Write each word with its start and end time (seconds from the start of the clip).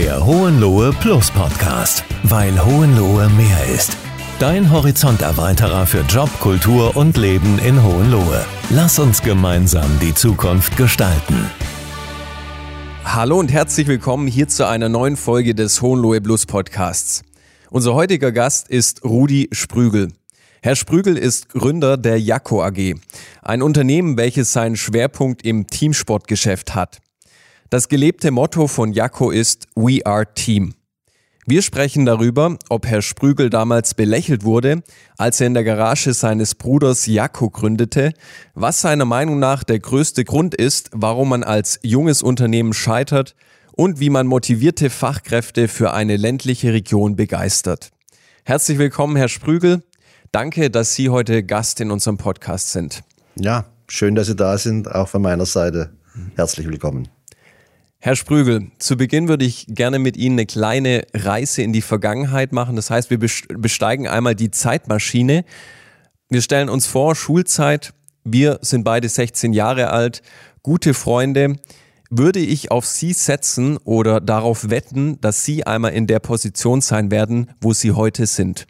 Der 0.00 0.24
Hohenlohe 0.24 0.94
Plus 0.94 1.30
Podcast, 1.30 2.04
weil 2.22 2.58
Hohenlohe 2.64 3.28
mehr 3.28 3.66
ist. 3.74 3.98
Dein 4.38 4.70
Horizonterweiterer 4.70 5.86
für 5.86 6.00
Job, 6.08 6.30
Kultur 6.40 6.96
und 6.96 7.18
Leben 7.18 7.58
in 7.58 7.82
Hohenlohe. 7.82 8.46
Lass 8.70 8.98
uns 8.98 9.20
gemeinsam 9.20 9.90
die 10.00 10.14
Zukunft 10.14 10.78
gestalten. 10.78 11.50
Hallo 13.04 13.38
und 13.38 13.52
herzlich 13.52 13.88
willkommen 13.88 14.26
hier 14.26 14.48
zu 14.48 14.66
einer 14.66 14.88
neuen 14.88 15.18
Folge 15.18 15.54
des 15.54 15.82
Hohenlohe 15.82 16.22
Plus 16.22 16.46
Podcasts. 16.46 17.20
Unser 17.68 17.92
heutiger 17.92 18.32
Gast 18.32 18.70
ist 18.70 19.04
Rudi 19.04 19.50
Sprügel. 19.52 20.14
Herr 20.62 20.76
Sprügel 20.76 21.18
ist 21.18 21.50
Gründer 21.50 21.98
der 21.98 22.18
Jakko 22.18 22.64
AG, 22.64 22.94
ein 23.42 23.60
Unternehmen, 23.60 24.16
welches 24.16 24.54
seinen 24.54 24.76
Schwerpunkt 24.76 25.44
im 25.44 25.66
Teamsportgeschäft 25.66 26.74
hat. 26.74 27.02
Das 27.70 27.86
gelebte 27.88 28.32
Motto 28.32 28.66
von 28.66 28.92
Jakko 28.92 29.30
ist 29.30 29.68
We 29.76 30.04
are 30.04 30.26
Team. 30.34 30.74
Wir 31.46 31.62
sprechen 31.62 32.04
darüber, 32.04 32.56
ob 32.68 32.84
Herr 32.84 33.00
Sprügel 33.00 33.48
damals 33.48 33.94
belächelt 33.94 34.42
wurde, 34.42 34.82
als 35.16 35.40
er 35.40 35.46
in 35.46 35.54
der 35.54 35.62
Garage 35.62 36.12
seines 36.12 36.56
Bruders 36.56 37.06
Jakko 37.06 37.48
gründete, 37.48 38.12
was 38.54 38.80
seiner 38.80 39.04
Meinung 39.04 39.38
nach 39.38 39.62
der 39.62 39.78
größte 39.78 40.24
Grund 40.24 40.56
ist, 40.56 40.90
warum 40.92 41.28
man 41.28 41.44
als 41.44 41.78
junges 41.84 42.22
Unternehmen 42.22 42.72
scheitert 42.72 43.36
und 43.70 44.00
wie 44.00 44.10
man 44.10 44.26
motivierte 44.26 44.90
Fachkräfte 44.90 45.68
für 45.68 45.94
eine 45.94 46.16
ländliche 46.16 46.72
Region 46.72 47.14
begeistert. 47.14 47.92
Herzlich 48.42 48.78
willkommen, 48.78 49.14
Herr 49.14 49.28
Sprügel. 49.28 49.84
Danke, 50.32 50.70
dass 50.70 50.96
Sie 50.96 51.08
heute 51.08 51.44
Gast 51.44 51.80
in 51.80 51.92
unserem 51.92 52.16
Podcast 52.16 52.72
sind. 52.72 53.04
Ja, 53.36 53.66
schön, 53.86 54.16
dass 54.16 54.26
Sie 54.26 54.34
da 54.34 54.58
sind, 54.58 54.90
auch 54.90 55.06
von 55.06 55.22
meiner 55.22 55.46
Seite. 55.46 55.92
Herzlich 56.34 56.66
willkommen. 56.66 57.08
Herr 58.02 58.16
Sprügel, 58.16 58.70
zu 58.78 58.96
Beginn 58.96 59.28
würde 59.28 59.44
ich 59.44 59.66
gerne 59.68 59.98
mit 59.98 60.16
Ihnen 60.16 60.36
eine 60.38 60.46
kleine 60.46 61.02
Reise 61.12 61.60
in 61.60 61.74
die 61.74 61.82
Vergangenheit 61.82 62.50
machen. 62.50 62.74
Das 62.74 62.88
heißt, 62.88 63.10
wir 63.10 63.18
besteigen 63.18 64.08
einmal 64.08 64.34
die 64.34 64.50
Zeitmaschine. 64.50 65.44
Wir 66.30 66.40
stellen 66.40 66.70
uns 66.70 66.86
vor, 66.86 67.14
Schulzeit, 67.14 67.92
wir 68.24 68.58
sind 68.62 68.84
beide 68.84 69.06
16 69.06 69.52
Jahre 69.52 69.90
alt, 69.90 70.22
gute 70.62 70.94
Freunde. 70.94 71.56
Würde 72.08 72.38
ich 72.38 72.70
auf 72.70 72.86
Sie 72.86 73.12
setzen 73.12 73.76
oder 73.76 74.22
darauf 74.22 74.70
wetten, 74.70 75.20
dass 75.20 75.44
Sie 75.44 75.66
einmal 75.66 75.92
in 75.92 76.06
der 76.06 76.20
Position 76.20 76.80
sein 76.80 77.10
werden, 77.10 77.50
wo 77.60 77.74
Sie 77.74 77.92
heute 77.92 78.24
sind? 78.24 78.66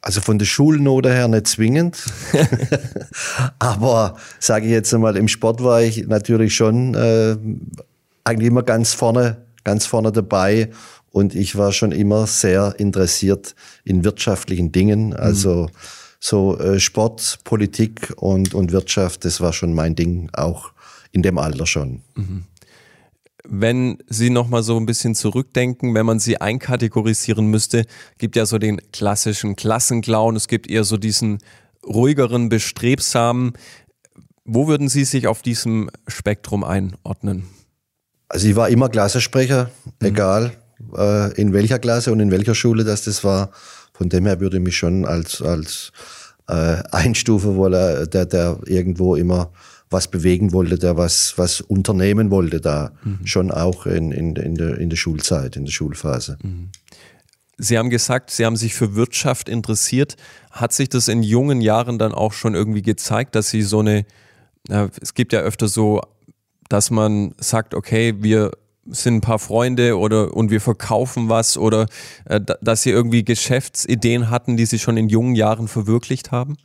Also 0.00 0.20
von 0.20 0.38
der 0.38 0.46
Schulnote 0.46 1.12
her 1.12 1.26
nicht 1.26 1.48
zwingend. 1.48 2.00
Aber 3.58 4.16
sage 4.38 4.66
ich 4.66 4.72
jetzt 4.72 4.94
einmal, 4.94 5.16
im 5.16 5.26
Sport 5.26 5.64
war 5.64 5.82
ich 5.82 6.06
natürlich 6.06 6.54
schon 6.54 6.94
äh, 6.94 7.36
eigentlich 8.28 8.48
immer 8.48 8.62
ganz 8.62 8.92
vorne, 8.92 9.44
ganz 9.64 9.86
vorne 9.86 10.12
dabei. 10.12 10.70
Und 11.10 11.34
ich 11.34 11.56
war 11.56 11.72
schon 11.72 11.92
immer 11.92 12.26
sehr 12.26 12.74
interessiert 12.78 13.54
in 13.84 14.04
wirtschaftlichen 14.04 14.70
Dingen. 14.72 15.14
Also 15.14 15.64
mhm. 15.64 15.68
so 16.20 16.58
äh, 16.58 16.78
Sport, 16.78 17.40
Politik 17.44 18.12
und, 18.16 18.54
und 18.54 18.72
Wirtschaft, 18.72 19.24
das 19.24 19.40
war 19.40 19.52
schon 19.52 19.74
mein 19.74 19.94
Ding, 19.94 20.30
auch 20.32 20.72
in 21.12 21.22
dem 21.22 21.38
Alter 21.38 21.66
schon. 21.66 22.02
Mhm. 22.14 22.44
Wenn 23.50 23.98
Sie 24.08 24.28
nochmal 24.28 24.62
so 24.62 24.76
ein 24.76 24.84
bisschen 24.84 25.14
zurückdenken, 25.14 25.94
wenn 25.94 26.04
man 26.04 26.18
Sie 26.18 26.38
einkategorisieren 26.38 27.46
müsste, 27.46 27.86
gibt 28.18 28.36
ja 28.36 28.44
so 28.44 28.58
den 28.58 28.78
klassischen 28.92 29.56
Klassenclown, 29.56 30.36
es 30.36 30.48
gibt 30.48 30.68
eher 30.68 30.84
so 30.84 30.98
diesen 30.98 31.38
ruhigeren, 31.82 32.50
bestrebsamen. 32.50 33.54
Wo 34.44 34.68
würden 34.68 34.90
Sie 34.90 35.04
sich 35.04 35.26
auf 35.26 35.40
diesem 35.40 35.88
Spektrum 36.06 36.62
einordnen? 36.62 37.44
Also 38.28 38.48
ich 38.48 38.56
war 38.56 38.68
immer 38.68 38.88
Klassensprecher, 38.88 39.70
mhm. 39.84 40.06
egal 40.06 40.52
äh, 40.96 41.32
in 41.40 41.52
welcher 41.52 41.78
Klasse 41.78 42.12
und 42.12 42.20
in 42.20 42.30
welcher 42.30 42.54
Schule 42.54 42.84
das 42.84 43.04
das 43.04 43.24
war. 43.24 43.50
Von 43.92 44.08
dem 44.08 44.26
her 44.26 44.40
würde 44.40 44.58
ich 44.58 44.62
mich 44.62 44.76
schon 44.76 45.06
als, 45.06 45.42
als 45.42 45.92
äh, 46.48 46.82
einstufen 46.92 47.56
wollen, 47.56 48.08
der, 48.10 48.26
der 48.26 48.58
irgendwo 48.66 49.16
immer 49.16 49.50
was 49.90 50.08
bewegen 50.08 50.52
wollte, 50.52 50.78
der 50.78 50.96
was, 50.96 51.34
was 51.36 51.60
unternehmen 51.62 52.30
wollte, 52.30 52.60
da 52.60 52.92
mhm. 53.02 53.26
schon 53.26 53.50
auch 53.50 53.86
in, 53.86 54.12
in, 54.12 54.36
in, 54.36 54.54
der, 54.54 54.78
in 54.78 54.90
der 54.90 54.96
Schulzeit, 54.96 55.56
in 55.56 55.64
der 55.64 55.72
Schulphase. 55.72 56.36
Mhm. 56.42 56.68
Sie 57.56 57.76
haben 57.76 57.90
gesagt, 57.90 58.30
Sie 58.30 58.46
haben 58.46 58.56
sich 58.56 58.74
für 58.74 58.94
Wirtschaft 58.94 59.48
interessiert. 59.48 60.16
Hat 60.52 60.72
sich 60.72 60.88
das 60.90 61.08
in 61.08 61.24
jungen 61.24 61.60
Jahren 61.60 61.98
dann 61.98 62.12
auch 62.12 62.32
schon 62.32 62.54
irgendwie 62.54 62.82
gezeigt, 62.82 63.34
dass 63.34 63.50
Sie 63.50 63.62
so 63.62 63.80
eine, 63.80 64.06
es 65.00 65.14
gibt 65.14 65.32
ja 65.32 65.40
öfter 65.40 65.66
so 65.66 66.00
dass 66.68 66.90
man 66.90 67.34
sagt, 67.38 67.74
okay, 67.74 68.14
wir 68.18 68.52
sind 68.90 69.16
ein 69.16 69.20
paar 69.20 69.38
Freunde 69.38 69.98
oder 69.98 70.34
und 70.34 70.50
wir 70.50 70.60
verkaufen 70.60 71.28
was 71.28 71.58
oder 71.58 71.86
äh, 72.24 72.40
dass 72.60 72.82
sie 72.82 72.90
irgendwie 72.90 73.24
Geschäftsideen 73.24 74.30
hatten, 74.30 74.56
die 74.56 74.66
sie 74.66 74.78
schon 74.78 74.96
in 74.96 75.08
jungen 75.08 75.34
Jahren 75.34 75.68
verwirklicht 75.68 76.32
haben? 76.32 76.56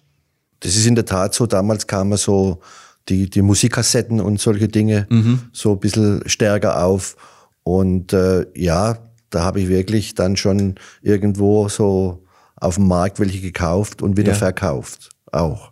Das 0.62 0.76
ist 0.76 0.86
in 0.86 0.96
der 0.96 1.06
Tat 1.06 1.34
so. 1.34 1.46
Damals 1.46 1.88
kamen 1.88 2.18
so 2.18 2.62
die, 3.10 3.30
die 3.30 3.42
Musikkassetten 3.42 4.22
und 4.22 4.40
solche 4.40 4.70
Dinge 4.70 5.08
mhm. 5.10 5.42
so 5.52 5.74
ein 5.74 5.80
bisschen 5.80 6.22
stärker 6.26 6.84
auf. 6.84 7.18
Und 7.64 8.14
äh, 8.14 8.46
ja, 8.56 8.98
da 9.30 9.44
habe 9.44 9.62
ich 9.62 9.68
wirklich 9.68 10.16
dann 10.16 10.38
schon 10.38 10.76
irgendwo 11.02 11.68
so 11.68 12.24
auf 12.56 12.76
dem 12.76 12.88
Markt 12.88 13.20
welche 13.20 13.42
gekauft 13.42 14.02
und 14.02 14.16
wieder 14.16 14.32
ja. 14.32 14.38
verkauft. 14.38 15.10
Auch. 15.32 15.72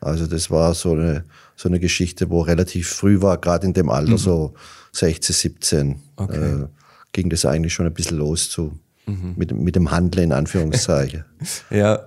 Also 0.00 0.26
das 0.26 0.50
war 0.50 0.74
so 0.74 0.92
eine 0.92 1.24
so 1.60 1.68
eine 1.68 1.78
Geschichte, 1.78 2.30
wo 2.30 2.40
relativ 2.40 2.88
früh 2.88 3.20
war, 3.20 3.36
gerade 3.36 3.66
in 3.66 3.74
dem 3.74 3.90
Alter, 3.90 4.12
mhm. 4.12 4.18
so 4.18 4.54
16, 4.92 5.34
17, 5.34 5.96
okay. 6.16 6.62
äh, 6.62 6.66
ging 7.12 7.28
das 7.28 7.44
eigentlich 7.44 7.74
schon 7.74 7.84
ein 7.84 7.92
bisschen 7.92 8.16
los 8.16 8.48
zu, 8.48 8.72
mhm. 9.04 9.34
mit, 9.36 9.52
mit 9.52 9.76
dem 9.76 9.90
Handeln 9.90 10.24
in 10.24 10.32
Anführungszeichen. 10.32 11.26
ja. 11.70 12.00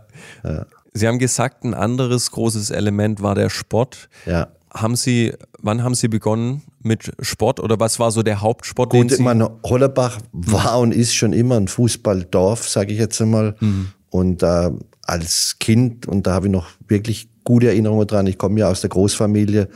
ja. 0.44 0.66
Sie 0.94 1.08
haben 1.08 1.20
gesagt, 1.20 1.66
ein 1.66 1.76
anderes 1.76 2.32
großes 2.32 2.72
Element 2.72 3.22
war 3.22 3.36
der 3.36 3.52
Sport. 3.52 4.10
Ja. 4.26 4.48
Haben 4.72 4.96
Sie, 4.96 5.34
wann 5.60 5.84
haben 5.84 5.94
Sie 5.94 6.08
begonnen 6.08 6.64
mit 6.82 7.12
Sport 7.22 7.60
oder 7.60 7.80
was 7.80 8.00
war 8.00 8.10
so 8.10 8.24
der 8.24 8.42
Hauptsport? 8.42 8.90
Gut, 8.90 9.12
den 9.12 9.18
Sie 9.18 9.22
man, 9.22 9.48
Hollerbach 9.64 10.18
war 10.32 10.80
und 10.80 10.96
ist 10.96 11.14
schon 11.14 11.32
immer 11.32 11.58
ein 11.58 11.68
Fußballdorf, 11.68 12.68
sage 12.68 12.92
ich 12.92 12.98
jetzt 12.98 13.22
einmal. 13.22 13.56
Mhm. 13.60 13.90
Und 14.10 14.42
äh, 14.42 14.72
als 15.04 15.58
Kind, 15.60 16.08
und 16.08 16.26
da 16.26 16.34
habe 16.34 16.48
ich 16.48 16.52
noch 16.52 16.70
wirklich 16.88 17.30
gute 17.44 17.68
Erinnerungen 17.68 18.08
dran. 18.08 18.28
Ich 18.28 18.38
komme 18.38 18.60
ja 18.60 18.70
aus 18.70 18.82
der 18.82 18.90
Großfamilie. 18.90 19.68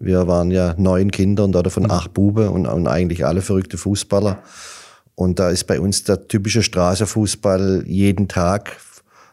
Wir 0.00 0.26
waren 0.26 0.50
ja 0.50 0.74
neun 0.76 1.10
Kinder 1.10 1.44
und 1.44 1.52
davon 1.52 1.90
acht 1.90 2.12
Buben 2.14 2.48
und, 2.48 2.66
und 2.66 2.86
eigentlich 2.86 3.24
alle 3.24 3.42
verrückte 3.42 3.78
Fußballer. 3.78 4.38
Und 5.14 5.38
da 5.38 5.50
ist 5.50 5.64
bei 5.64 5.80
uns 5.80 6.04
der 6.04 6.26
typische 6.26 6.62
Straßenfußball 6.62 7.84
jeden 7.86 8.28
Tag 8.28 8.76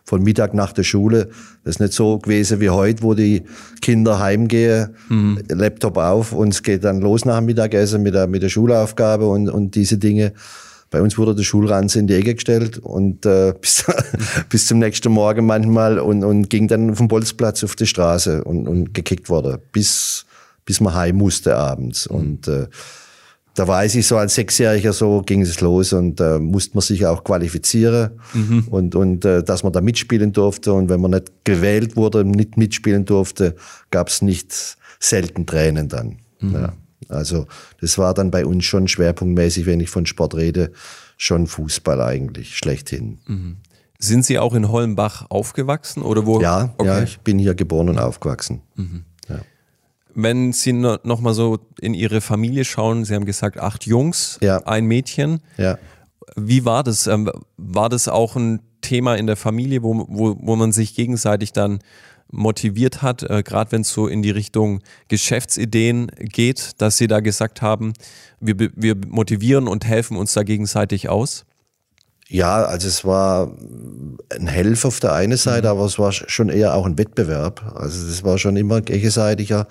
von 0.03 0.24
Mittag 0.24 0.53
nach 0.53 0.74
der 0.74 0.84
Schule. 0.84 1.29
Das 1.63 1.75
ist 1.75 1.79
nicht 1.79 1.94
so 1.94 2.19
gewesen 2.19 2.59
wie 2.59 2.69
heute, 2.69 3.03
wo 3.03 3.13
die 3.13 3.44
Kinder 3.81 4.19
heimgehen, 4.19 4.96
mhm. 5.09 5.40
Laptop 5.50 5.97
auf 5.97 6.34
und 6.34 6.50
es 6.53 6.63
geht 6.63 6.84
dann 6.84 7.02
los 7.02 7.25
nach 7.25 7.38
dem 7.38 7.46
Mittagessen 7.46 8.03
mit 8.03 8.13
der, 8.13 8.28
mit 8.28 8.44
der 8.44 8.50
Schulaufgabe 8.50 9.28
und, 9.28 9.50
und 9.50 9.75
diese 9.75 9.97
Dinge. 9.97 10.34
Bei 10.91 11.02
uns 11.02 11.18
wurde 11.18 11.34
der 11.34 11.44
Schulranze 11.44 12.00
in 12.00 12.07
die 12.07 12.13
Ecke 12.13 12.35
gestellt 12.35 12.78
und 12.78 13.25
äh, 13.25 13.53
bis, 13.62 13.85
bis 14.50 14.68
zum 14.68 14.78
nächsten 14.78 15.12
Morgen 15.12 15.46
manchmal 15.46 15.97
und, 15.97 16.24
und 16.24 16.50
ging 16.50 16.68
dann 16.68 16.96
vom 16.96 17.07
Bolzplatz 17.07 17.63
auf 17.63 17.75
die 17.75 17.88
Straße 17.88 18.44
und, 18.44 18.68
und 18.68 18.94
gekickt 18.94 19.29
wurde, 19.29 19.59
bis, 19.72 20.25
bis 20.66 20.81
man 20.81 20.94
heim 20.94 21.16
musste 21.16 21.56
abends. 21.56 22.09
Mhm. 22.09 22.16
Und 22.16 22.47
äh, 22.50 22.68
da 23.56 23.68
weiß 23.68 23.96
ich 23.96 24.06
so 24.06 24.18
als 24.18 24.35
Sechsjähriger 24.35 24.94
so 24.94 25.22
ging 25.22 25.41
es 25.41 25.59
los 25.62 25.94
und 25.94 26.19
äh, 26.19 26.40
musste 26.40 26.75
man 26.75 26.81
sich 26.81 27.06
auch 27.06 27.23
qualifizieren 27.23 28.12
mhm. 28.34 28.66
und, 28.69 28.96
und 28.96 29.25
äh, 29.25 29.44
dass 29.44 29.63
man 29.63 29.73
da 29.73 29.81
mitspielen 29.81 30.34
durfte 30.34 30.73
und 30.73 30.90
wenn 30.90 31.02
man 31.02 31.12
nicht 31.12 31.31
gewählt 31.46 31.96
wurde, 31.96 32.23
nicht 32.25 32.58
mitspielen 32.58 33.06
durfte, 33.06 33.56
gab 33.91 34.09
es 34.09 34.22
nicht 34.22 34.78
selten 35.00 35.46
Tränen 35.46 35.88
dann. 35.88 36.18
Mhm. 36.40 36.53
Ja. 36.53 36.73
Also 37.11 37.47
das 37.79 37.97
war 37.97 38.13
dann 38.13 38.31
bei 38.31 38.45
uns 38.45 38.66
schon 38.66 38.88
schwerpunktmäßig, 38.88 39.66
wenn 39.66 39.79
ich 39.79 39.90
von 39.90 40.05
Sport 40.05 40.35
rede, 40.35 40.72
schon 41.17 41.47
Fußball 41.47 42.02
eigentlich 42.02 42.58
schlechthin. 42.58 43.19
Mhm. 43.28 43.58
Sind 43.99 44.25
Sie 44.25 44.40
auch 44.40 44.55
in 44.55 44.69
Hollenbach 44.69 45.28
aufgewachsen 45.29 46.02
oder 46.02 46.25
wo? 46.25 46.41
Ja, 46.41 46.73
okay. 46.78 46.87
ja, 46.87 47.03
ich 47.03 47.19
bin 47.19 47.37
hier 47.37 47.53
geboren 47.53 47.90
und 47.90 47.99
aufgewachsen. 47.99 48.61
Mhm. 48.75 49.03
Ja. 49.29 49.41
Wenn 50.16 50.53
Sie 50.53 50.73
noch 50.73 51.22
mal 51.22 51.35
so 51.35 51.59
in 51.79 51.93
Ihre 51.93 52.19
Familie 52.19 52.66
schauen, 52.66 53.05
Sie 53.05 53.14
haben 53.14 53.25
gesagt 53.25 53.59
acht 53.59 53.85
Jungs, 53.85 54.40
ja. 54.41 54.57
ein 54.66 54.85
Mädchen. 54.85 55.41
Ja. 55.57 55.78
Wie 56.35 56.66
war 56.66 56.84
das? 56.84 57.05
Ähm, 57.07 57.29
war 57.57 57.90
das 57.90 58.07
auch 58.07 58.35
ein 58.35 58.61
Thema 58.81 59.16
in 59.16 59.28
der 59.28 59.37
Familie, 59.37 59.84
wo, 59.84 60.05
wo, 60.09 60.35
wo 60.40 60.55
man 60.55 60.72
sich 60.72 60.96
gegenseitig 60.96 61.53
dann 61.53 61.79
motiviert 62.31 63.01
hat, 63.01 63.23
äh, 63.23 63.43
gerade 63.43 63.72
wenn 63.72 63.81
es 63.81 63.89
so 63.89 64.07
in 64.07 64.22
die 64.22 64.31
Richtung 64.31 64.81
Geschäftsideen 65.07 66.07
geht, 66.17 66.81
dass 66.81 66.97
Sie 66.97 67.07
da 67.07 67.19
gesagt 67.19 67.61
haben, 67.61 67.93
wir, 68.39 68.72
wir 68.75 68.95
motivieren 69.07 69.67
und 69.67 69.85
helfen 69.85 70.17
uns 70.17 70.33
da 70.33 70.43
gegenseitig 70.43 71.09
aus? 71.09 71.45
Ja, 72.28 72.63
also 72.63 72.87
es 72.87 73.03
war 73.03 73.51
ein 74.29 74.47
Helf 74.47 74.85
auf 74.85 75.01
der 75.01 75.13
einen 75.13 75.37
Seite, 75.37 75.67
mhm. 75.67 75.72
aber 75.72 75.85
es 75.85 75.99
war 75.99 76.13
schon 76.13 76.47
eher 76.47 76.75
auch 76.75 76.85
ein 76.85 76.97
Wettbewerb. 76.97 77.73
Also 77.75 78.07
es 78.07 78.23
war 78.23 78.37
schon 78.37 78.55
immer 78.55 78.79
gegenseitiger 78.79 79.67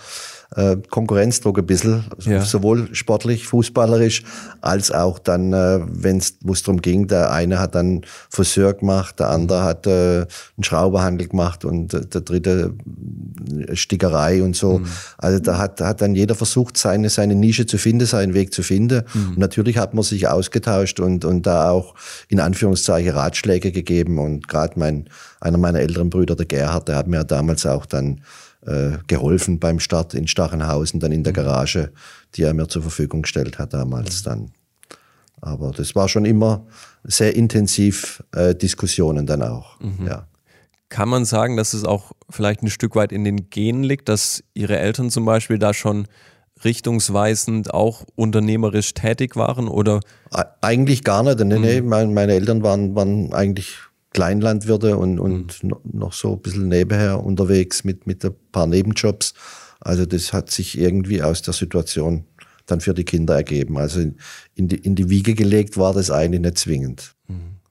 äh, 0.57 0.77
Konkurrenzdruck 0.91 1.59
ein 1.59 1.67
bisschen, 1.67 2.05
Ja. 2.19 2.43
sowohl 2.43 2.95
sportlich, 2.95 3.47
fußballerisch, 3.47 4.25
als 4.61 4.91
auch 4.91 5.19
dann, 5.19 5.53
äh, 5.53 5.81
wenn 5.87 6.17
es 6.19 6.39
darum 6.41 6.83
ging, 6.83 7.07
der 7.07 7.31
eine 7.33 7.59
hat 7.61 7.75
dann 7.75 8.03
Friseur 8.29 8.75
gemacht, 8.75 9.21
der 9.21 9.31
andere 9.31 9.63
hat 9.63 9.87
äh, 9.87 9.91
einen 10.21 10.27
Schrauberhandel 10.63 11.29
gemacht 11.29 11.65
und 11.65 11.95
äh, 11.95 12.05
der 12.07 12.23
dritte 12.23 12.75
äh, 13.69 13.77
Stickerei 13.77 14.43
und 14.43 14.57
so. 14.57 14.81
Also 15.19 15.39
da 15.39 15.59
hat, 15.59 15.81
hat 15.81 16.01
dann 16.01 16.15
jeder 16.15 16.35
versucht, 16.35 16.77
seine, 16.77 17.11
seine 17.11 17.35
Nische 17.35 17.67
zu 17.67 17.79
finden, 17.79 18.07
seinen 18.07 18.35
Weg 18.35 18.53
zu 18.53 18.63
finden. 18.63 19.05
Und 19.15 19.39
natürlich 19.39 19.79
hat 19.79 19.95
man 19.95 20.03
sich 20.03 20.27
ausgetauscht 20.29 21.01
und, 21.01 21.25
und 21.25 21.47
da 21.47 21.71
auch 21.71 21.95
in 22.29 22.41
Anführungszeichen 22.41 23.13
Ratschläge 23.13 23.73
gegeben. 23.73 24.19
Und 24.19 24.49
gerade 24.49 24.79
mein, 24.79 25.09
einer 25.41 25.59
meiner 25.59 25.81
älteren 25.81 26.11
Brüder, 26.11 26.35
der 26.37 26.47
Gerhard, 26.47 26.89
der 26.89 26.97
hat 26.97 27.07
mir 27.07 27.25
damals 27.25 27.67
auch 27.67 27.87
dann 27.87 28.21
äh, 28.67 28.99
geholfen 29.07 29.59
beim 29.59 29.81
Start 29.81 30.15
in 30.15 30.27
Stachenhausen, 30.27 31.01
dann 31.01 31.13
in 31.13 31.25
der 31.25 31.33
Garage, 31.33 31.93
die 32.35 32.43
er 32.43 32.55
mir 32.55 32.69
zur 32.69 32.83
Verfügung 32.83 33.23
gestellt 33.23 33.59
hat 33.59 33.73
damals 33.73 34.23
dann. 34.23 34.53
Aber 35.41 35.71
das 35.71 35.95
war 35.95 36.09
schon 36.09 36.25
immer 36.25 36.67
sehr 37.05 37.35
intensiv 37.35 38.23
äh, 38.33 38.55
Diskussionen 38.55 39.27
dann 39.27 39.43
auch. 39.43 39.79
Ja. 40.07 40.27
Kann 40.91 41.09
man 41.09 41.25
sagen, 41.25 41.57
dass 41.57 41.73
es 41.73 41.85
auch 41.85 42.13
vielleicht 42.29 42.63
ein 42.63 42.71
Stück 42.71 42.97
weit 42.97 43.13
in 43.13 43.25
den 43.25 43.49
Genen 43.49 43.85
liegt, 43.85 44.09
dass 44.09 44.43
Ihre 44.55 44.79
Eltern 44.79 45.09
zum 45.11 45.25
Beispiel 45.25 45.59
da 45.59 45.73
schon 45.73 46.07
richtungsweisend 46.65 47.73
auch 47.73 48.05
unternehmerisch 48.17 48.93
tätig 48.93 49.37
waren 49.37 49.69
oder 49.69 50.01
Eigentlich 50.61 51.05
gar 51.05 51.23
nicht. 51.23 51.39
Nee, 51.39 51.59
nee, 51.59 51.81
mein, 51.81 52.13
meine 52.13 52.35
Eltern 52.35 52.63
waren, 52.63 52.95
waren 52.95 53.33
eigentlich 53.33 53.79
Kleinlandwirte 54.11 54.97
und, 54.97 55.19
und 55.19 55.63
no- 55.63 55.81
noch 55.85 56.13
so 56.13 56.33
ein 56.35 56.41
bisschen 56.41 56.69
nebenher 56.69 57.23
unterwegs 57.23 57.85
mit, 57.85 58.07
mit 58.07 58.25
ein 58.25 58.35
paar 58.53 58.67
Nebenjobs. 58.67 59.35
Also 59.81 60.05
das 60.07 60.33
hat 60.33 60.51
sich 60.51 60.79
irgendwie 60.79 61.23
aus 61.23 61.43
der 61.43 61.55
Situation 61.55 62.25
dann 62.67 62.81
für 62.81 62.95
die 62.95 63.05
Kinder 63.05 63.35
ergeben. 63.35 63.79
Also 63.79 64.01
in, 64.01 64.17
in, 64.55 64.69
die, 64.69 64.77
in 64.77 64.95
die 64.95 65.09
Wiege 65.11 65.35
gelegt 65.35 65.77
war 65.77 65.95
das 65.95 66.11
eigentlich 66.11 66.41
nicht 66.41 66.59
zwingend. 66.59 67.15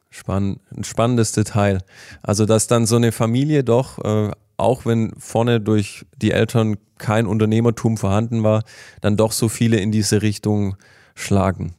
Spann 0.10 0.60
ein 0.76 0.84
spannendes 0.84 1.34
Detail. 1.34 1.80
Also, 2.24 2.46
dass 2.46 2.68
dann 2.68 2.86
so 2.88 2.96
eine 2.96 3.12
Familie 3.12 3.64
doch, 3.64 4.00
äh, 4.04 4.32
auch 4.58 4.86
wenn 4.86 5.14
vorne 5.18 5.62
durch 5.62 6.06
die 6.18 6.32
Eltern 6.32 6.78
kein 6.98 7.28
Unternehmertum 7.28 7.96
vorhanden 7.96 8.44
war, 8.44 8.64
dann 9.02 9.18
doch 9.18 9.32
so 9.32 9.50
viele 9.50 9.78
in 9.78 9.92
diese 9.92 10.22
Richtung 10.22 10.76
schlagen. 11.16 11.76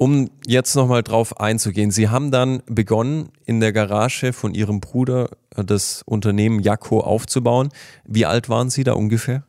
Um 0.00 0.30
jetzt 0.46 0.76
nochmal 0.76 1.02
drauf 1.02 1.40
einzugehen, 1.40 1.90
Sie 1.90 2.08
haben 2.08 2.30
dann 2.30 2.62
begonnen, 2.64 3.32
in 3.44 3.60
der 3.60 3.74
Garage 3.74 4.32
von 4.32 4.54
Ihrem 4.54 4.80
Bruder 4.80 5.28
äh, 5.54 5.62
das 5.62 6.00
Unternehmen 6.06 6.60
Jakko 6.60 7.00
aufzubauen. 7.00 7.68
Wie 8.06 8.24
alt 8.24 8.48
waren 8.48 8.70
Sie 8.70 8.82
da 8.82 8.94
ungefähr? 8.94 9.44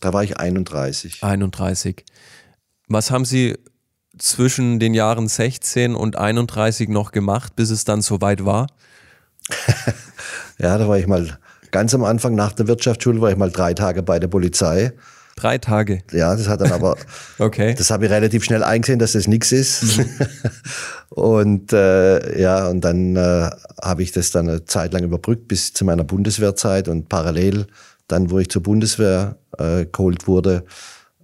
Da 0.00 0.14
war 0.14 0.24
ich 0.24 0.38
31. 0.38 1.22
31. 1.22 2.02
Was 2.88 3.10
haben 3.10 3.26
Sie 3.26 3.58
zwischen 4.16 4.80
den 4.80 4.94
Jahren 4.94 5.28
16 5.28 5.94
und 5.94 6.16
31 6.16 6.88
noch 6.88 7.12
gemacht, 7.12 7.54
bis 7.54 7.68
es 7.68 7.84
dann 7.84 8.00
soweit 8.00 8.46
war? 8.46 8.68
Ja, 10.56 10.78
da 10.78 10.88
war 10.88 10.96
ich 10.96 11.08
mal 11.08 11.36
ganz 11.72 11.92
am 11.94 12.04
Anfang 12.04 12.36
nach 12.36 12.52
der 12.52 12.68
Wirtschaftsschule, 12.68 13.20
war 13.20 13.32
ich 13.32 13.36
mal 13.36 13.50
drei 13.50 13.74
Tage 13.74 14.04
bei 14.04 14.20
der 14.20 14.28
Polizei. 14.28 14.92
Drei 15.36 15.58
Tage. 15.58 16.02
Ja, 16.12 16.34
das 16.36 16.48
hat 16.48 16.60
dann 16.60 16.72
aber, 16.72 16.96
Okay. 17.38 17.74
das 17.74 17.90
habe 17.90 18.06
ich 18.06 18.10
relativ 18.10 18.44
schnell 18.44 18.62
eingesehen, 18.62 18.98
dass 18.98 19.12
das 19.12 19.26
nichts 19.26 19.50
ist. 19.52 20.00
und 21.08 21.72
äh, 21.72 22.40
ja, 22.40 22.68
und 22.68 22.82
dann 22.82 23.16
äh, 23.16 23.50
habe 23.82 24.02
ich 24.02 24.12
das 24.12 24.30
dann 24.30 24.48
eine 24.48 24.64
Zeit 24.64 24.92
lang 24.92 25.02
überbrückt 25.02 25.48
bis 25.48 25.72
zu 25.72 25.84
meiner 25.84 26.04
Bundeswehrzeit 26.04 26.88
und 26.88 27.08
parallel 27.08 27.66
dann, 28.06 28.30
wo 28.30 28.38
ich 28.38 28.48
zur 28.48 28.62
Bundeswehr 28.62 29.38
äh, 29.58 29.86
geholt 29.86 30.26
wurde, 30.26 30.64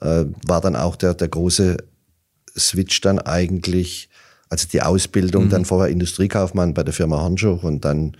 äh, 0.00 0.24
war 0.46 0.60
dann 0.60 0.76
auch 0.76 0.96
der, 0.96 1.14
der 1.14 1.28
große 1.28 1.76
Switch 2.58 3.00
dann 3.00 3.18
eigentlich, 3.18 4.08
also 4.48 4.66
die 4.66 4.82
Ausbildung, 4.82 5.48
dann 5.48 5.64
vorher 5.64 5.92
Industriekaufmann 5.92 6.74
bei 6.74 6.82
der 6.82 6.92
Firma 6.94 7.20
Hornschuch 7.20 7.62
und 7.62 7.84
dann 7.84 8.16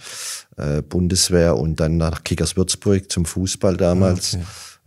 äh, 0.57 0.83
Bundeswehr 0.83 1.57
und 1.57 1.81
dann 1.81 1.97
nach 1.97 2.23
Kickers 2.23 2.57
Würzburg 2.57 3.11
zum 3.11 3.25
Fußball 3.25 3.77
damals, 3.77 4.35
äh, 4.35 4.39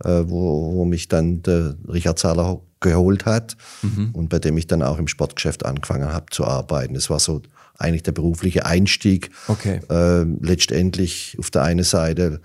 wo, 0.04 0.74
wo 0.74 0.84
mich 0.84 1.08
dann 1.08 1.42
der 1.42 1.76
Richard 1.88 2.18
Zahler 2.18 2.60
geholt 2.80 3.24
hat 3.24 3.56
und 4.12 4.28
bei 4.28 4.38
dem 4.38 4.58
ich 4.58 4.66
dann 4.66 4.82
auch 4.82 4.98
im 4.98 5.08
Sportgeschäft 5.08 5.64
angefangen 5.64 6.12
habe 6.12 6.26
zu 6.30 6.44
arbeiten. 6.44 6.94
Das 6.94 7.08
war 7.08 7.18
so 7.18 7.40
eigentlich 7.78 8.02
der 8.02 8.12
berufliche 8.12 8.66
Einstieg. 8.66 9.30
Okay. 9.48 9.80
Äh, 9.90 10.24
letztendlich 10.40 11.36
auf 11.38 11.50
der 11.50 11.62
einen 11.62 11.84
Seite 11.84 12.40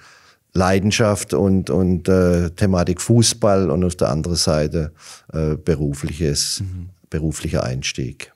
Leidenschaft 0.54 1.34
und, 1.34 1.70
und 1.70 2.10
äh, 2.10 2.50
Thematik 2.52 3.02
Fußball 3.02 3.70
und 3.70 3.84
auf 3.84 3.96
der 3.96 4.10
anderen 4.10 4.38
Seite 4.38 4.94
äh, 5.32 5.56
berufliches, 5.56 6.64
beruflicher 7.10 7.64
Einstieg. 7.64 8.34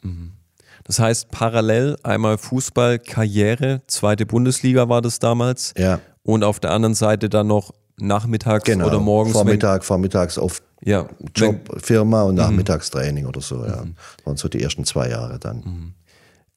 Das 0.83 0.99
heißt, 0.99 1.31
parallel 1.31 1.97
einmal 2.03 2.37
Fußball, 2.37 2.99
Karriere, 2.99 3.81
zweite 3.87 4.25
Bundesliga 4.25 4.89
war 4.89 5.01
das 5.01 5.19
damals. 5.19 5.73
Ja. 5.77 5.99
Und 6.23 6.43
auf 6.43 6.59
der 6.59 6.71
anderen 6.71 6.93
Seite 6.93 7.29
dann 7.29 7.47
noch 7.47 7.73
nachmittags 7.97 8.65
Genau. 8.65 8.87
oder 8.87 8.99
morgens. 8.99 9.33
Vormittag, 9.33 9.83
vormittags 9.83 10.37
Wenn, 10.37 10.49
ja, 10.83 11.05
wenn, 11.19 11.27
Job, 11.35 11.81
Firma 11.81 12.23
und 12.23 12.35
Nachmittagstraining 12.35 13.25
oder 13.25 13.41
so. 13.41 13.63
Ja. 13.63 13.83
Das 14.17 14.25
waren 14.25 14.37
so 14.37 14.47
die 14.47 14.61
ersten 14.61 14.85
zwei 14.85 15.09
Jahre 15.09 15.39
dann. 15.39 15.93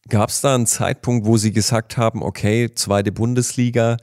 Gab 0.08 0.30
es 0.30 0.40
da 0.40 0.54
einen 0.54 0.66
Zeitpunkt, 0.66 1.26
wo 1.26 1.36
Sie 1.36 1.52
gesagt 1.52 1.96
haben, 1.96 2.22
okay, 2.22 2.70
zweite 2.74 3.10
Bundesliga, 3.12 3.96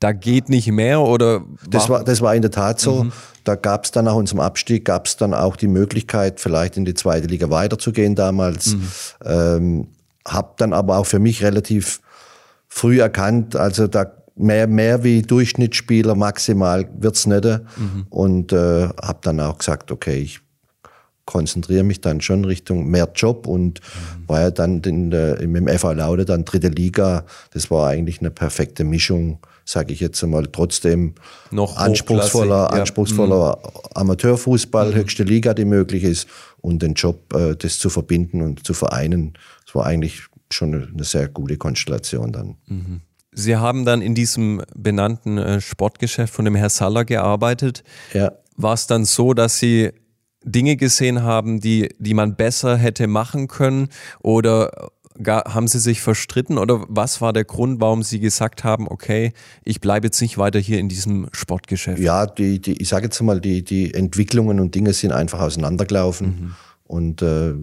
da 0.00 0.12
geht 0.12 0.48
nicht 0.48 0.70
mehr 0.70 1.00
oder 1.00 1.44
Das 1.68 1.88
war, 1.88 2.02
das 2.04 2.20
war 2.20 2.34
in 2.34 2.42
der 2.42 2.50
Tat 2.50 2.80
so. 2.80 3.06
Da 3.44 3.54
gab 3.54 3.84
es 3.84 3.90
dann 3.90 4.06
nach 4.06 4.14
unserem 4.14 4.40
Abstieg, 4.40 4.84
gab 4.84 5.06
es 5.06 5.16
dann 5.16 5.32
auch 5.34 5.56
die 5.56 5.68
Möglichkeit, 5.68 6.40
vielleicht 6.40 6.76
in 6.76 6.84
die 6.84 6.94
zweite 6.94 7.26
Liga 7.26 7.50
weiterzugehen 7.50 8.14
damals. 8.14 8.76
Ähm, 9.24 9.88
hab 10.26 10.56
dann 10.56 10.72
aber 10.72 10.98
auch 10.98 11.06
für 11.06 11.18
mich 11.18 11.42
relativ 11.42 12.00
früh 12.68 13.00
erkannt, 13.00 13.54
also 13.56 13.86
da 13.86 14.10
mehr, 14.36 14.66
mehr 14.66 15.04
wie 15.04 15.22
Durchschnittsspieler 15.22 16.14
maximal 16.14 16.88
wird's 16.98 17.26
nicht. 17.26 17.44
Und 18.10 18.52
äh, 18.52 18.88
habe 18.88 19.18
dann 19.22 19.40
auch 19.40 19.58
gesagt, 19.58 19.90
okay, 19.90 20.18
ich 20.18 20.40
konzentriere 21.26 21.84
mich 21.84 22.00
dann 22.00 22.20
schon 22.20 22.44
Richtung 22.44 22.86
mehr 22.86 23.10
Job 23.14 23.46
und 23.46 23.80
war 24.26 24.42
ja 24.42 24.50
dann 24.50 24.82
in 24.82 25.10
der, 25.10 25.40
im 25.40 25.66
FV 25.66 25.92
Laude 25.94 26.24
dann 26.24 26.44
dritte 26.44 26.68
Liga. 26.68 27.24
Das 27.52 27.70
war 27.70 27.88
eigentlich 27.88 28.20
eine 28.20 28.30
perfekte 28.30 28.84
Mischung, 28.84 29.38
sage 29.64 29.92
ich 29.92 30.00
jetzt 30.00 30.22
einmal. 30.22 30.46
Trotzdem 30.52 31.14
Noch 31.50 31.76
anspruchsvoller, 31.76 32.68
ja. 32.72 32.80
anspruchsvoller 32.80 33.58
Amateurfußball, 33.94 34.94
höchste 34.94 35.24
Liga, 35.24 35.54
die 35.54 35.64
möglich 35.64 36.04
ist 36.04 36.28
und 36.60 36.82
den 36.82 36.94
Job, 36.94 37.32
äh, 37.34 37.56
das 37.56 37.78
zu 37.78 37.88
verbinden 37.88 38.42
und 38.42 38.66
zu 38.66 38.74
vereinen. 38.74 39.32
Das 39.64 39.74
war 39.74 39.86
eigentlich 39.86 40.24
schon 40.50 40.74
eine, 40.74 40.88
eine 40.88 41.04
sehr 41.04 41.28
gute 41.28 41.56
Konstellation 41.56 42.32
dann. 42.32 42.56
Sie 43.34 43.56
haben 43.56 43.84
dann 43.84 44.00
in 44.00 44.14
diesem 44.14 44.62
benannten 44.74 45.38
äh, 45.38 45.60
Sportgeschäft 45.60 46.32
von 46.32 46.44
dem 46.44 46.54
Herr 46.54 46.70
Saller 46.70 47.04
gearbeitet. 47.04 47.82
Ja. 48.12 48.32
War 48.56 48.74
es 48.74 48.86
dann 48.86 49.04
so, 49.04 49.34
dass 49.34 49.58
Sie 49.58 49.90
Dinge 50.44 50.76
gesehen 50.76 51.22
haben, 51.22 51.60
die, 51.60 51.94
die 51.98 52.14
man 52.14 52.36
besser 52.36 52.76
hätte 52.76 53.06
machen 53.06 53.48
können? 53.48 53.88
Oder 54.20 54.90
gar, 55.22 55.54
haben 55.54 55.66
Sie 55.68 55.78
sich 55.78 56.00
verstritten? 56.00 56.58
Oder 56.58 56.84
was 56.88 57.20
war 57.20 57.32
der 57.32 57.44
Grund, 57.44 57.80
warum 57.80 58.02
Sie 58.02 58.20
gesagt 58.20 58.62
haben, 58.62 58.86
okay, 58.88 59.32
ich 59.64 59.80
bleibe 59.80 60.06
jetzt 60.06 60.20
nicht 60.20 60.38
weiter 60.38 60.58
hier 60.58 60.78
in 60.78 60.88
diesem 60.88 61.28
Sportgeschäft? 61.32 61.98
Ja, 61.98 62.26
die, 62.26 62.60
die, 62.60 62.80
ich 62.80 62.88
sage 62.88 63.06
jetzt 63.06 63.20
mal, 63.20 63.40
die, 63.40 63.64
die 63.64 63.92
Entwicklungen 63.94 64.60
und 64.60 64.74
Dinge 64.74 64.92
sind 64.92 65.12
einfach 65.12 65.40
auseinandergelaufen. 65.40 66.54
Und 66.84 67.22
äh, 67.22 67.54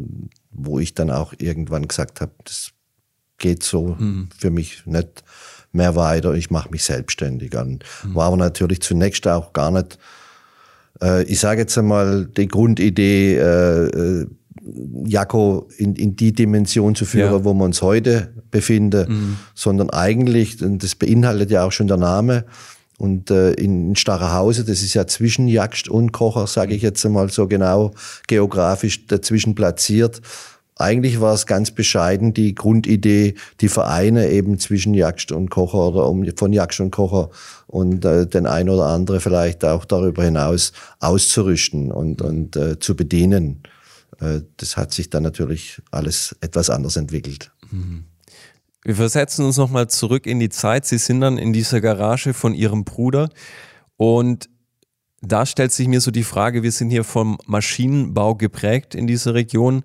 wo 0.51 0.79
ich 0.79 0.95
dann 0.95 1.11
auch 1.11 1.33
irgendwann 1.37 1.87
gesagt 1.87 2.21
habe, 2.21 2.31
das 2.43 2.71
geht 3.37 3.63
so 3.63 3.97
für 4.37 4.51
mich 4.51 4.85
nicht 4.85 5.23
mehr 5.71 5.95
weiter. 5.95 6.33
Ich 6.33 6.49
mache 6.51 6.69
mich 6.69 6.83
selbstständig 6.83 7.57
an. 7.57 7.79
War 8.03 8.27
aber 8.27 8.37
natürlich 8.37 8.81
zunächst 8.81 9.27
auch 9.27 9.53
gar 9.53 9.71
nicht, 9.71 9.97
äh, 11.01 11.23
ich 11.23 11.39
sage 11.39 11.61
jetzt 11.61 11.77
einmal, 11.77 12.25
die 12.25 12.47
Grundidee, 12.47 13.35
äh, 13.37 13.85
äh, 13.85 14.27
Jakko 15.05 15.67
in, 15.77 15.95
in 15.95 16.15
die 16.15 16.33
Dimension 16.33 16.93
zu 16.93 17.05
führen, 17.05 17.31
Ja. 17.31 17.43
wo 17.43 17.53
wir 17.53 17.63
uns 17.63 17.81
heute 17.81 18.31
befinden, 18.51 19.37
sondern 19.55 19.89
eigentlich, 19.89 20.61
und 20.61 20.83
das 20.83 20.93
beinhaltet 20.93 21.49
ja 21.49 21.65
auch 21.65 21.71
schon 21.71 21.87
der 21.87 21.97
Name, 21.97 22.45
und 22.99 23.31
äh, 23.31 23.53
in 23.53 23.95
Starrerhause, 23.95 24.63
das 24.63 24.83
ist 24.83 24.93
ja 24.93 25.07
zwischen 25.07 25.47
Jagst 25.47 25.89
und 25.89 26.11
Kocher, 26.11 26.45
sage 26.45 26.75
ich 26.75 26.83
jetzt 26.83 27.03
einmal 27.03 27.31
so 27.31 27.47
genau 27.47 27.93
geografisch 28.27 29.07
dazwischen 29.07 29.55
platziert. 29.55 30.21
Eigentlich 30.81 31.21
war 31.21 31.33
es 31.33 31.45
ganz 31.45 31.71
bescheiden 31.71 32.33
die 32.33 32.55
Grundidee, 32.55 33.35
die 33.61 33.69
Vereine 33.69 34.29
eben 34.29 34.59
zwischen 34.59 34.93
Jagst 34.93 35.31
und 35.31 35.49
Kocher 35.49 35.87
oder 35.87 36.07
um, 36.07 36.25
von 36.35 36.53
Jagst 36.53 36.79
und 36.79 36.91
Kocher 36.91 37.29
und 37.67 38.03
äh, 38.05 38.27
den 38.27 38.45
ein 38.45 38.69
oder 38.69 38.87
andere 38.87 39.19
vielleicht 39.19 39.63
auch 39.63 39.85
darüber 39.85 40.23
hinaus 40.23 40.73
auszurüsten 40.99 41.91
und, 41.91 42.21
und 42.21 42.55
äh, 42.55 42.79
zu 42.79 42.95
bedienen. 42.95 43.63
Äh, 44.19 44.41
das 44.57 44.77
hat 44.77 44.91
sich 44.91 45.09
dann 45.09 45.23
natürlich 45.23 45.81
alles 45.91 46.35
etwas 46.41 46.69
anders 46.69 46.95
entwickelt. 46.95 47.51
Wir 48.83 48.95
versetzen 48.95 49.45
uns 49.45 49.57
nochmal 49.57 49.87
zurück 49.87 50.25
in 50.25 50.39
die 50.39 50.49
Zeit. 50.49 50.85
Sie 50.85 50.97
sind 50.97 51.21
dann 51.21 51.37
in 51.37 51.53
dieser 51.53 51.81
Garage 51.81 52.33
von 52.33 52.53
Ihrem 52.53 52.83
Bruder 52.83 53.29
und 53.95 54.49
da 55.23 55.45
stellt 55.45 55.71
sich 55.71 55.87
mir 55.87 56.01
so 56.01 56.09
die 56.09 56.23
Frage, 56.23 56.63
wir 56.63 56.71
sind 56.71 56.89
hier 56.89 57.03
vom 57.03 57.37
Maschinenbau 57.45 58.33
geprägt 58.33 58.95
in 58.95 59.05
dieser 59.05 59.35
Region 59.35 59.83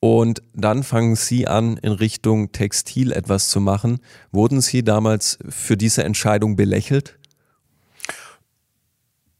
und 0.00 0.42
dann 0.54 0.82
fangen 0.82 1.16
Sie 1.16 1.48
an, 1.48 1.76
in 1.78 1.92
Richtung 1.92 2.52
Textil 2.52 3.12
etwas 3.12 3.48
zu 3.48 3.60
machen. 3.60 3.98
Wurden 4.30 4.60
Sie 4.60 4.84
damals 4.84 5.38
für 5.48 5.76
diese 5.76 6.04
Entscheidung 6.04 6.56
belächelt? 6.56 7.18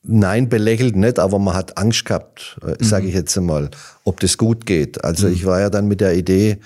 Nein, 0.03 0.49
belächelt 0.49 0.97
nicht, 0.97 1.19
aber 1.19 1.39
man 1.39 1.55
hat 1.55 1.77
Angst 1.77 2.05
gehabt, 2.07 2.59
äh, 2.63 2.83
sage 2.83 3.09
ich 3.09 3.15
jetzt 3.15 3.37
einmal, 3.37 3.71
ob 4.05 4.21
das 4.21 4.39
gut 4.39 4.65
geht. 4.65 5.05
Also 5.05 5.29
ich 5.29 5.45
war 5.45 5.61
ja 5.61 5.71
dann 5.71 5.87
mit 5.87 6.01
der 6.01 6.17
Idee 6.17 6.59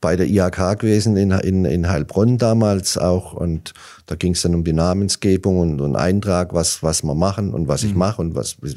bei 0.00 0.16
der 0.16 0.26
IHK 0.26 0.78
gewesen 0.78 1.16
in, 1.16 1.30
in, 1.30 1.64
in 1.64 1.88
Heilbronn 1.88 2.38
damals 2.38 2.98
auch 2.98 3.32
und 3.32 3.72
da 4.06 4.14
ging 4.14 4.32
es 4.32 4.42
dann 4.42 4.54
um 4.54 4.64
die 4.64 4.72
Namensgebung 4.72 5.58
und, 5.58 5.80
und 5.80 5.96
Eintrag, 5.96 6.54
was, 6.54 6.82
was 6.82 7.02
wir 7.02 7.14
machen 7.14 7.52
und 7.52 7.68
was 7.68 7.82
ich 7.82 7.94
mache 7.94 8.20
und 8.20 8.34
was, 8.34 8.56
wie 8.62 8.76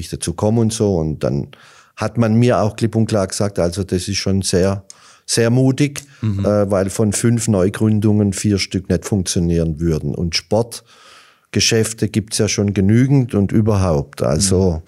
ich 0.00 0.10
dazu 0.10 0.34
komme 0.34 0.60
und 0.60 0.72
so. 0.72 0.96
Und 0.96 1.24
dann 1.24 1.48
hat 1.96 2.18
man 2.18 2.34
mir 2.34 2.60
auch 2.60 2.76
klipp 2.76 2.96
und 2.96 3.06
klar 3.06 3.26
gesagt, 3.26 3.58
also 3.58 3.84
das 3.84 4.08
ist 4.08 4.16
schon 4.16 4.42
sehr, 4.42 4.84
sehr 5.26 5.50
mutig, 5.50 6.02
äh, 6.22 6.70
weil 6.70 6.90
von 6.90 7.12
fünf 7.12 7.48
Neugründungen 7.48 8.32
vier 8.32 8.58
Stück 8.58 8.88
nicht 8.88 9.04
funktionieren 9.04 9.80
würden. 9.80 10.14
Und 10.14 10.34
Sportgeschäfte 10.34 12.08
gibt's 12.08 12.38
ja 12.38 12.48
schon 12.48 12.74
genügend 12.74 13.34
und 13.34 13.52
überhaupt. 13.52 14.22
Also 14.22 14.82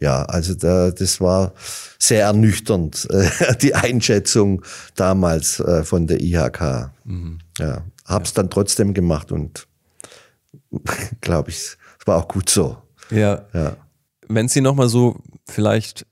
ja, 0.00 0.22
also 0.24 0.54
da, 0.54 0.90
das 0.90 1.20
war 1.20 1.52
sehr 1.98 2.24
ernüchternd, 2.24 3.08
äh, 3.10 3.56
die 3.56 3.74
Einschätzung 3.74 4.62
damals 4.96 5.60
äh, 5.60 5.82
von 5.84 6.06
der 6.06 6.20
IHK. 6.20 6.90
Ja, 7.58 7.84
hab's 8.04 8.34
dann 8.34 8.50
trotzdem 8.50 8.94
gemacht 8.94 9.32
und 9.32 9.66
glaube 11.20 11.50
ich, 11.50 11.56
es 11.56 11.78
war 12.06 12.18
auch 12.18 12.28
gut 12.28 12.50
so. 12.50 12.76
Ja. 13.10 13.44
Ja. 13.52 13.76
Wenn 14.28 14.48
Sie 14.48 14.60
nochmal 14.60 14.88
so 14.88 15.16
vielleicht 15.46 16.06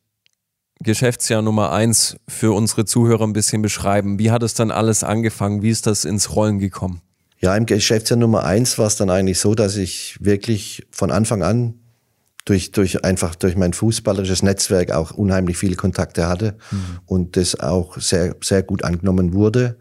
Geschäftsjahr 0.83 1.43
Nummer 1.43 1.73
eins 1.73 2.17
für 2.29 2.53
unsere 2.53 2.85
Zuhörer 2.85 3.25
ein 3.25 3.33
bisschen 3.33 3.63
beschreiben, 3.63 4.19
wie 4.19 4.31
hat 4.31 4.43
es 4.43 4.55
dann 4.55 4.71
alles 4.71 5.05
angefangen? 5.05 5.63
Wie 5.63 5.71
ist 5.71 5.87
das 5.87 6.05
ins 6.05 6.35
Rollen 6.35 6.59
gekommen? 6.59 7.01
Ja, 7.39 7.57
im 7.57 7.67
Geschäftsjahr 7.67 8.19
Nummer 8.19 8.45
eins 8.45 8.79
war 8.79 8.87
es 8.87 8.97
dann 8.97 9.11
eigentlich 9.11 9.39
so, 9.41 9.55
dass 9.55 9.77
ich 9.77 10.17
wirklich 10.21 10.87
von 10.91 11.11
Anfang 11.11 11.43
an 11.43 11.75
durch, 12.45 12.73
durch 12.73 13.05
einfach 13.05 13.35
durch 13.35 13.57
mein 13.57 13.73
fußballerisches 13.73 14.43
Netzwerk 14.43 14.93
auch 14.93 15.13
unheimlich 15.13 15.57
viele 15.57 15.77
Kontakte 15.77 16.29
hatte 16.29 16.57
und 17.07 17.37
das 17.37 17.59
auch 17.59 17.99
sehr, 17.99 18.37
sehr 18.43 18.63
gut 18.63 18.85
angenommen 18.85 19.33
wurde. 19.35 19.77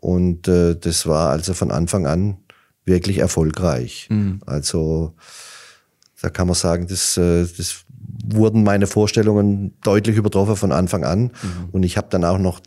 Und 0.00 0.48
äh, 0.48 0.76
das 0.76 1.06
war 1.06 1.30
also 1.30 1.54
von 1.54 1.70
Anfang 1.70 2.06
an 2.06 2.36
wirklich 2.84 3.18
erfolgreich. 3.18 4.08
Also 4.44 5.14
da 6.20 6.30
kann 6.30 6.46
man 6.46 6.54
sagen, 6.54 6.86
das, 6.86 7.16
äh, 7.16 7.46
das 7.46 7.84
wurden 8.26 8.62
meine 8.64 8.86
Vorstellungen 8.86 9.74
deutlich 9.82 10.16
übertroffen 10.16 10.56
von 10.56 10.72
Anfang 10.72 11.04
an. 11.04 11.30
Und 11.72 11.82
ich 11.82 11.96
habe 11.96 12.08
dann 12.10 12.24
auch 12.24 12.38
noch 12.38 12.60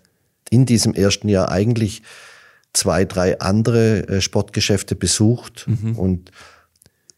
in 0.49 0.65
diesem 0.65 0.93
ersten 0.93 1.27
Jahr 1.29 1.49
eigentlich 1.51 2.03
zwei, 2.73 3.05
drei 3.05 3.39
andere 3.39 4.07
äh, 4.07 4.21
Sportgeschäfte 4.21 4.95
besucht 4.95 5.67
und 5.95 6.31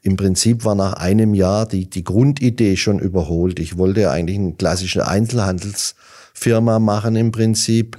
im 0.02 0.16
Prinzip 0.16 0.64
war 0.64 0.76
nach 0.76 0.94
einem 0.94 1.34
Jahr 1.34 1.66
die, 1.68 1.90
die 1.90 2.06
Grundidee 2.06 2.78
schon 2.78 3.00
überholt. 3.00 3.60
Ich 3.60 3.78
wollte 3.78 4.00
ja 4.02 4.12
eigentlich 4.12 4.38
eine 4.40 4.54
klassische 4.54 5.06
Einzelhandelsfirma 5.74 6.80
machen 6.80 7.16
im 7.16 7.32
Prinzip. 7.32 7.98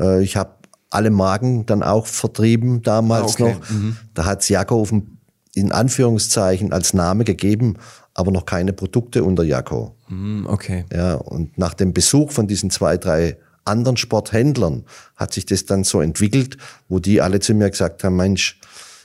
Äh, 0.00 0.22
ich 0.22 0.36
habe 0.36 0.50
alle 0.90 1.10
Marken 1.10 1.66
dann 1.66 1.82
auch 1.82 2.06
vertrieben 2.06 2.82
damals 2.82 3.38
Ah, 3.40 3.44
okay. 3.44 3.54
noch. 3.54 3.96
Da 4.14 4.24
hat 4.24 4.42
dem- 4.90 5.18
in 5.54 5.70
Anführungszeichen 5.72 6.72
als 6.72 6.94
Name 6.94 7.24
gegeben, 7.24 7.74
aber 8.14 8.30
noch 8.30 8.44
keine 8.44 8.72
Produkte 8.72 9.24
unter 9.24 9.42
Jakko. 9.42 9.94
Hm, 10.08 10.46
okay. 10.46 10.84
Ja, 10.92 11.14
und 11.14 11.56
nach 11.58 11.74
dem 11.74 11.92
Besuch 11.92 12.30
von 12.30 12.46
diesen 12.46 12.70
zwei, 12.70 12.96
drei 12.96 13.36
anderen 13.64 13.96
Sporthändlern 13.96 14.84
hat 15.16 15.32
sich 15.32 15.46
das 15.46 15.66
dann 15.66 15.84
so 15.84 16.00
entwickelt, 16.00 16.56
wo 16.88 16.98
die 16.98 17.20
alle 17.20 17.40
zu 17.40 17.54
mir 17.54 17.70
gesagt 17.70 18.04
haben, 18.04 18.16
Mensch, 18.16 18.58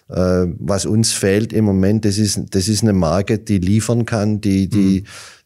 äh, 0.10 0.46
was 0.60 0.86
uns 0.86 1.14
fehlt 1.14 1.54
im 1.54 1.66
Moment, 1.66 2.06
das 2.06 2.18
ist, 2.18 2.40
das 2.52 2.68
ist 2.68 2.82
eine 2.82 2.94
Marke, 2.94 3.40
die 3.40 3.60
liefern 3.60 4.06
kann, 4.06 4.42
die, 4.42 4.68
die, 4.68 5.04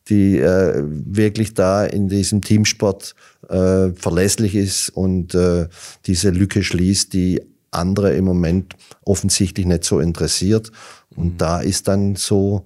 die 0.07 0.37
äh, 0.37 0.83
wirklich 0.85 1.53
da 1.53 1.85
in 1.85 2.07
diesem 2.07 2.41
Teamsport 2.41 3.15
äh, 3.49 3.89
verlässlich 3.89 4.55
ist 4.55 4.89
und 4.89 5.35
äh, 5.35 5.67
diese 6.05 6.29
Lücke 6.29 6.63
schließt, 6.63 7.13
die 7.13 7.41
andere 7.71 8.13
im 8.13 8.25
Moment 8.25 8.75
offensichtlich 9.03 9.65
nicht 9.65 9.83
so 9.83 9.99
interessiert. 9.99 10.71
Und 11.15 11.41
da 11.41 11.61
ist 11.61 11.87
dann 11.87 12.15
so 12.15 12.65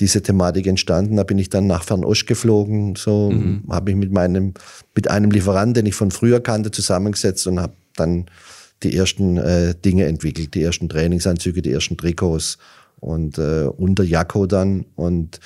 diese 0.00 0.22
Thematik 0.22 0.66
entstanden. 0.66 1.16
Da 1.16 1.22
bin 1.24 1.38
ich 1.38 1.48
dann 1.48 1.66
nach 1.66 1.82
Fernost 1.84 2.26
geflogen, 2.26 2.96
so 2.96 3.32
habe 3.70 3.90
ich 3.90 3.96
mit 3.96 4.12
meinem 4.12 4.52
mit 4.94 5.08
einem 5.10 5.30
Lieferanten, 5.30 5.74
den 5.74 5.86
ich 5.86 5.94
von 5.94 6.10
früher 6.10 6.40
kannte, 6.40 6.70
zusammengesetzt 6.70 7.46
und 7.46 7.60
habe 7.60 7.74
dann 7.96 8.26
die 8.82 8.94
ersten 8.94 9.38
äh, 9.38 9.74
Dinge 9.74 10.04
entwickelt, 10.04 10.54
die 10.54 10.62
ersten 10.62 10.88
Trainingsanzüge, 10.88 11.62
die 11.62 11.72
ersten 11.72 11.96
Trikots 11.96 12.58
und 13.00 13.38
äh, 13.38 13.64
unter 13.74 14.04
Jakko 14.04 14.46
dann 14.46 14.84
und 14.96 15.40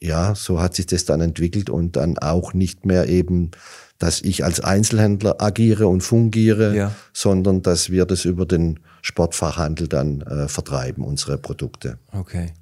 ja, 0.00 0.34
so 0.34 0.60
hat 0.60 0.74
sich 0.74 0.86
das 0.86 1.04
dann 1.06 1.20
entwickelt 1.20 1.70
und 1.70 1.96
dann 1.96 2.18
auch 2.18 2.52
nicht 2.52 2.84
mehr 2.84 3.08
eben, 3.08 3.50
dass 3.98 4.20
ich 4.20 4.44
als 4.44 4.60
Einzelhändler 4.60 5.40
agiere 5.40 5.88
und 5.88 6.02
fungiere, 6.02 6.74
Ja. 6.76 6.92
sondern 7.12 7.62
dass 7.62 7.90
wir 7.90 8.04
das 8.04 8.24
über 8.26 8.44
den 8.44 8.80
Sportfachhandel 9.02 9.88
dann 9.88 10.20
äh, 10.22 10.48
vertreiben, 10.48 11.04
unsere 11.04 11.38
Produkte. 11.38 11.98
Okay. 12.12 12.52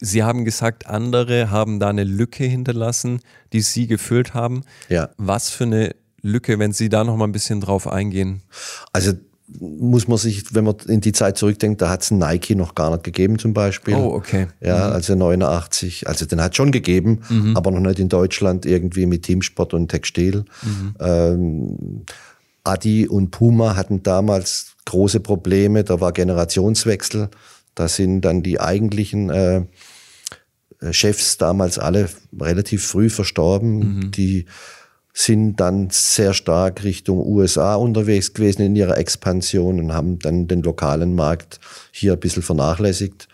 Sie 0.00 0.22
haben 0.22 0.44
gesagt, 0.44 0.86
andere 0.86 1.50
haben 1.50 1.80
da 1.80 1.88
eine 1.88 2.04
Lücke 2.04 2.44
hinterlassen, 2.44 3.20
die 3.52 3.60
Sie 3.60 3.86
gefüllt 3.86 4.34
haben. 4.34 4.62
Ja. 4.88 5.10
Was 5.16 5.50
für 5.50 5.64
eine 5.64 5.94
Lücke, 6.22 6.58
wenn 6.58 6.72
Sie 6.72 6.88
da 6.88 7.04
noch 7.04 7.16
mal 7.16 7.24
ein 7.24 7.32
bisschen 7.32 7.60
drauf 7.60 7.88
eingehen? 7.88 8.42
Also 8.92 9.12
muss 9.60 10.06
man 10.08 10.18
sich, 10.18 10.54
wenn 10.54 10.64
man 10.64 10.76
in 10.88 11.00
die 11.00 11.12
Zeit 11.12 11.38
zurückdenkt, 11.38 11.80
da 11.80 11.88
hat 11.88 12.02
es 12.02 12.10
Nike 12.10 12.54
noch 12.54 12.74
gar 12.74 12.90
nicht 12.90 13.04
gegeben 13.04 13.38
zum 13.38 13.54
Beispiel. 13.54 13.94
Oh, 13.94 14.12
okay. 14.14 14.48
Ja, 14.60 14.90
also 14.90 15.14
89, 15.14 16.06
also 16.06 16.26
den 16.26 16.42
hat 16.42 16.54
schon 16.54 16.70
gegeben, 16.70 17.54
aber 17.54 17.70
noch 17.70 17.80
nicht 17.80 17.98
in 17.98 18.10
Deutschland 18.10 18.66
irgendwie 18.66 19.06
mit 19.06 19.22
Teamsport 19.22 19.72
und 19.72 19.88
Textil. 19.88 20.44
Ähm, 21.00 22.04
Adi 22.62 23.08
und 23.08 23.30
Puma 23.30 23.74
hatten 23.74 24.02
damals 24.02 24.74
große 24.84 25.20
Probleme, 25.20 25.82
da 25.82 26.00
war 26.00 26.12
Generationswechsel, 26.12 27.30
da 27.74 27.88
sind 27.88 28.22
dann 28.22 28.42
die 28.42 28.60
eigentlichen 28.60 29.30
äh, 29.30 29.62
Chefs 30.92 31.38
damals 31.38 31.78
alle 31.78 32.08
relativ 32.38 32.86
früh 32.86 33.10
verstorben. 33.10 34.10
Die 34.12 34.46
sind 35.12 35.56
dann 35.56 35.90
sehr 35.90 36.32
stark 36.32 36.84
Richtung 36.84 37.18
USA 37.26 37.74
unterwegs 37.74 38.32
gewesen 38.32 38.62
in 38.62 38.76
ihrer 38.76 38.98
Expansion 38.98 39.80
und 39.80 39.92
haben 39.92 40.20
dann 40.20 40.46
den 40.46 40.62
lokalen 40.62 41.16
Markt 41.16 41.58
hier 41.90 42.12
ein 42.12 42.20
bisschen 42.20 42.44
vernachlässigt. 42.44 43.26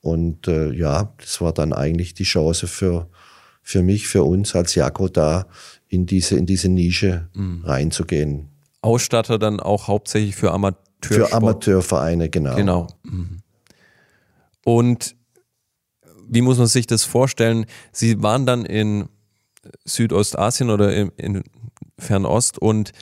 Und 0.00 0.46
äh, 0.46 0.72
ja, 0.72 1.12
das 1.18 1.40
war 1.40 1.52
dann 1.52 1.72
eigentlich 1.72 2.14
die 2.14 2.24
Chance 2.24 2.68
für, 2.68 3.08
für 3.62 3.82
mich, 3.82 4.06
für 4.06 4.22
uns 4.22 4.54
als 4.54 4.76
Jako 4.76 5.08
da 5.08 5.46
in 5.88 6.06
diese, 6.06 6.36
in 6.36 6.46
diese 6.46 6.68
Nische 6.68 7.28
reinzugehen. 7.64 8.48
Ausstatter 8.80 9.38
dann 9.38 9.60
auch 9.60 9.88
hauptsächlich 9.88 10.36
für 10.36 10.52
Amateursport. 10.52 11.28
Für 11.28 11.32
Amateurvereine, 11.32 12.28
genau. 12.28 12.56
Genau. 12.56 12.86
Mhm. 13.02 13.38
Und 14.64 15.16
wie 16.32 16.40
muss 16.40 16.58
man 16.58 16.66
sich 16.66 16.86
das 16.86 17.04
vorstellen? 17.04 17.66
Sie 17.92 18.22
waren 18.22 18.46
dann 18.46 18.64
in 18.64 19.08
Südostasien 19.84 20.70
oder 20.70 20.94
in, 20.94 21.12
in 21.16 21.42
Fernost 21.98 22.58
und 22.58 22.92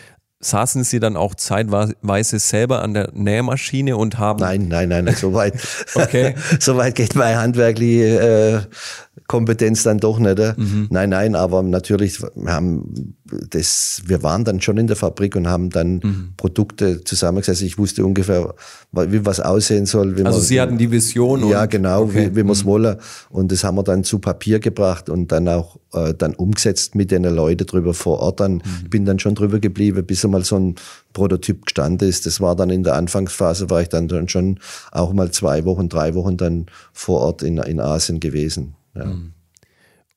saßen 0.41 0.85
Sie 0.85 1.01
dann 1.01 1.17
auch 1.17 1.35
zeitweise 1.35 2.39
selber 2.39 2.83
an 2.83 2.95
der 2.95 3.11
Nähmaschine 3.13 3.97
und 3.97 4.19
haben. 4.19 4.41
Nein, 4.41 4.69
nein, 4.69 4.89
nein, 4.89 5.15
so 5.15 5.35
weit, 5.35 5.55
Okay. 5.95 6.35
so 6.61 6.77
weit 6.77 6.95
geht 6.95 7.15
meine 7.15 7.39
handwerkliche 7.39 8.67
äh, 8.67 9.21
Kompetenz 9.29 9.83
dann 9.83 9.99
doch 9.99 10.19
nicht. 10.19 10.39
äh. 10.39 10.89
Nein, 10.91 11.11
nein, 11.11 11.35
aber 11.37 11.63
natürlich 11.63 12.21
wir 12.21 12.53
haben 12.53 13.17
das, 13.51 14.03
wir 14.07 14.23
waren 14.23 14.45
dann 14.45 14.61
schon 14.61 14.79
in 14.79 14.87
der 14.87 14.97
Fabrik 14.97 15.37
und 15.37 15.49
haben 15.49 15.71
dann 15.71 16.33
Produkte 16.37 17.05
zusammengesetzt. 17.05 17.63
Ich 17.63 17.79
wusste 17.79 18.05
ungefähr, 18.05 18.55
wie 18.93 19.25
was 19.27 19.41
aussehen 19.41 19.87
soll. 19.87 20.11
Also 20.13 20.23
man- 20.25 20.41
Sie 20.41 20.61
hatten 20.61 20.79
die 20.79 20.91
Vision. 20.91 21.49
ja, 21.49 21.67
genau, 21.67 22.03
okay. 22.03 22.31
wie, 22.33 22.37
wie 22.37 22.45
wir 22.45 22.53
es 22.53 22.65
wollen. 22.65 22.97
Und 23.29 23.53
das 23.53 23.65
haben 23.65 23.77
wir 23.77 23.83
dann 23.83 24.05
zu 24.05 24.19
Papier 24.19 24.59
gebracht 24.61 25.09
und 25.09 25.33
dann 25.33 25.49
auch 25.49 25.79
äh, 25.93 26.15
dann 26.15 26.35
umgesetzt 26.35 26.95
mit 26.95 27.11
den 27.11 27.25
Leuten 27.25 27.67
drüber 27.67 27.95
vor 27.95 28.21
Ort. 28.21 28.41
Dann 28.41 28.63
bin 28.89 29.05
dann 29.05 29.19
schon 29.19 29.35
drüber 29.35 29.59
geblieben, 29.61 30.05
bis 30.05 30.25
einmal 30.25 30.45
so 30.45 30.57
ein 30.57 30.75
Prototyp 31.13 31.67
gestanden 31.67 32.09
ist. 32.09 32.27
Das 32.27 32.41
war 32.41 32.55
dann 32.57 32.71
in 32.71 32.83
der 32.85 32.95
Anfangsphase, 32.95 33.71
war 33.71 33.83
ich 33.83 33.89
dann, 33.89 34.09
dann 34.09 34.29
schon 34.29 34.59
auch 34.93 35.13
mal 35.13 35.31
zwei 35.31 35.65
Wochen, 35.65 35.89
drei 35.89 36.15
Wochen 36.15 36.37
dann 36.37 36.67
vor 36.93 37.21
Ort 37.21 37.43
in, 37.43 37.59
in 37.59 37.81
Asien 37.81 38.21
gewesen. 38.21 38.75
Ja. 38.95 39.13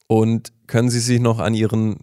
Und 0.08 0.52
können 0.68 0.90
Sie 0.90 1.00
sich 1.00 1.20
noch 1.20 1.40
an 1.40 1.54
Ihren 1.54 1.98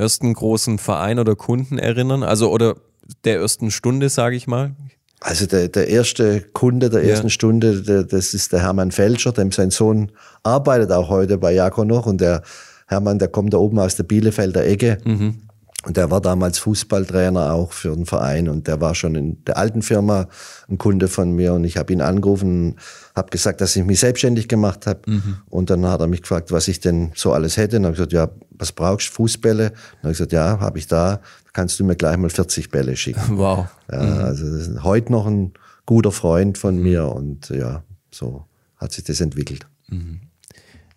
ersten 0.00 0.32
großen 0.32 0.78
Verein 0.78 1.18
oder 1.18 1.36
Kunden 1.36 1.78
erinnern? 1.78 2.22
Also 2.22 2.50
oder 2.50 2.76
der 3.24 3.36
ersten 3.36 3.70
Stunde, 3.70 4.08
sage 4.08 4.36
ich 4.36 4.46
mal? 4.46 4.74
Also 5.20 5.46
der, 5.46 5.68
der 5.68 5.88
erste 5.88 6.40
Kunde 6.40 6.88
der 6.88 7.04
ersten 7.04 7.26
ja. 7.26 7.30
Stunde, 7.30 7.82
der, 7.82 8.04
das 8.04 8.32
ist 8.32 8.52
der 8.52 8.62
Hermann 8.62 8.90
Felscher, 8.90 9.32
dem 9.32 9.52
sein 9.52 9.70
Sohn 9.70 10.12
arbeitet 10.42 10.90
auch 10.92 11.10
heute 11.10 11.36
bei 11.36 11.52
Jako 11.52 11.84
noch 11.84 12.06
und 12.06 12.20
der 12.22 12.42
Hermann, 12.86 13.18
der 13.18 13.28
kommt 13.28 13.52
da 13.52 13.58
oben 13.58 13.78
aus 13.78 13.96
der 13.96 14.04
Bielefelder 14.04 14.66
Ecke. 14.66 14.98
Mhm. 15.04 15.42
Und 15.86 15.96
der 15.96 16.10
war 16.10 16.20
damals 16.20 16.58
Fußballtrainer 16.58 17.54
auch 17.54 17.72
für 17.72 17.94
den 17.94 18.04
Verein 18.04 18.50
und 18.50 18.68
der 18.68 18.82
war 18.82 18.94
schon 18.94 19.14
in 19.14 19.42
der 19.44 19.56
alten 19.56 19.80
Firma 19.80 20.28
ein 20.68 20.76
Kunde 20.76 21.08
von 21.08 21.32
mir 21.32 21.54
und 21.54 21.64
ich 21.64 21.78
habe 21.78 21.90
ihn 21.94 22.02
angerufen, 22.02 22.76
habe 23.16 23.30
gesagt, 23.30 23.62
dass 23.62 23.74
ich 23.76 23.84
mich 23.84 23.98
selbstständig 23.98 24.46
gemacht 24.46 24.86
habe 24.86 25.10
mhm. 25.10 25.38
und 25.48 25.70
dann 25.70 25.86
hat 25.86 26.00
er 26.00 26.06
mich 26.06 26.20
gefragt, 26.20 26.52
was 26.52 26.68
ich 26.68 26.80
denn 26.80 27.12
so 27.14 27.32
alles 27.32 27.56
hätte 27.56 27.78
und 27.78 27.84
habe 27.84 27.94
gesagt, 27.94 28.12
ja, 28.12 28.28
was 28.50 28.72
brauchst 28.72 29.08
du, 29.08 29.12
Fußbälle? 29.12 29.70
Und 29.70 30.02
habe 30.02 30.12
ich 30.12 30.18
gesagt, 30.18 30.32
ja, 30.32 30.60
habe 30.60 30.78
ich 30.78 30.86
da, 30.86 31.20
kannst 31.54 31.80
du 31.80 31.84
mir 31.84 31.96
gleich 31.96 32.18
mal 32.18 32.28
40 32.28 32.70
Bälle 32.70 32.94
schicken. 32.96 33.20
Wow. 33.38 33.66
Ja, 33.90 34.02
mhm. 34.02 34.18
Also 34.18 34.44
das 34.44 34.68
ist 34.68 34.82
heute 34.82 35.10
noch 35.10 35.26
ein 35.26 35.54
guter 35.86 36.12
Freund 36.12 36.58
von 36.58 36.76
mhm. 36.76 36.82
mir 36.82 37.06
und 37.06 37.48
ja, 37.48 37.82
so 38.10 38.44
hat 38.76 38.92
sich 38.92 39.04
das 39.04 39.22
entwickelt. 39.22 39.66
Mhm. 39.88 40.20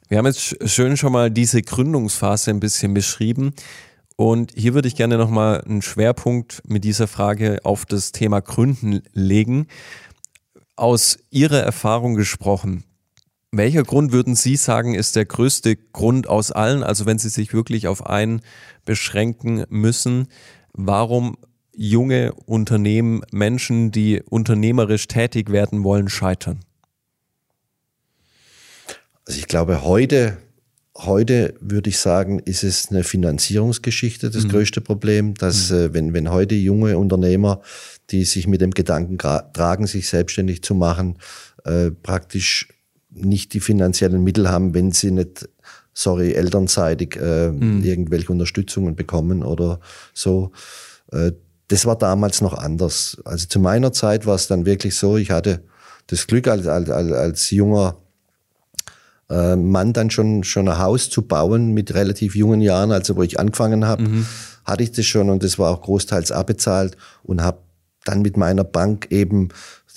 Wir 0.10 0.18
haben 0.18 0.26
jetzt 0.26 0.58
schön 0.70 0.98
schon 0.98 1.14
mal 1.14 1.32
diese 1.32 1.62
Gründungsphase 1.62 2.52
ein 2.52 2.60
bisschen 2.60 2.94
beschrieben. 2.94 3.54
Und 4.16 4.52
hier 4.56 4.74
würde 4.74 4.88
ich 4.88 4.96
gerne 4.96 5.18
nochmal 5.18 5.62
einen 5.62 5.82
Schwerpunkt 5.82 6.62
mit 6.68 6.84
dieser 6.84 7.08
Frage 7.08 7.60
auf 7.64 7.86
das 7.86 8.12
Thema 8.12 8.42
Gründen 8.42 9.02
legen. 9.14 9.68
Aus 10.76 11.18
Ihrer 11.30 11.60
Erfahrung 11.60 12.16
gesprochen, 12.16 12.84
welcher 13.52 13.84
Grund 13.84 14.12
würden 14.12 14.36
Sie 14.36 14.56
sagen, 14.56 14.96
ist 14.96 15.16
der 15.16 15.26
größte 15.26 15.76
Grund 15.76 16.28
aus 16.28 16.52
allen? 16.52 16.84
Also 16.84 17.06
wenn 17.06 17.20
Sie 17.20 17.30
sich 17.30 17.54
wirklich 17.54 17.88
auf 17.88 18.06
einen 18.06 18.42
beschränken 18.84 19.66
müssen, 19.70 20.28
warum 20.74 21.38
junge 21.76 22.34
Unternehmen, 22.34 23.22
Menschen, 23.32 23.92
die 23.92 24.24
unternehmerisch 24.24 25.08
tätig 25.08 25.52
werden 25.52 25.84
wollen, 25.84 26.10
scheitern? 26.10 26.62
Also 29.28 29.40
ich 29.40 29.48
glaube, 29.48 29.84
heute 29.84 30.38
Heute 30.96 31.56
würde 31.60 31.90
ich 31.90 31.98
sagen, 31.98 32.38
ist 32.40 32.64
es 32.64 32.92
eine 32.92 33.04
Finanzierungsgeschichte 33.04 34.30
das 34.30 34.44
mhm. 34.44 34.50
größte 34.50 34.80
Problem, 34.80 35.34
dass 35.34 35.72
mhm. 35.72 35.78
äh, 35.78 35.94
wenn, 35.94 36.14
wenn 36.14 36.30
heute 36.30 36.54
junge 36.54 36.98
Unternehmer, 37.00 37.62
die 38.12 38.26
sich 38.26 38.48
mit 38.48 38.62
dem 38.62 38.72
Gedanken 38.72 39.18
tragen, 39.18 39.88
sich 39.88 40.08
selbstständig 40.08 40.62
zu 40.62 40.76
machen, 40.76 41.18
äh, 41.66 41.90
praktisch 41.90 42.68
nicht 43.10 43.54
die 43.54 43.60
finanziellen 43.60 44.24
Mittel 44.24 44.50
haben, 44.50 44.76
wenn 44.76 44.92
sie 44.92 45.10
nicht, 45.10 45.50
sorry, 45.94 46.34
elternseitig 46.34 47.16
äh, 47.16 47.52
mhm. 47.52 47.84
irgendwelche 47.84 48.32
Unterstützungen 48.32 48.96
bekommen 48.96 49.44
oder 49.44 49.80
so. 50.14 50.52
Äh, 51.12 51.32
das 51.70 51.88
war 51.88 51.98
damals 51.98 52.42
noch 52.42 52.54
anders. 52.54 53.18
Also 53.26 53.48
zu 53.48 53.60
meiner 53.60 53.94
Zeit 53.94 54.28
war 54.28 54.36
es 54.36 54.48
dann 54.48 54.68
wirklich 54.68 54.96
so, 54.96 55.18
ich 55.18 55.32
hatte 55.32 55.64
das 56.08 56.28
Glück 56.28 56.48
als, 56.48 56.68
als, 56.68 56.90
als 56.90 57.50
junger 57.50 57.98
äh, 59.30 59.56
Mann 59.56 59.94
dann 59.94 60.10
schon, 60.10 60.44
schon 60.44 60.68
ein 60.68 60.80
Haus 60.80 61.10
zu 61.10 61.22
bauen 61.22 61.74
mit 61.74 61.94
relativ 61.94 62.36
jungen 62.36 62.62
Jahren, 62.62 62.92
also 62.92 63.16
wo 63.16 63.24
ich 63.24 63.40
angefangen 63.40 63.86
habe, 63.86 64.04
mhm. 64.04 64.26
hatte 64.66 64.84
ich 64.84 64.92
das 64.92 65.06
schon 65.06 65.30
und 65.30 65.44
das 65.44 65.60
war 65.60 65.72
auch 65.72 65.82
großteils 65.82 66.32
abbezahlt 66.32 66.98
und 67.24 67.42
habe 67.42 67.60
dann 68.06 68.22
mit 68.22 68.38
meiner 68.38 68.64
Bank 68.64 69.08
eben 69.12 69.50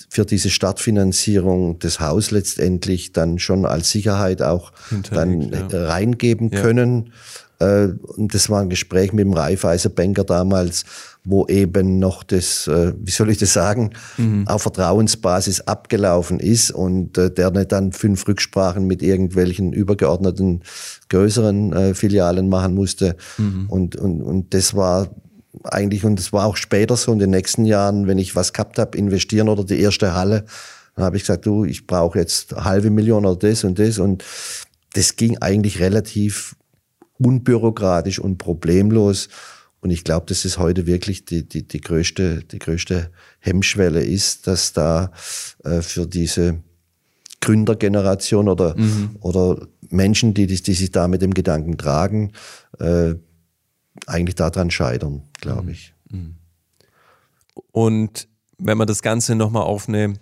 für 0.09 0.25
diese 0.25 0.49
Startfinanzierung 0.49 1.79
das 1.79 1.99
Haus 1.99 2.31
letztendlich 2.31 3.11
dann 3.11 3.39
schon 3.39 3.65
als 3.65 3.91
Sicherheit 3.91 4.41
auch 4.41 4.71
dann 5.11 5.41
ja. 5.41 5.67
reingeben 5.71 6.49
ja. 6.51 6.61
können. 6.61 7.11
Äh, 7.59 7.89
und 8.17 8.33
das 8.33 8.49
war 8.49 8.61
ein 8.61 8.69
Gespräch 8.69 9.13
mit 9.13 9.25
dem 9.25 9.33
Raiffeisenbanker 9.33 10.23
damals, 10.23 10.85
wo 11.23 11.45
eben 11.47 11.99
noch 11.99 12.23
das, 12.23 12.67
äh, 12.67 12.93
wie 12.99 13.11
soll 13.11 13.29
ich 13.29 13.37
das 13.37 13.53
sagen, 13.53 13.91
mhm. 14.17 14.47
auf 14.47 14.63
Vertrauensbasis 14.63 15.61
abgelaufen 15.61 16.39
ist 16.39 16.71
und 16.71 17.17
äh, 17.17 17.31
der 17.31 17.51
nicht 17.51 17.71
dann 17.71 17.91
fünf 17.91 18.27
Rücksprachen 18.27 18.85
mit 18.85 19.01
irgendwelchen 19.01 19.73
übergeordneten 19.73 20.63
größeren 21.09 21.95
Filialen 21.95 22.49
machen 22.49 22.75
musste. 22.75 23.15
Mhm. 23.37 23.65
Und, 23.69 23.95
und, 23.95 24.21
und 24.21 24.53
das 24.53 24.75
war 24.75 25.07
eigentlich, 25.63 26.03
und 26.03 26.19
das 26.19 26.33
war 26.33 26.45
auch 26.45 26.57
später 26.57 26.97
so 26.97 27.11
in 27.11 27.19
den 27.19 27.29
nächsten 27.29 27.65
Jahren, 27.65 28.07
wenn 28.07 28.17
ich 28.17 28.35
was 28.35 28.53
gehabt 28.53 28.77
habe, 28.77 28.97
investieren 28.97 29.49
oder 29.49 29.63
die 29.63 29.79
erste 29.79 30.13
Halle, 30.13 30.45
dann 30.95 31.05
habe 31.05 31.17
ich 31.17 31.23
gesagt, 31.23 31.45
du, 31.45 31.63
ich 31.63 31.87
brauche 31.87 32.19
jetzt 32.19 32.55
halbe 32.55 32.89
Million 32.89 33.25
oder 33.25 33.49
das 33.49 33.63
und 33.63 33.79
das. 33.79 33.99
Und 33.99 34.23
das 34.93 35.15
ging 35.15 35.37
eigentlich 35.37 35.79
relativ 35.79 36.55
unbürokratisch 37.19 38.19
und 38.19 38.37
problemlos. 38.37 39.29
Und 39.81 39.91
ich 39.91 40.03
glaube, 40.03 40.25
dass 40.27 40.45
es 40.45 40.57
heute 40.57 40.85
wirklich 40.85 41.25
die, 41.25 41.47
die, 41.47 41.67
die, 41.67 41.81
größte, 41.81 42.43
die 42.43 42.59
größte 42.59 43.11
Hemmschwelle 43.39 44.03
ist, 44.03 44.47
dass 44.47 44.73
da 44.73 45.11
äh, 45.63 45.81
für 45.81 46.07
diese 46.07 46.61
Gründergeneration 47.41 48.49
oder, 48.49 48.75
mhm. 48.77 49.17
oder 49.21 49.67
Menschen, 49.89 50.33
die, 50.33 50.47
die, 50.47 50.61
die 50.61 50.73
sich 50.73 50.91
da 50.91 51.07
mit 51.07 51.21
dem 51.21 51.33
Gedanken 51.33 51.77
tragen, 51.77 52.31
äh, 52.79 53.15
eigentlich 54.05 54.35
daran 54.35 54.71
scheitern, 54.71 55.23
glaube 55.39 55.63
mhm. 55.63 55.69
ich. 55.69 55.93
Mhm. 56.09 56.35
Und 57.71 58.27
wenn 58.57 58.77
man 58.77 58.87
das 58.87 59.01
Ganze 59.01 59.35
nochmal 59.35 59.63
auf 59.63 59.87
eine 59.87 60.15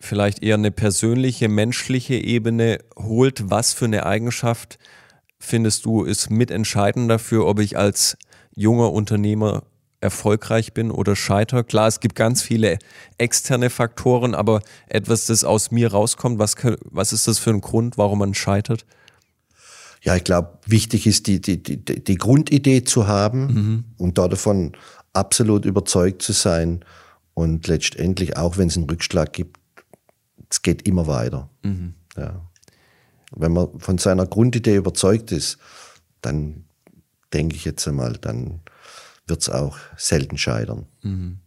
vielleicht 0.00 0.42
eher 0.42 0.54
eine 0.54 0.70
persönliche, 0.70 1.48
menschliche 1.48 2.14
Ebene 2.14 2.78
holt, 2.96 3.50
was 3.50 3.72
für 3.72 3.86
eine 3.86 4.06
Eigenschaft 4.06 4.78
findest 5.38 5.84
du, 5.84 6.04
ist 6.04 6.30
mitentscheidend 6.30 7.10
dafür, 7.10 7.46
ob 7.46 7.60
ich 7.60 7.76
als 7.76 8.16
junger 8.54 8.92
Unternehmer 8.92 9.62
erfolgreich 10.00 10.72
bin 10.74 10.90
oder 10.90 11.16
scheiter? 11.16 11.64
Klar, 11.64 11.88
es 11.88 12.00
gibt 12.00 12.14
ganz 12.14 12.42
viele 12.42 12.78
externe 13.18 13.70
Faktoren, 13.70 14.34
aber 14.34 14.62
etwas, 14.86 15.26
das 15.26 15.44
aus 15.44 15.70
mir 15.70 15.92
rauskommt, 15.92 16.38
was, 16.38 16.54
was 16.84 17.12
ist 17.12 17.28
das 17.28 17.38
für 17.38 17.50
ein 17.50 17.60
Grund, 17.60 17.98
warum 17.98 18.20
man 18.20 18.34
scheitert? 18.34 18.84
Ja, 20.02 20.14
ich 20.14 20.24
glaube, 20.24 20.58
wichtig 20.66 21.06
ist 21.06 21.26
die, 21.26 21.40
die, 21.40 21.62
die, 21.62 21.82
die 21.82 22.16
Grundidee 22.16 22.84
zu 22.84 23.08
haben 23.08 23.46
mhm. 23.46 23.84
und 23.96 24.18
davon 24.18 24.72
absolut 25.12 25.64
überzeugt 25.64 26.22
zu 26.22 26.32
sein 26.32 26.84
und 27.34 27.66
letztendlich, 27.66 28.36
auch 28.36 28.58
wenn 28.58 28.68
es 28.68 28.76
einen 28.76 28.88
Rückschlag 28.88 29.32
gibt, 29.32 29.58
es 30.50 30.62
geht 30.62 30.86
immer 30.86 31.06
weiter. 31.06 31.50
Mhm. 31.62 31.94
Ja. 32.16 32.48
Wenn 33.30 33.52
man 33.52 33.78
von 33.78 33.98
seiner 33.98 34.26
Grundidee 34.26 34.76
überzeugt 34.76 35.32
ist, 35.32 35.58
dann 36.22 36.64
denke 37.32 37.56
ich 37.56 37.64
jetzt 37.64 37.86
einmal, 37.86 38.14
dann 38.14 38.60
wird 39.26 39.42
es 39.42 39.50
auch 39.50 39.76
selten 39.96 40.38
scheitern. 40.38 40.86
Mhm. 41.02 41.40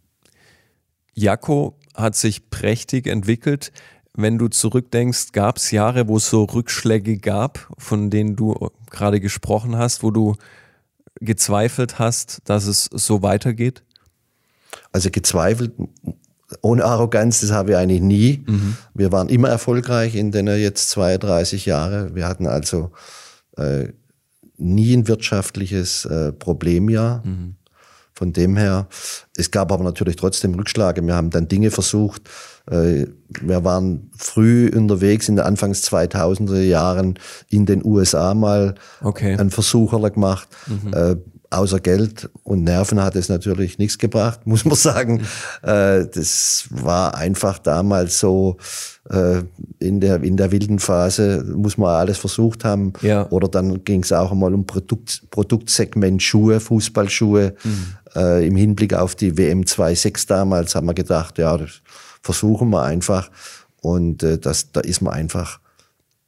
Jako 1.14 1.78
hat 1.94 2.16
sich 2.16 2.48
prächtig 2.48 3.06
entwickelt. 3.06 3.72
Wenn 4.14 4.38
du 4.38 4.48
zurückdenkst, 4.48 5.32
gab 5.32 5.56
es 5.56 5.70
Jahre, 5.70 6.08
wo 6.08 6.18
es 6.18 6.28
so 6.28 6.44
Rückschläge 6.44 7.18
gab, 7.18 7.68
von 7.78 8.10
denen 8.10 8.36
du 8.36 8.70
gerade 8.90 9.20
gesprochen 9.20 9.76
hast, 9.76 10.02
wo 10.02 10.10
du 10.10 10.36
gezweifelt 11.16 11.98
hast, 11.98 12.40
dass 12.44 12.66
es 12.66 12.84
so 12.84 13.22
weitergeht? 13.22 13.82
Also 14.92 15.10
gezweifelt 15.10 15.72
ohne 16.60 16.84
Arroganz, 16.84 17.40
das 17.40 17.52
habe 17.52 17.72
ich 17.72 17.76
eigentlich 17.76 18.00
nie. 18.00 18.44
Mhm. 18.46 18.76
Wir 18.94 19.12
waren 19.12 19.28
immer 19.28 19.48
erfolgreich 19.48 20.14
in 20.14 20.30
den 20.30 20.46
jetzt 20.46 20.90
32 20.90 21.66
Jahren. 21.66 22.14
Wir 22.14 22.26
hatten 22.26 22.46
also 22.46 22.90
äh, 23.56 23.88
nie 24.56 24.94
ein 24.94 25.08
wirtschaftliches 25.08 26.04
äh, 26.04 26.32
Problemjahr. 26.32 27.22
Mhm. 27.24 27.56
Von 28.14 28.32
dem 28.32 28.56
her, 28.56 28.88
es 29.36 29.50
gab 29.50 29.72
aber 29.72 29.82
natürlich 29.82 30.16
trotzdem 30.16 30.54
Rückschläge. 30.54 31.04
Wir 31.04 31.14
haben 31.14 31.30
dann 31.30 31.48
Dinge 31.48 31.70
versucht. 31.70 32.22
Äh, 32.70 33.06
wir 33.40 33.64
waren 33.64 34.10
früh 34.16 34.70
unterwegs 34.72 35.28
in 35.28 35.36
den 35.36 35.46
Anfangs 35.46 35.82
2000er 35.90 36.60
Jahren 36.60 37.18
in 37.48 37.64
den 37.64 37.84
USA 37.84 38.34
mal 38.34 38.74
okay. 39.00 39.36
einen 39.36 39.50
Versuch 39.50 39.90
gemacht. 40.12 40.46
Mhm. 40.66 40.92
Außer 41.52 41.80
Geld 41.80 42.30
und 42.44 42.64
Nerven 42.64 43.02
hat 43.02 43.14
es 43.14 43.28
natürlich 43.28 43.78
nichts 43.78 43.98
gebracht, 43.98 44.40
muss 44.46 44.64
man 44.64 44.74
sagen. 44.74 45.20
Äh, 45.62 46.06
das 46.06 46.66
war 46.70 47.14
einfach 47.14 47.58
damals 47.58 48.18
so 48.18 48.56
äh, 49.10 49.42
in, 49.78 50.00
der, 50.00 50.22
in 50.22 50.36
der 50.36 50.50
wilden 50.50 50.78
Phase, 50.78 51.44
muss 51.54 51.76
man 51.76 51.90
alles 51.90 52.18
versucht 52.18 52.64
haben. 52.64 52.92
Ja. 53.02 53.28
Oder 53.30 53.48
dann 53.48 53.84
ging 53.84 54.02
es 54.02 54.12
auch 54.12 54.32
einmal 54.32 54.54
um 54.54 54.66
Produkt, 54.66 55.22
Produktsegment 55.30 56.22
Schuhe, 56.22 56.58
Fußballschuhe. 56.58 57.54
Mhm. 57.62 57.86
Äh, 58.14 58.46
Im 58.46 58.56
Hinblick 58.56 58.94
auf 58.94 59.14
die 59.14 59.36
WM 59.36 59.62
2.6 59.62 60.26
damals 60.28 60.74
haben 60.74 60.86
wir 60.86 60.94
gedacht, 60.94 61.38
ja, 61.38 61.56
das 61.56 61.82
versuchen 62.22 62.70
wir 62.70 62.82
einfach. 62.82 63.30
Und 63.80 64.22
äh, 64.22 64.38
das, 64.38 64.72
da 64.72 64.80
ist 64.80 65.02
man 65.02 65.12
einfach 65.12 65.60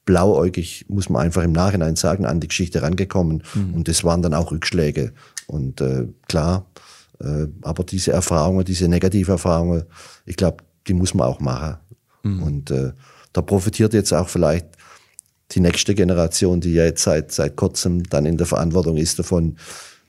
blauäugig, 0.05 0.87
muss 0.89 1.09
man 1.09 1.23
einfach 1.23 1.43
im 1.43 1.53
Nachhinein 1.53 1.97
sagen, 1.97 2.27
an 2.27 2.41
die 2.41 2.49
Geschichte 2.49 2.83
rangekommen. 2.83 3.43
Mhm. 3.55 3.75
Und 3.75 3.89
das 3.89 4.05
waren 4.05 4.23
dann 4.23 4.35
auch 4.35 4.51
Rückschläge. 4.51 5.13
Und 5.47 5.81
äh, 5.81 6.09
klar, 6.29 6.67
äh, 7.21 7.47
aber 7.63 7.85
diese 7.85 8.13
Erfahrungen, 8.13 8.65
diese 8.65 8.89
negative 8.89 9.33
Erfahrungen, 9.33 9.85
ich 10.27 10.37
glaube, 10.37 10.59
die 10.87 10.95
muss 10.95 11.15
man 11.15 11.27
auch 11.27 11.41
machen. 11.41 11.77
Mhm. 12.23 12.43
Und 12.43 12.71
äh, 12.71 12.93
da 13.33 13.43
profitiert 13.43 13.95
jetzt 13.95 14.13
auch 14.13 14.29
vielleicht 14.29 14.67
die 15.53 15.61
nächste 15.61 15.95
Generation, 15.95 16.61
die 16.61 16.73
ja 16.75 16.85
jetzt 16.85 17.03
seit, 17.03 17.33
seit 17.33 17.57
kurzem 17.57 18.03
dann 18.05 18.27
in 18.27 18.37
der 18.37 18.47
Verantwortung 18.47 18.97
ist, 18.97 19.19
davon, 19.19 19.57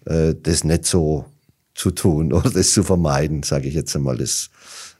äh, 0.05 0.33
das 0.41 0.63
nicht 0.63 0.85
so 0.85 1.25
zu 1.73 1.91
tun 1.91 2.33
oder 2.33 2.49
das 2.49 2.71
zu 2.71 2.83
vermeiden, 2.83 3.43
sage 3.43 3.67
ich 3.67 3.75
jetzt 3.75 3.95
einmal. 3.95 4.17
Das 4.17 4.49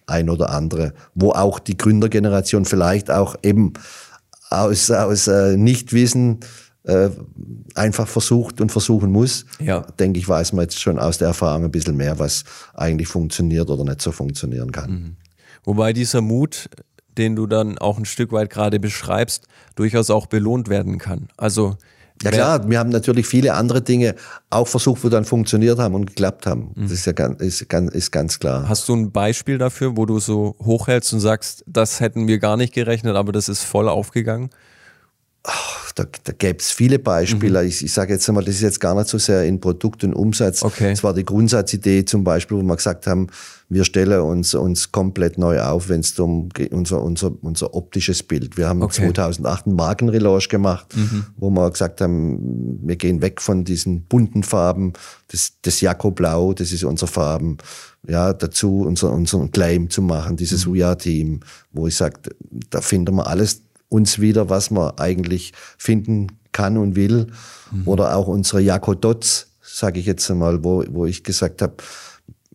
ein 0.07 0.29
oder 0.29 0.51
andere, 0.51 0.93
wo 1.15 1.31
auch 1.31 1.57
die 1.57 1.77
Gründergeneration 1.77 2.65
vielleicht 2.65 3.09
auch 3.09 3.35
eben 3.41 3.73
aus, 4.61 4.91
aus 4.91 5.27
äh, 5.27 5.57
Nichtwissen 5.57 6.39
äh, 6.83 7.09
einfach 7.73 8.07
versucht 8.07 8.61
und 8.61 8.71
versuchen 8.71 9.11
muss. 9.11 9.45
Ja. 9.59 9.81
Denke 9.99 10.19
ich, 10.19 10.27
weiß 10.27 10.53
man 10.53 10.63
jetzt 10.63 10.79
schon 10.79 10.99
aus 10.99 11.17
der 11.17 11.29
Erfahrung 11.29 11.65
ein 11.65 11.71
bisschen 11.71 11.97
mehr, 11.97 12.19
was 12.19 12.43
eigentlich 12.73 13.07
funktioniert 13.07 13.69
oder 13.69 13.83
nicht 13.83 14.01
so 14.01 14.11
funktionieren 14.11 14.71
kann. 14.71 14.91
Mhm. 14.91 15.15
Wobei 15.63 15.93
dieser 15.93 16.21
Mut, 16.21 16.69
den 17.17 17.35
du 17.35 17.47
dann 17.47 17.77
auch 17.79 17.97
ein 17.97 18.05
Stück 18.05 18.31
weit 18.31 18.49
gerade 18.49 18.79
beschreibst, 18.79 19.47
durchaus 19.75 20.09
auch 20.09 20.27
belohnt 20.27 20.69
werden 20.69 20.97
kann. 20.99 21.29
Also 21.37 21.77
ja 22.25 22.31
klar, 22.31 22.69
wir 22.69 22.79
haben 22.79 22.89
natürlich 22.89 23.27
viele 23.27 23.53
andere 23.53 23.81
Dinge 23.81 24.15
auch 24.49 24.67
versucht, 24.67 25.03
wo 25.03 25.09
dann 25.09 25.25
funktioniert 25.25 25.79
haben 25.79 25.95
und 25.95 26.05
geklappt 26.05 26.45
haben. 26.45 26.71
Mhm. 26.75 26.83
Das 26.83 26.91
ist 26.91 27.05
ja 27.05 27.13
ganz, 27.13 27.41
ist, 27.41 27.69
ganz, 27.69 27.93
ist 27.93 28.11
ganz 28.11 28.39
klar. 28.39 28.67
Hast 28.67 28.89
du 28.89 28.95
ein 28.95 29.11
Beispiel 29.11 29.57
dafür, 29.57 29.95
wo 29.97 30.05
du 30.05 30.19
so 30.19 30.55
hochhältst 30.63 31.13
und 31.13 31.19
sagst, 31.19 31.63
das 31.67 31.99
hätten 31.99 32.27
wir 32.27 32.39
gar 32.39 32.57
nicht 32.57 32.73
gerechnet, 32.73 33.15
aber 33.15 33.31
das 33.31 33.49
ist 33.49 33.63
voll 33.63 33.87
aufgegangen? 33.87 34.49
Ach, 35.47 35.91
da, 35.93 36.05
da 36.23 36.33
gäbe 36.33 36.57
es 36.59 36.71
viele 36.71 36.97
Beispiele. 36.97 37.61
Mhm. 37.61 37.67
Ich, 37.67 37.83
ich 37.83 37.93
sage 37.93 38.13
jetzt 38.13 38.27
einmal, 38.27 38.43
das 38.43 38.55
ist 38.55 38.61
jetzt 38.61 38.79
gar 38.79 38.95
nicht 38.95 39.07
so 39.07 39.17
sehr 39.17 39.45
in 39.45 39.59
Produkt 39.59 40.03
und 40.03 40.13
Umsatz. 40.13 40.63
Okay. 40.63 40.91
Das 40.91 41.03
war 41.03 41.13
die 41.13 41.23
Grundsatzidee 41.23 42.03
zum 42.05 42.23
Beispiel, 42.23 42.57
wo 42.57 42.63
wir 42.63 42.75
gesagt 42.75 43.05
haben, 43.05 43.27
wir 43.69 43.83
stellen 43.83 44.21
uns, 44.21 44.53
uns 44.53 44.91
komplett 44.91 45.37
neu 45.37 45.61
auf, 45.61 45.89
wenn 45.89 45.99
es 45.99 46.17
um 46.19 46.49
unser, 46.71 47.01
unser, 47.01 47.31
unser 47.41 47.73
optisches 47.73 48.23
Bild. 48.23 48.57
Wir 48.57 48.67
haben 48.67 48.81
okay. 48.81 49.07
2008 49.07 49.67
einen 49.67 49.75
Markenrelaunch 49.75 50.49
gemacht, 50.49 50.95
mhm. 50.95 51.25
wo 51.37 51.49
wir 51.49 51.69
gesagt 51.71 52.01
haben, 52.01 52.79
wir 52.83 52.95
gehen 52.95 53.21
weg 53.21 53.41
von 53.41 53.63
diesen 53.63 54.03
bunten 54.03 54.43
Farben. 54.43 54.93
Das, 55.29 55.53
das 55.61 55.81
Jakoblau, 55.81 56.53
das 56.53 56.71
ist 56.71 56.83
unsere 56.83 57.11
Farben. 57.11 57.57
Ja, 58.07 58.33
dazu 58.33 58.81
unser, 58.81 59.11
unseren 59.11 59.51
Claim 59.51 59.89
zu 59.89 60.01
machen, 60.01 60.37
dieses 60.37 60.65
mhm. 60.65 60.73
UJA-Team, 60.73 61.39
wo 61.71 61.87
ich 61.87 61.95
sage, 61.95 62.19
da 62.69 62.81
finden 62.81 63.15
wir 63.15 63.27
alles 63.27 63.61
uns 63.89 64.19
wieder, 64.19 64.49
was 64.49 64.71
man 64.71 64.97
eigentlich 64.97 65.53
finden 65.77 66.27
kann 66.51 66.77
und 66.77 66.95
will. 66.95 67.27
Mhm. 67.71 67.87
Oder 67.87 68.15
auch 68.15 68.27
unsere 68.27 68.61
Jakodots, 68.61 69.47
sage 69.61 69.99
ich 69.99 70.05
jetzt 70.05 70.29
einmal, 70.31 70.63
wo, 70.63 70.83
wo 70.89 71.05
ich 71.05 71.23
gesagt 71.23 71.61
habe, 71.61 71.75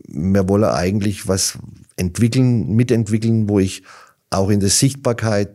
wir 0.06 0.48
wollen 0.48 0.64
eigentlich 0.64 1.28
was 1.28 1.58
entwickeln, 1.96 2.74
mitentwickeln, 2.74 3.48
wo 3.48 3.60
ich 3.60 3.82
auch 4.30 4.48
in 4.48 4.60
der 4.60 4.70
Sichtbarkeit 4.70 5.50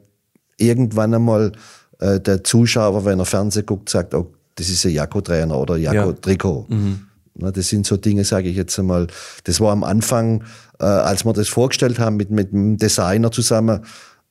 irgendwann 0.57 1.13
einmal 1.13 1.51
äh, 1.99 2.19
der 2.19 2.43
Zuschauer, 2.43 3.05
wenn 3.05 3.19
er 3.19 3.25
Fernsehen 3.25 3.65
guckt, 3.65 3.89
sagt, 3.89 4.13
oh, 4.13 4.33
das 4.55 4.69
ist 4.69 4.85
ein 4.85 4.91
Jako-Trainer 4.91 5.57
oder 5.57 5.77
Jako-Trikot. 5.77 6.67
Ja. 6.69 6.75
Mhm. 6.75 7.07
das 7.35 7.67
sind 7.67 7.85
so 7.85 7.97
Dinge, 7.97 8.23
sage 8.23 8.47
ich 8.47 8.55
jetzt 8.55 8.77
einmal. 8.79 9.07
Das 9.43 9.59
war 9.59 9.71
am 9.71 9.83
Anfang, 9.83 10.43
äh, 10.79 10.85
als 10.85 11.25
wir 11.25 11.33
das 11.33 11.49
vorgestellt 11.49 11.99
haben 11.99 12.15
mit, 12.15 12.31
mit 12.31 12.51
dem 12.51 12.77
Designer 12.77 13.31
zusammen, 13.31 13.81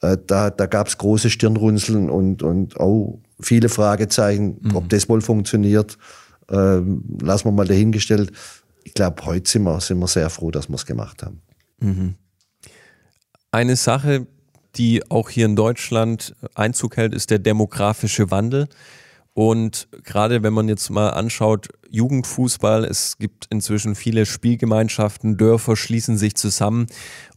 äh, 0.05 0.19
da, 0.27 0.51
da 0.51 0.67
gab 0.67 0.89
es 0.89 0.99
große 0.99 1.31
Stirnrunzeln 1.31 2.11
und, 2.11 2.43
und 2.43 2.79
oh, 2.79 3.21
viele 3.41 3.69
Fragezeichen, 3.69 4.59
mhm. 4.61 4.77
ob 4.77 4.89
das 4.89 5.09
wohl 5.09 5.21
funktioniert. 5.21 5.99
Ähm, 6.51 7.05
lassen 7.21 7.47
wir 7.47 7.53
mal 7.53 7.67
dahingestellt. 7.67 8.33
Ich 8.85 8.95
glaube, 8.95 9.25
heute 9.25 9.51
sind 9.51 9.63
wir, 9.63 9.81
sind 9.81 9.99
wir 9.99 10.09
sehr 10.09 10.31
froh, 10.31 10.51
dass 10.51 10.69
wir 10.69 10.75
es 10.75 10.87
gemacht 10.87 11.23
haben. 11.23 11.41
Mhm. 11.79 12.15
Eine 13.51 13.77
Sache, 13.77 14.27
die 14.77 15.09
auch 15.11 15.31
hier 15.31 15.47
in 15.47 15.57
Deutschland 15.57 16.35
Einzug 16.55 16.97
hält, 16.97 17.15
ist 17.15 17.31
der 17.31 17.39
demografische 17.39 18.31
Wandel. 18.31 18.69
Und 19.33 19.89
gerade 20.05 20.43
wenn 20.43 20.53
man 20.53 20.69
jetzt 20.69 20.91
mal 20.91 21.11
anschaut, 21.11 21.69
Jugendfußball, 21.91 22.85
es 22.85 23.19
gibt 23.19 23.47
inzwischen 23.51 23.95
viele 23.95 24.27
Spielgemeinschaften, 24.27 25.37
Dörfer 25.37 25.77
schließen 25.77 26.19
sich 26.19 26.35
zusammen. 26.37 26.87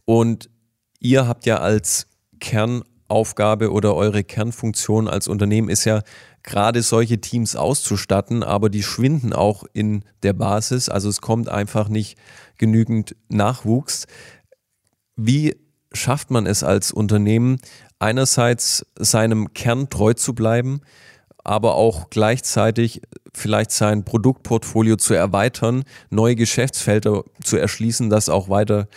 Und 0.04 0.50
ihr 1.00 1.26
habt 1.26 1.46
ja 1.46 1.58
als 1.58 2.06
Kernaufgabe 2.38 3.72
oder 3.72 3.94
eure 3.94 4.24
Kernfunktion 4.24 5.08
als 5.08 5.28
Unternehmen 5.28 5.68
ist 5.68 5.84
ja 5.84 6.02
gerade 6.42 6.82
solche 6.82 7.20
Teams 7.20 7.56
auszustatten, 7.56 8.42
aber 8.42 8.70
die 8.70 8.82
schwinden 8.82 9.32
auch 9.32 9.64
in 9.72 10.04
der 10.22 10.32
Basis. 10.32 10.88
Also 10.88 11.08
es 11.08 11.20
kommt 11.20 11.48
einfach 11.48 11.88
nicht 11.88 12.18
genügend 12.56 13.16
Nachwuchs. 13.28 14.06
Wie 15.16 15.56
schafft 15.92 16.30
man 16.30 16.46
es 16.46 16.62
als 16.62 16.92
Unternehmen, 16.92 17.60
einerseits 17.98 18.86
seinem 18.98 19.52
Kern 19.52 19.90
treu 19.90 20.14
zu 20.14 20.34
bleiben, 20.34 20.80
aber 21.44 21.74
auch 21.74 22.10
gleichzeitig 22.10 23.02
vielleicht 23.34 23.70
sein 23.70 24.04
Produktportfolio 24.04 24.96
zu 24.96 25.14
erweitern, 25.14 25.84
neue 26.10 26.36
Geschäftsfelder 26.36 27.24
zu 27.42 27.56
erschließen, 27.56 28.10
dass 28.10 28.28
auch 28.28 28.48
weiter 28.48 28.88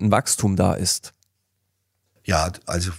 ein 0.00 0.10
Wachstum 0.10 0.56
da 0.56 0.74
ist? 0.74 1.12
Ja, 2.28 2.52
also 2.66 2.90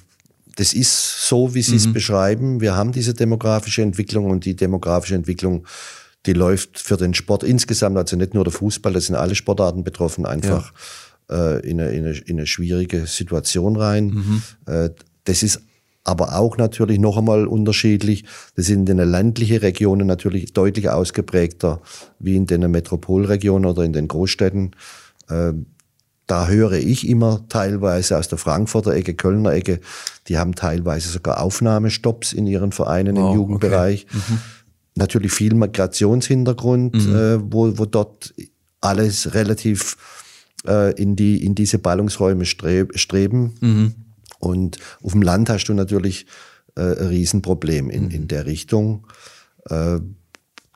das 0.56 0.74
ist 0.74 1.28
so, 1.28 1.54
wie 1.54 1.62
Sie 1.62 1.76
es 1.76 1.88
mhm. 1.88 1.94
beschreiben. 1.94 2.62
Wir 2.62 2.76
haben 2.76 2.92
diese 2.92 3.14
demografische 3.14 3.84
Entwicklung 3.84 4.26
und 4.26 4.44
die 4.44 4.56
demografische 4.56 5.14
Entwicklung, 5.14 5.68
die 6.26 6.34
läuft 6.34 6.80
für 6.80 6.98
den 6.98 7.14
Sport 7.14 7.44
insgesamt, 7.44 7.96
also 7.96 8.18
nicht 8.18 8.34
nur 8.34 8.44
der 8.44 8.52
Fußball, 8.52 8.92
das 8.92 9.06
sind 9.06 9.16
alle 9.16 9.36
Sportarten 9.36 9.84
betroffen, 9.84 10.26
einfach 10.26 10.74
ja. 11.30 11.58
äh, 11.58 11.60
in, 11.60 11.80
eine, 11.80 11.92
in, 11.92 12.06
eine, 12.06 12.18
in, 12.18 12.38
eine, 12.38 12.48
schwierige 12.48 13.06
Situation 13.06 13.78
rein. 13.78 14.06
Mhm. 14.08 14.42
Äh, 14.66 14.90
das 15.26 15.44
ist 15.44 15.62
aber 16.04 16.36
auch 16.36 16.58
natürlich 16.58 16.98
noch 16.98 17.18
einmal 17.18 17.46
unterschiedlich. 17.46 18.26
Das 18.56 18.66
sind 18.66 18.90
in 18.90 18.98
den 18.98 19.12
ländlichen 19.12 19.58
Regionen 19.58 20.08
natürlich 20.08 20.54
deutlich 20.54 20.90
ausgeprägter 20.90 21.82
wie 22.18 22.36
in 22.36 22.48
den 22.48 22.70
Metropolregionen 22.72 23.70
oder 23.70 23.84
in 23.84 23.94
den 23.94 24.08
Großstädten. 24.08 24.76
Äh, 25.30 25.54
da 26.30 26.48
höre 26.48 26.74
ich 26.74 27.08
immer 27.08 27.44
teilweise 27.50 28.16
aus 28.16 28.28
der 28.28 28.38
Frankfurter 28.38 28.94
Ecke, 28.94 29.16
Kölner 29.16 29.52
Ecke, 29.52 29.80
die 30.28 30.38
haben 30.38 30.54
teilweise 30.54 31.10
sogar 31.10 31.42
Aufnahmestopps 31.42 32.34
in 32.34 32.46
ihren 32.46 32.72
Vereinen 32.72 33.16
wow, 33.16 33.32
im 33.32 33.36
Jugendbereich. 33.36 34.06
Okay. 34.08 34.22
Mhm. 34.30 34.40
Natürlich 34.94 35.32
viel 35.32 35.56
Migrationshintergrund, 35.56 36.94
mhm. 36.94 37.16
äh, 37.16 37.52
wo, 37.52 37.76
wo 37.80 37.86
dort 37.86 38.36
alles 38.80 39.34
relativ 39.34 39.98
äh, 40.68 40.94
in, 41.02 41.16
die, 41.16 41.44
in 41.44 41.56
diese 41.56 41.80
Ballungsräume 41.80 42.46
streb, 42.46 43.00
streben. 43.00 43.56
Mhm. 43.62 43.96
Und 44.38 44.78
auf 45.02 45.14
dem 45.14 45.24
Land 45.24 45.50
hast 45.50 45.66
du 45.66 45.74
natürlich 45.74 46.28
äh, 46.76 46.82
ein 46.82 47.08
Riesenproblem 47.08 47.90
in, 47.90 48.12
in 48.12 48.28
der 48.28 48.46
Richtung. 48.46 49.08
Äh, 49.66 50.00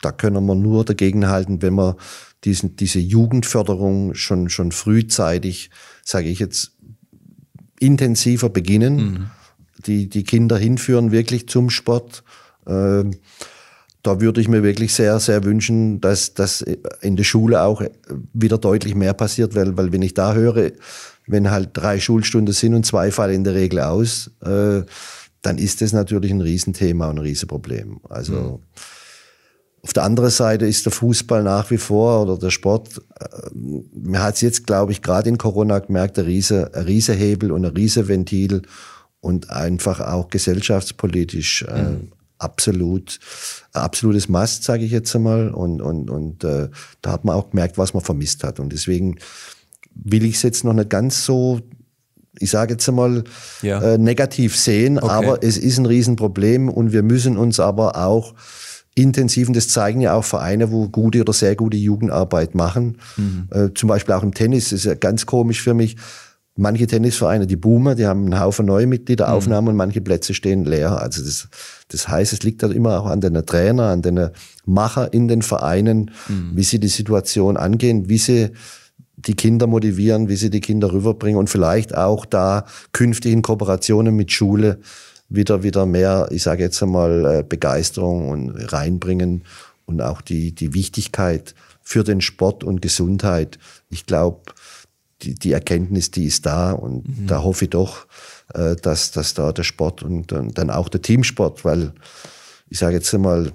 da 0.02 0.12
können 0.12 0.46
wir 0.48 0.56
nur 0.56 0.84
dagegenhalten, 0.84 1.62
wenn 1.62 1.76
wir 1.76 1.96
diesen, 2.44 2.76
diese 2.76 3.00
Jugendförderung 3.00 4.14
schon, 4.16 4.50
schon 4.50 4.72
frühzeitig, 4.72 5.70
sage 6.04 6.30
ich 6.30 6.40
jetzt, 6.40 6.72
intensiver 7.80 8.50
beginnen, 8.50 8.96
mhm. 8.96 9.26
die, 9.86 10.10
die 10.10 10.24
Kinder 10.24 10.58
hinführen 10.58 11.12
wirklich 11.12 11.48
zum 11.50 11.70
Sport. 11.70 12.24
Ähm, 12.68 13.12
da 14.04 14.20
würde 14.20 14.42
ich 14.42 14.50
mir 14.50 14.64
wirklich 14.64 14.94
sehr, 14.94 15.20
sehr 15.20 15.44
wünschen, 15.46 16.02
dass 16.02 16.34
das 16.34 16.62
in 17.02 17.16
der 17.16 17.24
Schule 17.24 17.62
auch 17.62 17.82
wieder 18.34 18.58
deutlich 18.58 18.96
mehr 18.96 19.14
passiert, 19.14 19.56
weil, 19.56 19.78
weil 19.78 19.94
wenn 19.94 20.02
ich 20.02 20.14
da 20.14 20.34
höre, 20.34 20.72
wenn 21.26 21.50
halt 21.50 21.70
drei 21.74 22.00
Schulstunden 22.00 22.54
sind 22.54 22.74
und 22.74 22.86
zwei 22.86 23.12
fallen 23.12 23.36
in 23.36 23.44
der 23.46 23.56
Regel 23.56 23.80
aus, 23.80 24.32
äh, 24.42 24.84
dann 25.42 25.58
ist 25.58 25.82
das 25.82 25.94
natürlich 25.94 26.32
ein 26.32 26.42
Riesenthema 26.42 27.10
und 27.10 27.18
ein 27.18 27.24
Riesenproblem. 27.24 28.00
Also 28.10 28.34
mhm. 28.34 28.60
Auf 29.86 29.92
der 29.92 30.04
anderen 30.04 30.30
Seite 30.30 30.66
ist 30.66 30.86
der 30.86 30.94
Fußball 30.94 31.44
nach 31.44 31.70
wie 31.70 31.78
vor 31.78 32.22
oder 32.22 32.38
der 32.38 32.52
Sport, 32.52 33.02
äh, 33.20 33.50
man 33.54 34.22
hat 34.22 34.36
es 34.36 34.42
jetzt, 34.42 34.66
glaube 34.66 34.94
ich, 34.94 35.02
gerade 35.02 35.28
in 35.28 35.38
Corona 35.38 35.80
gemerkt, 35.80 36.18
ein 36.18 36.26
riese, 36.26 36.74
ein 36.74 36.86
riese 36.86 37.14
Hebel 37.14 37.52
und 37.52 37.66
ein 37.66 37.74
riese 37.74 38.08
Ventil 38.08 38.62
und 39.20 39.50
einfach 39.50 40.00
auch 40.00 40.30
gesellschaftspolitisch 40.30 41.64
äh, 41.64 41.82
mhm. 41.84 42.12
absolut, 42.38 43.20
absolutes 43.74 44.30
Mast, 44.30 44.64
sage 44.64 44.86
ich 44.86 44.92
jetzt 44.92 45.14
einmal. 45.18 45.50
Und, 45.50 45.82
und, 45.82 46.10
und 46.10 46.46
äh, 46.46 46.70
da 47.02 47.12
hat 47.12 47.26
man 47.26 47.36
auch 47.36 47.50
gemerkt, 47.50 47.78
was 47.78 47.94
man 47.94 48.04
vermisst 48.04 48.46
hat. 48.46 48.62
Und 48.62 48.72
deswegen 48.72 49.18
will 49.96 50.24
ich 50.24 50.36
es 50.36 50.44
jetzt 50.44 50.64
noch 50.64 50.74
nicht 50.74 50.90
ganz 50.90 51.26
so 51.26 51.60
ich 52.40 52.50
sage 52.50 52.74
jetzt 52.74 52.90
einmal, 52.90 53.24
ja. 53.62 53.80
äh, 53.80 53.98
negativ 54.00 54.58
sehen, 54.58 54.98
okay. 54.98 55.08
aber 55.08 55.44
es 55.44 55.56
ist 55.56 55.78
ein 55.78 55.86
Riesenproblem 55.86 56.68
und 56.68 56.92
wir 56.92 57.04
müssen 57.04 57.38
uns 57.38 57.60
aber 57.60 57.96
auch 57.96 58.34
intensiven, 58.96 59.54
das 59.54 59.70
zeigen 59.70 60.02
ja 60.02 60.14
auch 60.14 60.24
Vereine, 60.24 60.72
wo 60.72 60.88
gute 60.90 61.22
oder 61.22 61.34
sehr 61.34 61.56
gute 61.56 61.78
Jugendarbeit 61.78 62.56
machen. 62.56 62.98
Mhm. 63.18 63.48
Äh, 63.52 63.70
zum 63.74 63.90
Beispiel 63.90 64.14
auch 64.14 64.24
im 64.24 64.34
Tennis, 64.34 64.66
das 64.70 64.80
ist 64.80 64.86
ja 64.86 64.94
ganz 64.96 65.26
komisch 65.26 65.62
für 65.62 65.74
mich. 65.74 65.98
Manche 66.56 66.86
Tennisvereine, 66.86 67.48
die 67.48 67.56
boomen, 67.56 67.98
die 67.98 68.06
haben 68.06 68.26
einen 68.26 68.40
Haufen 68.40 68.68
neue 68.68 68.86
Mitgliederaufnahmen 68.86 69.64
mhm. 69.64 69.70
und 69.70 69.76
manche 69.76 70.02
Plätze 70.02 70.36
stehen 70.36 70.66
leer. 70.66 71.02
Also 71.02 71.24
das, 71.24 71.48
das 71.88 72.08
heißt, 72.08 72.32
es 72.32 72.44
liegt 72.44 72.62
halt 72.62 72.74
immer 72.74 73.00
auch 73.00 73.08
an 73.08 73.22
den 73.22 73.34
Trainer, 73.46 73.90
an 73.90 74.04
den 74.04 74.30
Macher 74.66 75.12
in 75.14 75.28
den 75.28 75.42
Vereinen, 75.42 76.12
mhm. 76.28 76.52
wie 76.54 76.64
sie 76.64 76.80
die 76.80 76.90
Situation 76.90 77.58
angehen, 77.58 78.08
wie 78.08 78.20
sie 78.20 78.52
die 79.16 79.34
Kinder 79.34 79.66
motivieren, 79.66 80.30
wie 80.30 80.36
sie 80.36 80.52
die 80.52 80.60
Kinder 80.60 80.92
rüberbringen 80.92 81.40
und 81.40 81.50
vielleicht 81.50 81.96
auch 81.96 82.26
da 82.26 82.66
künftig 82.92 83.32
in 83.32 83.42
Kooperationen 83.42 84.16
mit 84.16 84.32
Schule 84.32 84.80
wieder, 85.34 85.64
wieder 85.64 85.86
mehr, 85.86 86.28
ich 86.32 86.44
sage 86.44 86.64
jetzt 86.64 86.82
einmal, 86.82 87.26
äh, 87.40 87.44
Begeisterung 87.44 88.30
und 88.30 88.52
reinbringen 88.52 89.44
und 89.86 90.02
auch 90.02 90.22
die, 90.22 90.54
die 90.54 90.74
Wichtigkeit 90.74 91.56
für 91.82 92.04
den 92.04 92.22
Sport 92.22 92.64
und 92.64 92.82
Gesundheit. 92.82 93.58
Ich 93.90 94.06
glaube, 94.06 94.42
die, 95.24 95.34
die 95.34 95.52
Erkenntnis, 95.52 96.12
die 96.12 96.26
ist 96.26 96.46
da 96.46 96.72
und 96.72 97.08
mhm. 97.08 97.28
da 97.28 97.42
hoffe 97.42 97.66
ich 97.66 97.72
doch, 97.72 98.06
äh, 98.54 98.76
dass, 98.76 99.12
dass 99.12 99.34
da 99.34 99.52
der 99.52 99.64
Sport 99.64 100.04
und, 100.04 100.32
und 100.32 100.58
dann 100.58 100.70
auch 100.70 100.88
der 100.88 101.02
Teamsport, 101.02 101.66
weil 101.66 101.94
ich 102.70 102.80
sage 102.80 102.96
jetzt 102.96 103.14
einmal, 103.14 103.52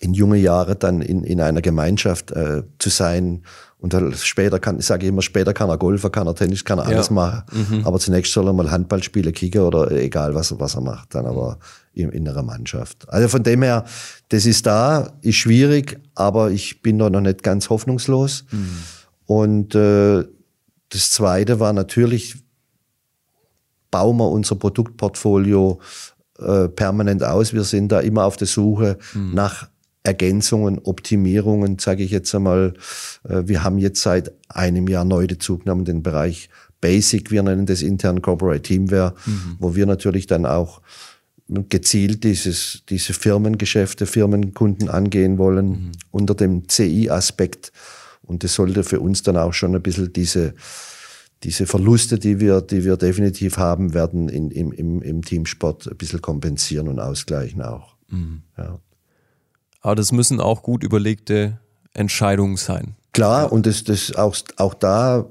in 0.00 0.14
junge 0.14 0.36
Jahre 0.36 0.76
dann 0.76 1.00
in, 1.00 1.24
in 1.24 1.40
einer 1.40 1.62
Gemeinschaft 1.62 2.30
äh, 2.30 2.62
zu 2.78 2.90
sein 2.90 3.42
und 3.78 3.92
dann 3.92 4.14
später 4.14 4.58
kann, 4.58 4.78
ich 4.78 4.86
sage 4.86 5.06
immer, 5.06 5.22
später 5.22 5.52
kann 5.52 5.68
er 5.68 5.76
Golfer, 5.76 6.08
kann 6.08 6.26
er 6.26 6.34
Tennis, 6.34 6.64
kann 6.64 6.78
er 6.78 6.86
alles 6.86 7.08
ja. 7.08 7.12
machen. 7.12 7.42
Mhm. 7.52 7.86
Aber 7.86 7.98
zunächst 7.98 8.32
soll 8.32 8.46
er 8.46 8.52
mal 8.54 8.70
Handball 8.70 9.02
spielen, 9.02 9.32
kicken 9.32 9.60
oder 9.60 9.90
egal 9.92 10.34
was, 10.34 10.58
was 10.58 10.74
er 10.76 10.80
macht, 10.80 11.14
dann 11.14 11.26
aber 11.26 11.58
in, 11.92 12.10
in 12.10 12.26
einer 12.26 12.42
Mannschaft. 12.42 13.06
Also 13.08 13.28
von 13.28 13.42
dem 13.42 13.62
her, 13.62 13.84
das 14.30 14.46
ist 14.46 14.64
da, 14.64 15.12
ist 15.20 15.36
schwierig, 15.36 16.00
aber 16.14 16.50
ich 16.50 16.80
bin 16.80 16.98
da 16.98 17.10
noch 17.10 17.20
nicht 17.20 17.42
ganz 17.42 17.68
hoffnungslos. 17.68 18.44
Mhm. 18.50 18.78
Und 19.26 19.74
äh, 19.74 20.24
das 20.88 21.10
Zweite 21.10 21.60
war 21.60 21.72
natürlich, 21.74 22.36
bauen 23.90 24.16
wir 24.16 24.30
unser 24.30 24.56
Produktportfolio 24.56 25.80
äh, 26.38 26.68
permanent 26.68 27.22
aus. 27.22 27.52
Wir 27.52 27.64
sind 27.64 27.92
da 27.92 28.00
immer 28.00 28.24
auf 28.24 28.36
der 28.36 28.46
Suche 28.46 28.98
mhm. 29.12 29.34
nach 29.34 29.68
Ergänzungen, 30.06 30.78
Optimierungen, 30.78 31.78
sage 31.80 32.04
ich 32.04 32.12
jetzt 32.12 32.32
einmal. 32.34 32.74
Äh, 33.28 33.42
wir 33.46 33.64
haben 33.64 33.78
jetzt 33.78 34.00
seit 34.00 34.32
einem 34.48 34.86
Jahr 34.88 35.04
neu 35.04 35.26
dazu 35.26 35.58
genommen 35.58 35.84
den 35.84 36.02
Bereich 36.02 36.48
Basic, 36.80 37.30
wir 37.30 37.42
nennen 37.42 37.66
das 37.66 37.82
intern 37.82 38.22
Corporate 38.22 38.62
Teamware, 38.62 39.14
mhm. 39.24 39.56
wo 39.58 39.74
wir 39.74 39.86
natürlich 39.86 40.26
dann 40.26 40.46
auch 40.46 40.80
gezielt 41.48 42.22
dieses, 42.22 42.82
diese 42.88 43.12
Firmengeschäfte, 43.12 44.06
Firmenkunden 44.06 44.88
angehen 44.88 45.38
wollen 45.38 45.68
mhm. 45.68 45.92
unter 46.10 46.34
dem 46.34 46.68
CI-Aspekt. 46.68 47.72
Und 48.22 48.44
das 48.44 48.54
sollte 48.54 48.84
für 48.84 49.00
uns 49.00 49.22
dann 49.22 49.36
auch 49.36 49.52
schon 49.52 49.74
ein 49.74 49.82
bisschen 49.82 50.12
diese, 50.12 50.54
diese 51.42 51.66
Verluste, 51.66 52.18
die 52.18 52.40
wir, 52.40 52.60
die 52.60 52.84
wir 52.84 52.96
definitiv 52.96 53.56
haben 53.58 53.94
werden, 53.94 54.28
in, 54.28 54.50
im, 54.50 54.72
im, 54.72 55.02
im 55.02 55.22
Teamsport 55.22 55.88
ein 55.88 55.96
bisschen 55.96 56.20
kompensieren 56.20 56.88
und 56.88 57.00
ausgleichen 57.00 57.62
auch. 57.62 57.96
Mhm. 58.08 58.42
Ja. 58.58 58.78
Aber 59.86 59.94
das 59.94 60.10
müssen 60.10 60.40
auch 60.40 60.64
gut 60.64 60.82
überlegte 60.82 61.60
Entscheidungen 61.94 62.56
sein. 62.56 62.96
Klar, 63.12 63.52
und 63.52 63.66
das, 63.66 63.84
das 63.84 64.16
auch, 64.16 64.34
auch 64.56 64.74
da 64.74 65.26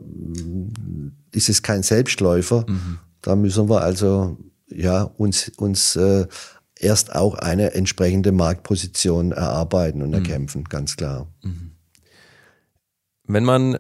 ist 1.33 1.49
es 1.49 1.61
kein 1.61 1.83
Selbstläufer. 1.83 2.63
Mhm. 2.65 2.99
Da 3.21 3.35
müssen 3.35 3.67
wir 3.67 3.81
also 3.81 4.37
ja, 4.69 5.03
uns, 5.03 5.51
uns 5.57 5.97
äh, 5.97 6.25
erst 6.79 7.13
auch 7.13 7.33
eine 7.33 7.73
entsprechende 7.73 8.31
Marktposition 8.31 9.33
erarbeiten 9.33 10.01
und 10.01 10.11
mhm. 10.11 10.15
erkämpfen, 10.15 10.63
ganz 10.63 10.95
klar. 10.95 11.27
Mhm. 11.43 11.71
Wenn 13.27 13.43
man 13.43 13.77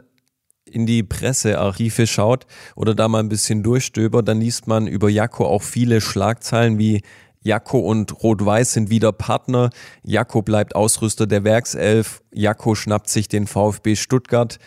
in 0.65 0.85
die 0.85 1.03
Pressearchive 1.03 2.05
schaut 2.05 2.47
oder 2.75 2.93
da 2.93 3.07
mal 3.07 3.19
ein 3.19 3.29
bisschen 3.29 3.63
durchstöbert, 3.63 4.27
dann 4.27 4.41
liest 4.41 4.67
man 4.67 4.87
über 4.87 5.07
Jakko 5.07 5.45
auch 5.45 5.63
viele 5.63 6.01
Schlagzeilen 6.01 6.77
wie 6.77 7.01
Jakko 7.45 7.77
und 7.79 8.23
Rot-Weiß 8.23 8.73
sind 8.73 8.89
wieder 8.89 9.11
Partner. 9.11 9.69
Jakko 10.03 10.41
bleibt 10.41 10.75
Ausrüster 10.75 11.27
der 11.27 11.43
Werkself. 11.43 12.23
Jakko 12.33 12.73
schnappt 12.73 13.07
sich 13.07 13.27
den 13.27 13.45
VfB 13.45 13.95
Stuttgart. 13.95 14.57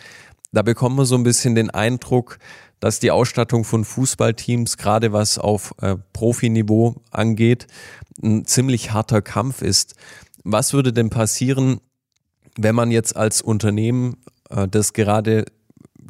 Da 0.53 0.61
bekommt 0.61 0.95
man 0.95 1.05
so 1.05 1.15
ein 1.15 1.23
bisschen 1.23 1.55
den 1.55 1.69
Eindruck, 1.69 2.39
dass 2.79 3.01
die 3.01 3.11
Ausstattung 3.11 3.65
von 3.65 3.83
Fußballteams, 3.83 4.77
gerade 4.77 5.11
was 5.11 5.37
auf 5.37 5.75
äh, 5.81 5.97
Profiniveau 6.13 6.95
angeht, 7.11 7.67
ein 8.23 8.45
ziemlich 8.45 8.93
harter 8.93 9.21
Kampf 9.21 9.61
ist. 9.61 9.95
Was 10.45 10.71
würde 10.71 10.93
denn 10.93 11.09
passieren, 11.09 11.81
wenn 12.57 12.75
man 12.75 12.91
jetzt 12.91 13.17
als 13.17 13.41
Unternehmen, 13.41 14.15
äh, 14.49 14.69
das 14.69 14.93
gerade 14.93 15.43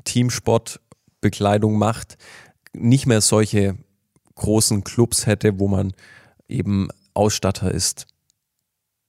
Teamsportbekleidung 0.03 1.79
macht, 1.79 2.19
nicht 2.73 3.07
mehr 3.07 3.21
solche 3.21 3.75
großen 4.35 4.83
Clubs 4.83 5.25
hätte, 5.25 5.59
wo 5.59 5.67
man 5.67 5.93
eben 6.49 6.89
Ausstatter 7.13 7.71
ist. 7.71 8.07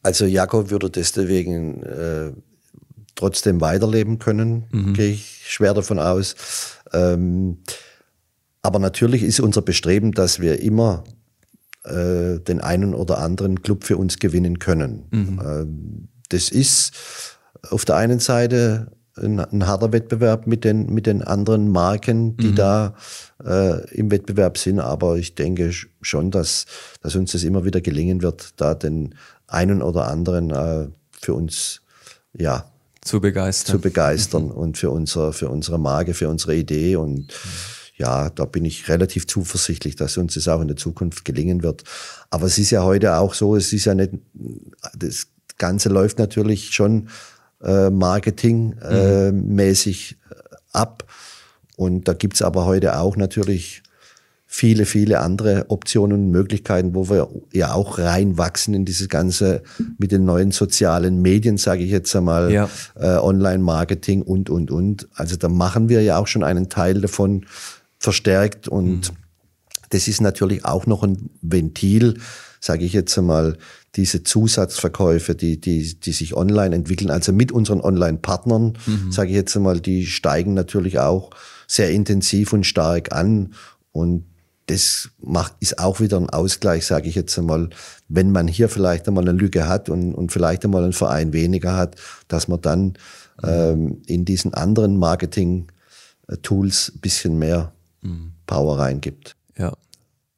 Also 0.02 0.24
Jakob 0.24 0.70
würde 0.70 0.90
deswegen 0.90 1.82
äh, 1.82 2.32
trotzdem 3.14 3.60
weiterleben 3.60 4.18
können, 4.18 4.64
mhm. 4.70 4.94
gehe 4.94 5.10
ich 5.12 5.42
schwer 5.46 5.74
davon 5.74 5.98
aus. 5.98 6.34
Ähm, 6.92 7.58
aber 8.62 8.78
natürlich 8.78 9.22
ist 9.22 9.40
unser 9.40 9.62
Bestreben, 9.62 10.12
dass 10.12 10.40
wir 10.40 10.60
immer 10.60 11.04
äh, 11.84 12.38
den 12.40 12.60
einen 12.60 12.94
oder 12.94 13.18
anderen 13.18 13.62
Club 13.62 13.84
für 13.84 13.96
uns 13.96 14.18
gewinnen 14.18 14.58
können. 14.58 15.06
Mhm. 15.10 15.40
Ähm, 15.44 16.08
das 16.28 16.50
ist 16.50 16.92
auf 17.68 17.84
der 17.84 17.96
einen 17.96 18.20
Seite 18.20 18.92
ein, 19.16 19.66
harter 19.66 19.92
Wettbewerb 19.92 20.46
mit 20.46 20.64
den, 20.64 20.86
mit 20.86 21.06
den 21.06 21.22
anderen 21.22 21.70
Marken, 21.70 22.36
die 22.36 22.48
mhm. 22.48 22.54
da 22.54 22.94
äh, 23.44 23.88
im 23.94 24.10
Wettbewerb 24.10 24.58
sind. 24.58 24.80
Aber 24.80 25.16
ich 25.16 25.34
denke 25.34 25.72
schon, 26.00 26.30
dass, 26.30 26.66
dass 27.02 27.16
uns 27.16 27.32
das 27.32 27.42
immer 27.42 27.64
wieder 27.64 27.80
gelingen 27.80 28.22
wird, 28.22 28.54
da 28.56 28.74
den 28.74 29.14
einen 29.46 29.82
oder 29.82 30.06
anderen 30.08 30.50
äh, 30.50 30.88
für 31.20 31.34
uns 31.34 31.82
ja, 32.32 32.70
zu 33.02 33.20
begeistern, 33.20 33.76
zu 33.76 33.80
begeistern 33.80 34.44
mhm. 34.46 34.50
und 34.52 34.78
für, 34.78 34.90
unser, 34.90 35.32
für 35.32 35.48
unsere 35.48 35.78
Marke, 35.78 36.14
für 36.14 36.28
unsere 36.28 36.54
Idee. 36.54 36.96
Und 36.96 37.28
mhm. 37.28 37.50
ja, 37.96 38.30
da 38.30 38.44
bin 38.44 38.64
ich 38.64 38.88
relativ 38.88 39.26
zuversichtlich, 39.26 39.96
dass 39.96 40.16
uns 40.16 40.34
das 40.34 40.48
auch 40.48 40.60
in 40.60 40.68
der 40.68 40.76
Zukunft 40.76 41.24
gelingen 41.24 41.62
wird. 41.62 41.84
Aber 42.30 42.46
es 42.46 42.58
ist 42.58 42.70
ja 42.70 42.84
heute 42.84 43.16
auch 43.16 43.34
so, 43.34 43.56
es 43.56 43.72
ist 43.72 43.86
ja 43.86 43.94
nicht, 43.94 44.12
das 44.94 45.26
Ganze 45.58 45.88
läuft 45.88 46.18
natürlich 46.18 46.72
schon 46.72 47.08
äh, 47.62 47.90
marketingmäßig 47.90 50.18
mhm. 50.18 50.24
äh, 50.30 50.34
ab. 50.72 51.04
Und 51.76 52.08
da 52.08 52.12
gibt's 52.12 52.42
aber 52.42 52.66
heute 52.66 52.98
auch 52.98 53.16
natürlich 53.16 53.82
viele, 54.52 54.84
viele 54.84 55.20
andere 55.20 55.66
Optionen 55.68 56.24
und 56.24 56.32
Möglichkeiten, 56.32 56.96
wo 56.96 57.08
wir 57.08 57.28
ja 57.52 57.72
auch 57.72 57.98
reinwachsen 57.98 58.74
in 58.74 58.84
dieses 58.84 59.08
Ganze 59.08 59.62
mit 59.96 60.10
den 60.10 60.24
neuen 60.24 60.50
sozialen 60.50 61.22
Medien, 61.22 61.56
sage 61.56 61.84
ich 61.84 61.90
jetzt 61.92 62.16
einmal, 62.16 62.52
ja. 62.52 62.68
äh, 62.96 63.16
Online-Marketing 63.16 64.22
und, 64.22 64.50
und, 64.50 64.72
und. 64.72 65.06
Also 65.14 65.36
da 65.36 65.48
machen 65.48 65.88
wir 65.88 66.02
ja 66.02 66.18
auch 66.18 66.26
schon 66.26 66.42
einen 66.42 66.68
Teil 66.68 67.00
davon 67.00 67.46
verstärkt 68.00 68.66
und 68.66 69.12
mhm. 69.12 69.16
das 69.90 70.08
ist 70.08 70.20
natürlich 70.20 70.64
auch 70.64 70.86
noch 70.86 71.04
ein 71.04 71.30
Ventil, 71.42 72.18
sage 72.60 72.84
ich 72.84 72.92
jetzt 72.92 73.16
einmal, 73.18 73.56
diese 73.96 74.22
Zusatzverkäufe, 74.22 75.34
die, 75.34 75.60
die, 75.60 75.98
die 75.98 76.12
sich 76.12 76.36
online 76.36 76.76
entwickeln, 76.76 77.10
also 77.10 77.32
mit 77.32 77.50
unseren 77.50 77.80
Online-Partnern, 77.80 78.78
mhm. 78.86 79.10
sage 79.10 79.30
ich 79.30 79.36
jetzt 79.36 79.56
einmal, 79.56 79.80
die 79.80 80.06
steigen 80.06 80.54
natürlich 80.54 80.98
auch 80.98 81.30
sehr 81.66 81.90
intensiv 81.90 82.52
und 82.52 82.64
stark 82.64 83.12
an. 83.12 83.54
Und 83.92 84.26
das 84.66 85.10
macht, 85.20 85.54
ist 85.58 85.78
auch 85.80 85.98
wieder 85.98 86.18
ein 86.18 86.30
Ausgleich, 86.30 86.86
sage 86.86 87.08
ich 87.08 87.16
jetzt 87.16 87.36
einmal, 87.38 87.70
wenn 88.08 88.30
man 88.30 88.46
hier 88.46 88.68
vielleicht 88.68 89.08
einmal 89.08 89.28
eine 89.28 89.36
Lücke 89.36 89.66
hat 89.66 89.88
und, 89.88 90.14
und 90.14 90.30
vielleicht 90.30 90.64
einmal 90.64 90.84
einen 90.84 90.92
Verein 90.92 91.32
weniger 91.32 91.76
hat, 91.76 91.96
dass 92.28 92.46
man 92.46 92.60
dann 92.60 92.82
mhm. 92.82 93.48
ähm, 93.48 94.02
in 94.06 94.24
diesen 94.24 94.54
anderen 94.54 94.96
Marketing-Tools 94.98 96.92
ein 96.94 97.00
bisschen 97.00 97.38
mehr 97.38 97.72
mhm. 98.02 98.32
Power 98.46 98.78
reingibt. 98.78 99.34
Ja. 99.58 99.72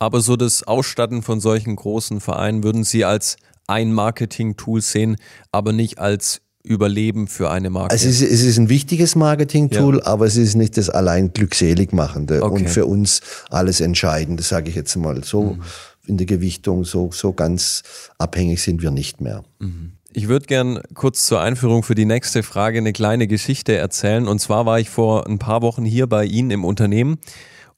Aber 0.03 0.21
so 0.21 0.35
das 0.35 0.65
Ausstatten 0.65 1.23
von 1.23 1.39
solchen 1.39 1.77
großen 1.77 2.21
Vereinen 2.21 2.65
würden 2.65 2.83
Sie 2.83 3.05
als 3.05 3.37
ein 3.69 3.93
Marketing-Tool 3.93 4.81
sehen, 4.81 5.17
aber 5.53 5.73
nicht 5.73 6.01
als 6.01 6.41
Überleben 6.65 7.29
für 7.29 7.53
eine 7.53 7.71
Marke? 7.71 7.93
Also 7.93 8.09
es 8.09 8.21
ist, 8.21 8.33
es 8.33 8.43
ist 8.43 8.59
ein 8.59 8.69
wichtiges 8.69 9.15
Marketing-Tool, 9.15 9.99
ja. 9.99 10.07
aber 10.07 10.27
es 10.27 10.35
ist 10.35 10.57
nicht 10.57 10.77
das 10.77 10.91
allein 10.91 11.33
glückselig 11.33 11.93
machende 11.93 12.43
okay. 12.43 12.53
und 12.53 12.69
für 12.69 12.85
uns 12.87 13.21
alles 13.49 13.81
Entscheidende, 13.81 14.43
sage 14.43 14.71
ich 14.71 14.75
jetzt 14.75 14.97
mal. 14.97 15.23
So 15.23 15.55
mhm. 15.55 15.63
in 16.09 16.17
der 16.17 16.27
Gewichtung, 16.27 16.85
so, 16.85 17.13
so 17.13 17.33
ganz 17.33 17.85
abhängig 18.19 18.61
sind 18.61 18.83
wir 18.83 18.91
nicht 18.91 19.21
mehr. 19.21 19.45
Mhm. 19.61 19.93
Ich 20.13 20.27
würde 20.27 20.47
gern 20.47 20.81
kurz 20.95 21.27
zur 21.27 21.41
Einführung 21.41 21.85
für 21.85 21.95
die 21.95 22.07
nächste 22.07 22.43
Frage 22.43 22.79
eine 22.79 22.93
kleine 22.93 23.29
Geschichte 23.29 23.77
erzählen. 23.77 24.27
Und 24.27 24.41
zwar 24.41 24.67
war 24.67 24.81
ich 24.81 24.91
vor 24.91 25.29
ein 25.29 25.39
paar 25.39 25.63
Wochen 25.63 25.85
hier 25.85 26.09
bei 26.09 26.25
Ihnen 26.25 26.51
im 26.51 26.65
Unternehmen 26.65 27.19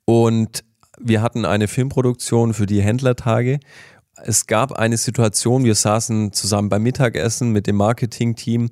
und 0.07 0.65
wir 1.01 1.23
hatten 1.23 1.45
eine 1.45 1.69
Filmproduktion 1.69 2.55
für 2.55 2.67
die 2.67 2.83
Händlertage 2.83 3.61
es 4.23 4.47
gab 4.47 4.73
eine 4.73 4.97
Situation, 4.97 5.65
wir 5.65 5.75
saßen 5.75 6.33
zusammen 6.33 6.69
beim 6.69 6.83
Mittagessen 6.83 7.51
mit 7.51 7.67
dem 7.67 7.77
Marketing-Team 7.77 8.71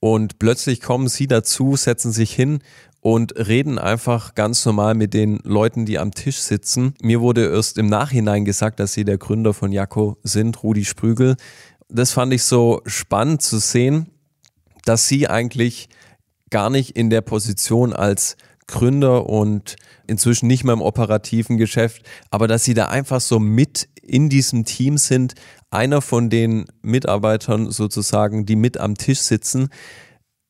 und 0.00 0.38
plötzlich 0.38 0.80
kommen 0.80 1.08
sie 1.08 1.26
dazu, 1.26 1.76
setzen 1.76 2.12
sich 2.12 2.32
hin 2.32 2.60
und 3.00 3.36
reden 3.36 3.78
einfach 3.78 4.34
ganz 4.34 4.64
normal 4.64 4.94
mit 4.94 5.14
den 5.14 5.38
Leuten, 5.42 5.86
die 5.86 5.98
am 5.98 6.12
Tisch 6.12 6.38
sitzen. 6.38 6.94
Mir 7.02 7.20
wurde 7.20 7.46
erst 7.48 7.78
im 7.78 7.86
Nachhinein 7.86 8.44
gesagt, 8.44 8.80
dass 8.80 8.92
sie 8.92 9.04
der 9.04 9.18
Gründer 9.18 9.54
von 9.54 9.72
Jakko 9.72 10.18
sind, 10.22 10.62
Rudi 10.62 10.84
Sprügel. 10.84 11.36
Das 11.88 12.12
fand 12.12 12.32
ich 12.32 12.42
so 12.42 12.82
spannend 12.86 13.42
zu 13.42 13.58
sehen, 13.58 14.10
dass 14.84 15.08
sie 15.08 15.28
eigentlich 15.28 15.88
gar 16.50 16.70
nicht 16.70 16.96
in 16.96 17.10
der 17.10 17.20
Position 17.20 17.92
als 17.92 18.36
Gründer 18.66 19.28
und 19.28 19.76
inzwischen 20.06 20.46
nicht 20.46 20.64
mehr 20.64 20.74
im 20.74 20.82
operativen 20.82 21.56
Geschäft, 21.56 22.02
aber 22.30 22.48
dass 22.48 22.64
sie 22.64 22.74
da 22.74 22.86
einfach 22.86 23.20
so 23.20 23.38
mit 23.38 23.88
in 24.02 24.28
diesem 24.28 24.64
Team 24.64 24.98
sind, 24.98 25.34
einer 25.70 26.00
von 26.00 26.30
den 26.30 26.66
Mitarbeitern 26.82 27.70
sozusagen, 27.70 28.46
die 28.46 28.56
mit 28.56 28.78
am 28.78 28.96
Tisch 28.96 29.20
sitzen. 29.20 29.68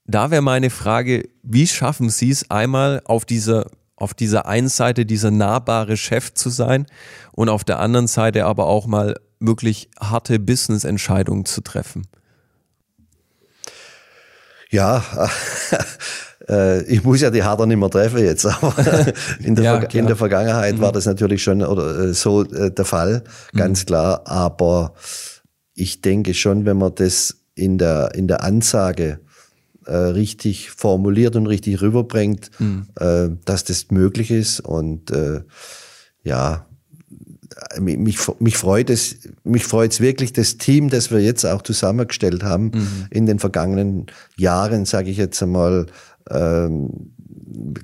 Da 0.04 0.30
wäre 0.30 0.42
meine 0.42 0.70
Frage, 0.70 1.28
wie 1.42 1.66
schaffen 1.66 2.10
Sie 2.10 2.30
es 2.30 2.50
einmal 2.50 3.02
auf 3.04 3.24
dieser 3.24 3.66
auf 3.96 4.12
dieser 4.12 4.46
einen 4.46 4.68
Seite 4.68 5.06
dieser 5.06 5.30
nahbare 5.30 5.96
Chef 5.96 6.34
zu 6.34 6.50
sein 6.50 6.86
und 7.32 7.48
auf 7.48 7.64
der 7.64 7.80
anderen 7.80 8.06
Seite 8.06 8.44
aber 8.44 8.66
auch 8.66 8.86
mal 8.86 9.18
wirklich 9.40 9.90
harte 9.98 10.38
Business-Entscheidungen 10.38 11.46
zu 11.46 11.62
treffen? 11.62 12.06
Ja, 14.70 15.02
äh, 16.48 16.82
ich 16.84 17.04
muss 17.04 17.20
ja 17.20 17.30
die 17.30 17.42
Harter 17.42 17.66
nicht 17.66 17.78
mehr 17.78 17.90
treffen 17.90 18.18
jetzt, 18.18 18.46
aber 18.62 18.74
in 19.42 19.54
der, 19.54 19.64
ja, 19.64 19.76
in 19.78 20.06
der 20.06 20.16
Vergangenheit 20.16 20.76
mhm. 20.76 20.80
war 20.80 20.92
das 20.92 21.06
natürlich 21.06 21.42
schon 21.42 21.62
oder 21.62 21.98
äh, 21.98 22.14
so 22.14 22.44
äh, 22.44 22.70
der 22.70 22.84
Fall, 22.84 23.22
ganz 23.54 23.82
mhm. 23.82 23.86
klar. 23.86 24.22
Aber 24.26 24.94
ich 25.74 26.00
denke 26.00 26.34
schon, 26.34 26.64
wenn 26.64 26.78
man 26.78 26.94
das 26.94 27.36
in 27.54 27.78
der, 27.78 28.14
in 28.14 28.28
der 28.28 28.42
Ansage 28.42 29.20
äh, 29.86 29.96
richtig 29.96 30.70
formuliert 30.70 31.36
und 31.36 31.46
richtig 31.46 31.80
rüberbringt, 31.80 32.50
mhm. 32.58 32.86
äh, 32.98 33.28
dass 33.44 33.64
das 33.64 33.90
möglich 33.90 34.30
ist. 34.30 34.60
Und 34.60 35.10
äh, 35.10 35.42
ja, 36.22 36.66
mich, 37.78 38.18
mich 38.40 38.56
freut 38.56 38.90
es, 38.90 39.16
mich 39.44 39.64
freut 39.64 39.92
es 39.92 40.00
wirklich, 40.00 40.32
das 40.32 40.58
Team, 40.58 40.90
das 40.90 41.10
wir 41.10 41.20
jetzt 41.20 41.44
auch 41.44 41.62
zusammengestellt 41.62 42.42
haben 42.42 42.72
mhm. 42.74 43.06
in 43.10 43.26
den 43.26 43.38
vergangenen 43.38 44.06
Jahren, 44.36 44.84
sage 44.84 45.10
ich 45.10 45.16
jetzt 45.16 45.42
einmal, 45.42 45.86
ähm, 46.30 47.12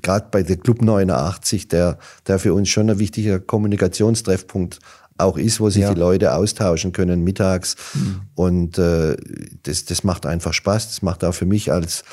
gerade 0.02 0.26
bei 0.30 0.42
der 0.42 0.56
Club 0.56 0.82
89, 0.82 1.68
der, 1.68 1.98
der 2.26 2.38
für 2.38 2.54
uns 2.54 2.68
schon 2.68 2.90
ein 2.90 2.98
wichtiger 2.98 3.38
Kommunikationstreffpunkt 3.40 4.78
auch 5.18 5.38
ist, 5.38 5.60
wo 5.60 5.70
sich 5.70 5.82
ja. 5.82 5.94
die 5.94 6.00
Leute 6.00 6.34
austauschen 6.34 6.92
können 6.92 7.22
mittags. 7.22 7.76
Mhm. 7.94 8.20
Und 8.34 8.78
äh, 8.78 9.16
das, 9.62 9.84
das 9.84 10.04
macht 10.04 10.26
einfach 10.26 10.52
Spaß. 10.52 10.88
Das 10.88 11.02
macht 11.02 11.24
auch 11.24 11.32
für 11.34 11.46
mich 11.46 11.70
als, 11.70 12.04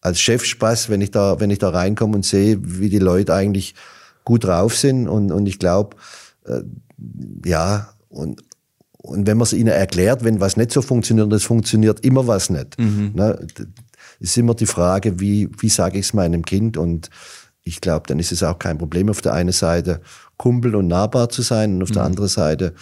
als 0.00 0.20
Chef 0.20 0.44
Spaß, 0.44 0.88
wenn 0.88 1.00
ich 1.00 1.10
da, 1.10 1.40
wenn 1.40 1.50
ich 1.50 1.58
da 1.58 1.70
reinkomme 1.70 2.16
und 2.16 2.24
sehe, 2.24 2.58
wie 2.62 2.88
die 2.88 2.98
Leute 2.98 3.34
eigentlich 3.34 3.74
gut 4.24 4.44
drauf 4.44 4.76
sind. 4.76 5.08
Und, 5.08 5.32
und 5.32 5.46
ich 5.46 5.58
glaube, 5.58 5.96
äh, 6.46 6.62
ja, 7.44 7.88
und, 8.08 8.42
und 8.96 9.26
wenn 9.26 9.36
man 9.36 9.44
es 9.44 9.52
ihnen 9.52 9.68
erklärt, 9.68 10.24
wenn 10.24 10.40
was 10.40 10.56
nicht 10.56 10.72
so 10.72 10.80
funktioniert, 10.80 11.30
das 11.30 11.44
funktioniert 11.44 12.00
immer 12.00 12.26
was 12.26 12.48
nicht. 12.48 12.78
Mhm. 12.78 13.12
Ne? 13.14 13.46
Ist 14.20 14.36
immer 14.36 14.54
die 14.54 14.66
Frage, 14.66 15.20
wie, 15.20 15.48
wie 15.58 15.68
sage 15.68 15.98
ich 15.98 16.06
es 16.06 16.14
meinem 16.14 16.44
Kind? 16.44 16.76
Und 16.76 17.10
ich 17.62 17.80
glaube, 17.80 18.06
dann 18.06 18.18
ist 18.18 18.32
es 18.32 18.42
auch 18.42 18.58
kein 18.58 18.78
Problem, 18.78 19.08
auf 19.08 19.20
der 19.20 19.32
einen 19.32 19.52
Seite 19.52 20.00
Kumpel 20.36 20.74
und 20.76 20.88
nahbar 20.88 21.28
zu 21.28 21.42
sein 21.42 21.76
und 21.76 21.82
auf 21.82 21.90
mhm. 21.90 21.94
der 21.94 22.02
anderen 22.04 22.28
Seite 22.28 22.74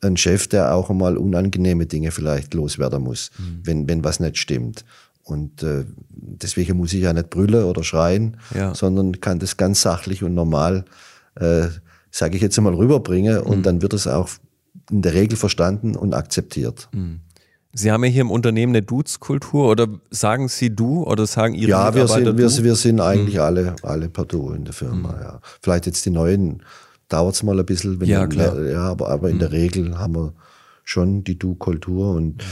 ein 0.00 0.16
Chef, 0.16 0.46
der 0.46 0.74
auch 0.74 0.90
einmal 0.90 1.16
unangenehme 1.16 1.86
Dinge 1.86 2.10
vielleicht 2.10 2.54
loswerden 2.54 3.02
muss, 3.02 3.30
mhm. 3.38 3.60
wenn, 3.64 3.88
wenn 3.88 4.04
was 4.04 4.20
nicht 4.20 4.38
stimmt. 4.38 4.84
Und 5.22 5.62
äh, 5.62 5.84
deswegen 6.08 6.76
muss 6.76 6.92
ich 6.92 7.02
ja 7.02 7.12
nicht 7.12 7.30
brüllen 7.30 7.64
oder 7.64 7.84
schreien, 7.84 8.38
ja. 8.54 8.74
sondern 8.74 9.20
kann 9.20 9.38
das 9.38 9.56
ganz 9.56 9.82
sachlich 9.82 10.22
und 10.22 10.34
normal, 10.34 10.84
äh, 11.34 11.68
sage 12.10 12.36
ich 12.36 12.42
jetzt 12.42 12.56
einmal, 12.58 12.74
rüberbringen 12.74 13.40
und 13.40 13.58
mhm. 13.58 13.62
dann 13.62 13.82
wird 13.82 13.92
es 13.92 14.06
auch 14.06 14.30
in 14.90 15.02
der 15.02 15.12
Regel 15.12 15.36
verstanden 15.36 15.96
und 15.96 16.14
akzeptiert. 16.14 16.88
Mhm. 16.92 17.20
Sie 17.78 17.92
haben 17.92 18.02
ja 18.02 18.10
hier 18.10 18.22
im 18.22 18.32
Unternehmen 18.32 18.74
eine 18.74 18.82
Dudes-Kultur 18.82 19.68
oder 19.68 19.86
sagen 20.10 20.48
Sie 20.48 20.74
du 20.74 21.04
oder 21.04 21.28
sagen 21.28 21.54
Ihre 21.54 21.70
ja, 21.70 21.90
Mitarbeiter 21.90 22.36
wir 22.36 22.48
sind, 22.48 22.64
wir, 22.64 22.70
wir 22.70 22.76
sind 22.76 23.00
eigentlich 23.00 23.36
mhm. 23.36 23.40
alle, 23.40 23.76
alle 23.82 24.08
per 24.08 24.24
Du 24.24 24.50
in 24.50 24.64
der 24.64 24.74
Firma. 24.74 25.12
Mhm. 25.12 25.22
Ja. 25.22 25.40
Vielleicht 25.62 25.86
jetzt 25.86 26.04
die 26.04 26.10
neuen 26.10 26.64
dauert 27.08 27.36
es 27.36 27.44
mal 27.44 27.58
ein 27.58 27.64
bisschen, 27.64 28.00
wenn 28.00 28.08
ja, 28.08 28.20
man, 28.20 28.30
klar. 28.30 28.60
ja 28.64 28.80
aber, 28.80 29.08
aber 29.08 29.28
in 29.30 29.36
mhm. 29.36 29.40
der 29.40 29.52
Regel 29.52 29.96
haben 29.96 30.16
wir 30.16 30.32
schon 30.82 31.22
die 31.22 31.38
Du-Kultur 31.38 32.14
und 32.14 32.42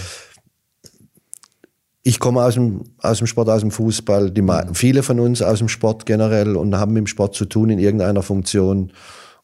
ich 2.04 2.20
komme 2.20 2.44
aus 2.44 2.54
dem, 2.54 2.84
aus 2.98 3.18
dem 3.18 3.26
Sport, 3.26 3.48
aus 3.48 3.62
dem 3.62 3.72
Fußball, 3.72 4.30
die, 4.30 4.42
mhm. 4.42 4.74
viele 4.74 5.02
von 5.02 5.18
uns 5.18 5.42
aus 5.42 5.58
dem 5.58 5.68
Sport 5.68 6.06
generell 6.06 6.54
und 6.54 6.76
haben 6.76 6.92
mit 6.92 7.00
dem 7.00 7.06
Sport 7.08 7.34
zu 7.34 7.46
tun 7.46 7.70
in 7.70 7.80
irgendeiner 7.80 8.22
Funktion 8.22 8.92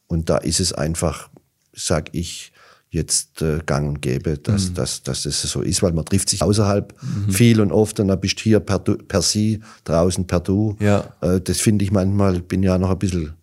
und 0.07 0.29
da 0.29 0.37
ist 0.37 0.61
es 0.61 0.71
einfach, 0.71 1.27
sag 1.73 2.09
ich, 2.13 2.52
jetzt 2.93 3.41
äh, 3.41 3.59
gang 3.65 3.89
und 3.89 4.01
gäbe, 4.01 4.37
dass, 4.37 4.69
mhm. 4.69 4.75
dass, 4.75 5.01
dass 5.01 5.23
das 5.23 5.41
so 5.41 5.61
ist, 5.61 5.81
weil 5.81 5.93
man 5.93 6.05
trifft 6.05 6.29
sich 6.29 6.43
außerhalb 6.43 6.93
mhm. 7.01 7.31
viel 7.31 7.59
und 7.59 7.71
oft 7.71 7.99
und 7.99 8.07
dann 8.07 8.19
bist 8.19 8.39
du 8.39 8.43
hier 8.43 8.59
per, 8.59 8.77
du, 8.77 8.97
per 8.97 9.23
Sie, 9.23 9.61
draußen 9.83 10.27
per 10.27 10.39
Du. 10.39 10.75
Ja. 10.79 11.11
Äh, 11.21 11.41
das 11.41 11.59
finde 11.59 11.83
ich 11.83 11.91
manchmal, 11.91 12.39
bin 12.39 12.61
ja 12.61 12.77
noch 12.77 12.91
ein 12.91 12.99
bisschen, 12.99 13.33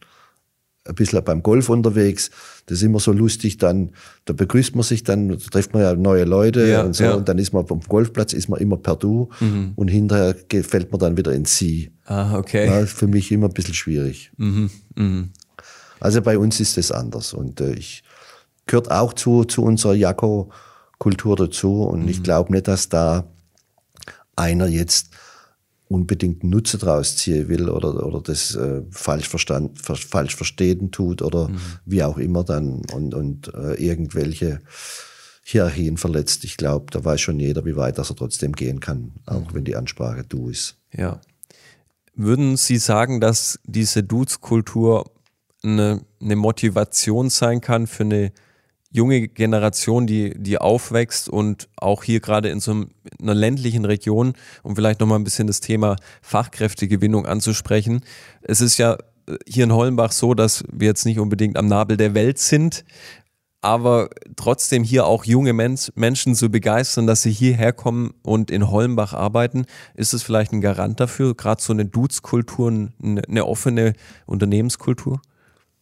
ein 0.84 0.94
bisschen 0.94 1.24
beim 1.24 1.42
Golf 1.42 1.68
unterwegs. 1.68 2.30
Das 2.66 2.78
ist 2.78 2.84
immer 2.84 3.00
so 3.00 3.10
lustig, 3.10 3.58
dann, 3.58 3.90
da 4.24 4.34
begrüßt 4.34 4.76
man 4.76 4.84
sich 4.84 5.02
dann, 5.02 5.30
da 5.30 5.36
trifft 5.36 5.74
man 5.74 5.82
ja 5.82 5.96
neue 5.96 6.24
Leute 6.24 6.68
ja, 6.68 6.82
und 6.82 6.94
so 6.94 7.02
ja. 7.02 7.14
und 7.14 7.28
dann 7.28 7.38
ist 7.38 7.52
man 7.52 7.66
vom 7.66 7.80
Golfplatz, 7.80 8.32
ist 8.32 8.48
man 8.48 8.60
immer 8.60 8.76
per 8.76 8.94
Du 8.94 9.30
mhm. 9.40 9.72
und 9.74 9.88
hinterher 9.88 10.36
fällt 10.62 10.92
man 10.92 11.00
dann 11.00 11.16
wieder 11.16 11.32
in 11.32 11.44
Sie. 11.44 11.90
Ah, 12.04 12.38
okay. 12.38 12.66
Ja, 12.66 12.86
für 12.86 13.08
mich 13.08 13.32
immer 13.32 13.48
ein 13.48 13.52
bisschen 13.52 13.74
schwierig. 13.74 14.30
Mhm. 14.36 14.70
Mhm. 14.94 15.30
Also 15.98 16.22
bei 16.22 16.38
uns 16.38 16.60
ist 16.60 16.76
das 16.76 16.92
anders 16.92 17.34
und 17.34 17.60
äh, 17.60 17.72
ich, 17.72 18.04
gehört 18.70 18.90
auch 18.90 19.12
zu, 19.12 19.44
zu 19.44 19.62
unserer 19.62 19.94
Jakko-Kultur 19.94 21.36
dazu. 21.36 21.82
Und 21.82 22.02
mhm. 22.02 22.08
ich 22.08 22.22
glaube 22.22 22.52
nicht, 22.52 22.68
dass 22.68 22.88
da 22.88 23.24
einer 24.36 24.68
jetzt 24.68 25.10
unbedingt 25.88 26.44
Nutze 26.44 26.78
draus 26.78 27.16
ziehen 27.16 27.48
will 27.48 27.68
oder, 27.68 28.06
oder 28.06 28.20
das 28.20 28.54
äh, 28.54 28.82
falsch, 28.90 29.28
verstand, 29.28 29.76
falsch 29.80 30.36
verstehen 30.36 30.92
tut 30.92 31.20
oder 31.20 31.48
mhm. 31.48 31.58
wie 31.84 32.04
auch 32.04 32.16
immer 32.16 32.44
dann 32.44 32.82
und, 32.92 33.12
und 33.12 33.52
äh, 33.52 33.74
irgendwelche 33.74 34.60
Hierarchien 35.42 35.96
verletzt. 35.96 36.44
Ich 36.44 36.56
glaube, 36.56 36.86
da 36.92 37.04
weiß 37.04 37.20
schon 37.20 37.40
jeder, 37.40 37.64
wie 37.64 37.74
weit 37.74 37.98
das 37.98 38.10
er 38.10 38.16
trotzdem 38.16 38.52
gehen 38.52 38.78
kann, 38.78 39.14
auch 39.26 39.50
mhm. 39.50 39.54
wenn 39.54 39.64
die 39.64 39.74
Ansprache 39.74 40.22
du 40.22 40.48
ist. 40.48 40.76
Ja. 40.92 41.20
Würden 42.14 42.56
Sie 42.56 42.76
sagen, 42.76 43.20
dass 43.20 43.58
diese 43.64 44.04
Dudes-Kultur 44.04 45.10
eine, 45.64 46.04
eine 46.20 46.36
Motivation 46.36 47.30
sein 47.30 47.60
kann 47.60 47.88
für 47.88 48.04
eine 48.04 48.32
junge 48.90 49.28
Generation, 49.28 50.06
die, 50.06 50.34
die 50.36 50.58
aufwächst 50.58 51.28
und 51.28 51.68
auch 51.76 52.02
hier 52.02 52.20
gerade 52.20 52.48
in 52.48 52.60
so 52.60 52.86
einer 53.20 53.34
ländlichen 53.34 53.84
Region, 53.84 54.34
um 54.62 54.74
vielleicht 54.74 55.00
nochmal 55.00 55.18
ein 55.18 55.24
bisschen 55.24 55.46
das 55.46 55.60
Thema 55.60 55.96
Fachkräftegewinnung 56.22 57.26
anzusprechen. 57.26 58.02
Es 58.42 58.60
ist 58.60 58.78
ja 58.78 58.94
äh, 59.26 59.36
hier 59.46 59.64
in 59.64 59.72
Hollenbach 59.72 60.12
so, 60.12 60.34
dass 60.34 60.64
wir 60.72 60.88
jetzt 60.88 61.06
nicht 61.06 61.20
unbedingt 61.20 61.56
am 61.56 61.66
Nabel 61.66 61.96
der 61.96 62.14
Welt 62.14 62.38
sind, 62.38 62.84
aber 63.62 64.08
trotzdem 64.36 64.82
hier 64.82 65.06
auch 65.06 65.24
junge 65.24 65.52
Menschen 65.52 66.34
zu 66.34 66.50
begeistern, 66.50 67.06
dass 67.06 67.22
sie 67.22 67.30
hierher 67.30 67.72
kommen 67.72 68.14
und 68.22 68.50
in 68.50 68.70
Hollenbach 68.70 69.12
arbeiten, 69.12 69.66
ist 69.94 70.14
es 70.14 70.22
vielleicht 70.22 70.52
ein 70.52 70.62
Garant 70.62 70.98
dafür, 70.98 71.34
gerade 71.34 71.60
so 71.60 71.74
eine 71.74 71.84
Dudes-Kultur, 71.84 72.88
eine 73.02 73.46
offene 73.46 73.92
Unternehmenskultur? 74.24 75.20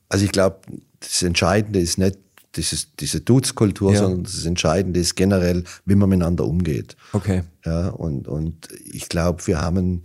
Also 0.09 0.25
ich 0.25 0.33
glaube, 0.33 0.59
das 0.99 1.23
Entscheidende 1.23 1.79
ist 1.79 1.99
nicht 1.99 2.19
dieses, 2.59 2.95
diese 2.97 3.21
Dudes-Kultur, 3.21 3.93
ja. 3.93 4.01
sondern 4.01 4.25
das 4.25 4.45
Entscheidende 4.45 5.01
ist 5.01 5.15
generell, 5.15 5.65
wie 5.87 5.95
man 5.95 6.09
miteinander 6.09 6.45
umgeht. 6.45 6.97
Okay. 7.13 7.45
Ja, 7.65 7.89
und, 7.89 8.29
und 8.29 8.69
ich 8.85 9.09
glaube, 9.09 9.47
wir 9.47 9.61
haben 9.61 10.03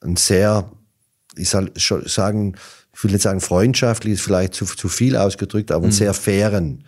ein 0.00 0.16
sehr, 0.16 0.70
ich 1.36 1.50
soll 1.50 1.70
sagen, 1.74 2.56
ich 2.94 3.04
will 3.04 3.10
nicht 3.10 3.22
sagen 3.22 3.40
freundschaftlich, 3.40 4.14
ist 4.14 4.22
vielleicht 4.22 4.54
zu, 4.54 4.64
zu 4.64 4.88
viel 4.88 5.16
ausgedrückt, 5.16 5.70
aber 5.70 5.80
mhm. 5.80 5.84
einen 5.84 5.92
sehr 5.92 6.14
fairen, 6.14 6.84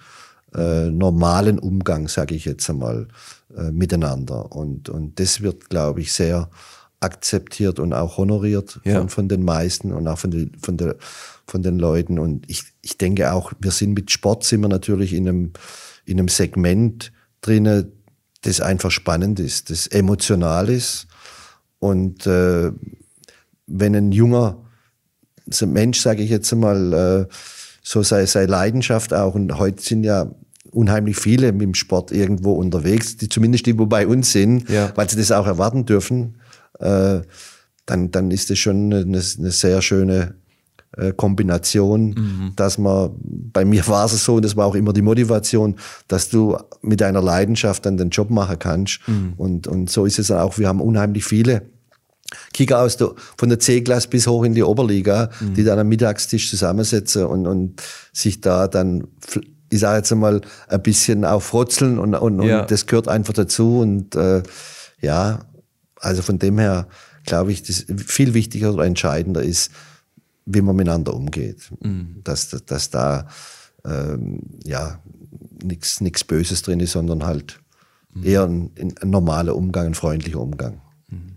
äh, 0.54 0.86
normalen 0.90 1.58
Umgang, 1.58 2.08
sage 2.08 2.34
ich 2.34 2.46
jetzt 2.46 2.70
einmal, 2.70 3.08
äh, 3.54 3.70
miteinander. 3.70 4.52
Und, 4.52 4.88
und 4.88 5.20
das 5.20 5.42
wird, 5.42 5.68
glaube 5.68 6.00
ich, 6.00 6.12
sehr 6.12 6.48
akzeptiert 7.00 7.78
und 7.78 7.92
auch 7.92 8.16
honoriert 8.16 8.80
ja. 8.84 8.98
von, 8.98 9.08
von 9.08 9.28
den 9.28 9.44
meisten 9.44 9.92
und 9.92 10.08
auch 10.08 10.18
von, 10.18 10.30
die, 10.30 10.50
von 10.62 10.76
der 10.76 10.96
von 11.50 11.62
den 11.62 11.78
Leuten. 11.78 12.18
Und 12.18 12.48
ich, 12.50 12.64
ich 12.82 12.98
denke 12.98 13.32
auch, 13.32 13.52
wir 13.60 13.70
sind 13.70 13.94
mit 13.94 14.10
Sport 14.10 14.44
sind 14.44 14.60
wir 14.60 14.68
natürlich 14.68 15.12
in 15.12 15.28
einem, 15.28 15.52
in 16.04 16.18
einem 16.18 16.28
Segment 16.28 17.12
drinne, 17.40 17.90
das 18.42 18.60
einfach 18.60 18.90
spannend 18.90 19.40
ist, 19.40 19.70
das 19.70 19.86
emotional 19.86 20.68
ist. 20.68 21.06
Und 21.78 22.26
äh, 22.26 22.70
wenn 23.66 23.94
ein 23.94 24.12
junger 24.12 24.64
ein 25.60 25.72
Mensch, 25.72 26.00
sage 26.00 26.22
ich 26.22 26.30
jetzt 26.30 26.54
mal, 26.54 26.92
äh, 26.92 27.34
so 27.82 28.02
sei, 28.02 28.26
sei 28.26 28.44
Leidenschaft 28.44 29.14
auch, 29.14 29.34
und 29.34 29.58
heute 29.58 29.82
sind 29.82 30.04
ja 30.04 30.30
unheimlich 30.70 31.16
viele 31.16 31.52
mit 31.52 31.62
dem 31.62 31.74
Sport 31.74 32.12
irgendwo 32.12 32.52
unterwegs, 32.52 33.16
die 33.16 33.28
zumindest 33.28 33.66
die, 33.66 33.78
wo 33.78 33.86
bei 33.86 34.06
uns 34.06 34.32
sind, 34.32 34.68
ja. 34.68 34.92
weil 34.94 35.08
sie 35.08 35.16
das 35.16 35.32
auch 35.32 35.46
erwarten 35.46 35.86
dürfen, 35.86 36.36
äh, 36.78 37.20
dann, 37.86 38.10
dann 38.10 38.30
ist 38.30 38.50
das 38.50 38.58
schon 38.58 38.92
eine, 38.92 39.00
eine 39.00 39.50
sehr 39.50 39.80
schöne 39.80 40.34
äh, 40.96 41.12
Kombination, 41.12 42.10
mhm. 42.10 42.52
dass 42.56 42.78
man, 42.78 43.10
bei 43.20 43.64
mir 43.64 43.86
war 43.88 44.06
es 44.06 44.24
so, 44.24 44.36
und 44.36 44.44
das 44.44 44.56
war 44.56 44.66
auch 44.66 44.74
immer 44.74 44.92
die 44.92 45.02
Motivation, 45.02 45.76
dass 46.08 46.28
du 46.28 46.56
mit 46.82 47.00
deiner 47.00 47.22
Leidenschaft 47.22 47.86
dann 47.86 47.96
den 47.96 48.10
Job 48.10 48.30
machen 48.30 48.58
kannst. 48.58 49.00
Mhm. 49.06 49.34
Und, 49.36 49.66
und 49.66 49.90
so 49.90 50.06
ist 50.06 50.18
es 50.18 50.30
auch. 50.30 50.58
Wir 50.58 50.68
haben 50.68 50.80
unheimlich 50.80 51.24
viele 51.24 51.62
Kicker 52.52 52.80
aus 52.80 52.96
der, 52.96 53.12
von 53.36 53.48
der 53.48 53.58
C-Klasse 53.58 54.08
bis 54.08 54.26
hoch 54.26 54.44
in 54.44 54.54
die 54.54 54.62
Oberliga, 54.62 55.30
mhm. 55.40 55.54
die 55.54 55.64
dann 55.64 55.78
am 55.78 55.88
Mittagstisch 55.88 56.50
zusammensetzen 56.50 57.24
und, 57.24 57.46
und 57.46 57.82
sich 58.12 58.40
da 58.40 58.68
dann, 58.68 59.08
ich 59.70 59.80
sage 59.80 59.98
jetzt 59.98 60.12
einmal, 60.12 60.40
ein 60.68 60.82
bisschen 60.82 61.24
auch 61.24 61.42
frotzeln 61.42 61.98
und, 61.98 62.14
und, 62.14 62.42
ja. 62.42 62.62
und 62.62 62.70
das 62.70 62.86
gehört 62.86 63.08
einfach 63.08 63.34
dazu. 63.34 63.80
Und 63.80 64.14
äh, 64.14 64.42
ja, 65.00 65.40
also 66.00 66.22
von 66.22 66.38
dem 66.38 66.58
her 66.58 66.86
glaube 67.28 67.52
ich, 67.52 67.62
das 67.62 67.84
viel 68.06 68.34
wichtiger 68.34 68.72
oder 68.72 68.84
entscheidender 68.84 69.42
ist, 69.42 69.70
wie 70.48 70.62
man 70.62 70.76
miteinander 70.76 71.14
umgeht. 71.14 71.70
Mhm. 71.80 72.20
Dass, 72.24 72.48
dass, 72.48 72.64
dass 72.64 72.90
da 72.90 73.28
ähm, 73.84 74.40
ja 74.64 75.00
nichts 75.62 76.24
Böses 76.24 76.62
drin 76.62 76.80
ist, 76.80 76.92
sondern 76.92 77.24
halt 77.24 77.60
mhm. 78.14 78.24
eher 78.24 78.44
ein, 78.44 78.70
ein, 78.78 79.10
normaler 79.10 79.54
Umgang, 79.54 79.88
ein 79.88 79.94
freundlicher 79.94 80.40
Umgang. 80.40 80.80
Mhm. 81.08 81.36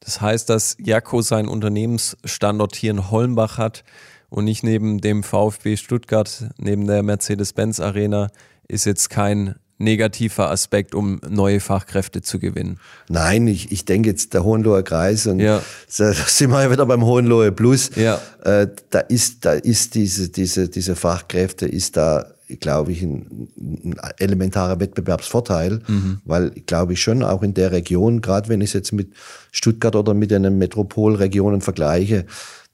Das 0.00 0.20
heißt, 0.20 0.48
dass 0.48 0.76
Jakko 0.78 1.20
seinen 1.22 1.48
Unternehmensstandort 1.48 2.76
hier 2.76 2.92
in 2.92 3.10
Holmbach 3.10 3.58
hat 3.58 3.84
und 4.28 4.44
nicht 4.44 4.62
neben 4.62 5.00
dem 5.00 5.22
VfB 5.22 5.76
Stuttgart, 5.76 6.50
neben 6.58 6.86
der 6.86 7.02
Mercedes-Benz 7.02 7.80
Arena, 7.80 8.28
ist 8.68 8.84
jetzt 8.84 9.10
kein 9.10 9.56
negativer 9.78 10.50
Aspekt, 10.50 10.94
um 10.94 11.20
neue 11.28 11.60
Fachkräfte 11.60 12.20
zu 12.20 12.38
gewinnen? 12.38 12.78
Nein, 13.08 13.46
ich, 13.46 13.72
ich 13.72 13.84
denke 13.84 14.10
jetzt 14.10 14.34
der 14.34 14.44
Hohenloher 14.44 14.82
Kreis 14.82 15.26
und 15.26 15.40
ja. 15.40 15.62
da 15.96 16.12
sind 16.12 16.50
wir 16.50 16.62
ja 16.62 16.70
wieder 16.70 16.86
beim 16.86 17.04
Hohenloher 17.04 17.52
Plus. 17.52 17.90
Ja. 17.96 18.20
Äh, 18.44 18.68
da 18.90 19.00
ist, 19.00 19.44
da 19.44 19.52
ist 19.52 19.94
diese, 19.94 20.28
diese, 20.28 20.68
diese 20.68 20.96
Fachkräfte 20.96 21.66
ist 21.66 21.96
da, 21.96 22.26
glaube 22.60 22.92
ich, 22.92 23.02
ein, 23.02 23.48
ein 23.56 23.96
elementarer 24.18 24.80
Wettbewerbsvorteil, 24.80 25.80
mhm. 25.86 26.20
weil, 26.24 26.50
glaube 26.66 26.94
ich, 26.94 27.00
schon 27.00 27.22
auch 27.22 27.42
in 27.42 27.54
der 27.54 27.72
Region, 27.72 28.20
gerade 28.20 28.48
wenn 28.48 28.60
ich 28.60 28.70
es 28.70 28.74
jetzt 28.74 28.92
mit 28.92 29.12
Stuttgart 29.52 29.94
oder 29.94 30.14
mit 30.14 30.30
den 30.30 30.58
Metropolregionen 30.58 31.60
vergleiche, 31.60 32.26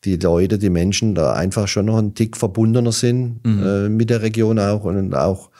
die 0.05 0.17
Leute, 0.17 0.59
die 0.59 0.71
Menschen 0.71 1.15
da 1.15 1.33
einfach 1.33 1.67
schon 1.67 1.87
noch 1.87 1.99
einen 1.99 2.15
Tick 2.15 2.37
verbundener 2.37 2.93
sind 2.93 3.45
mhm. 3.45 3.63
äh, 3.63 3.89
mit 3.89 4.11
der 4.11 4.23
Region 4.23 4.59
auch 4.59 4.85
und 4.85 5.15
auch 5.15 5.51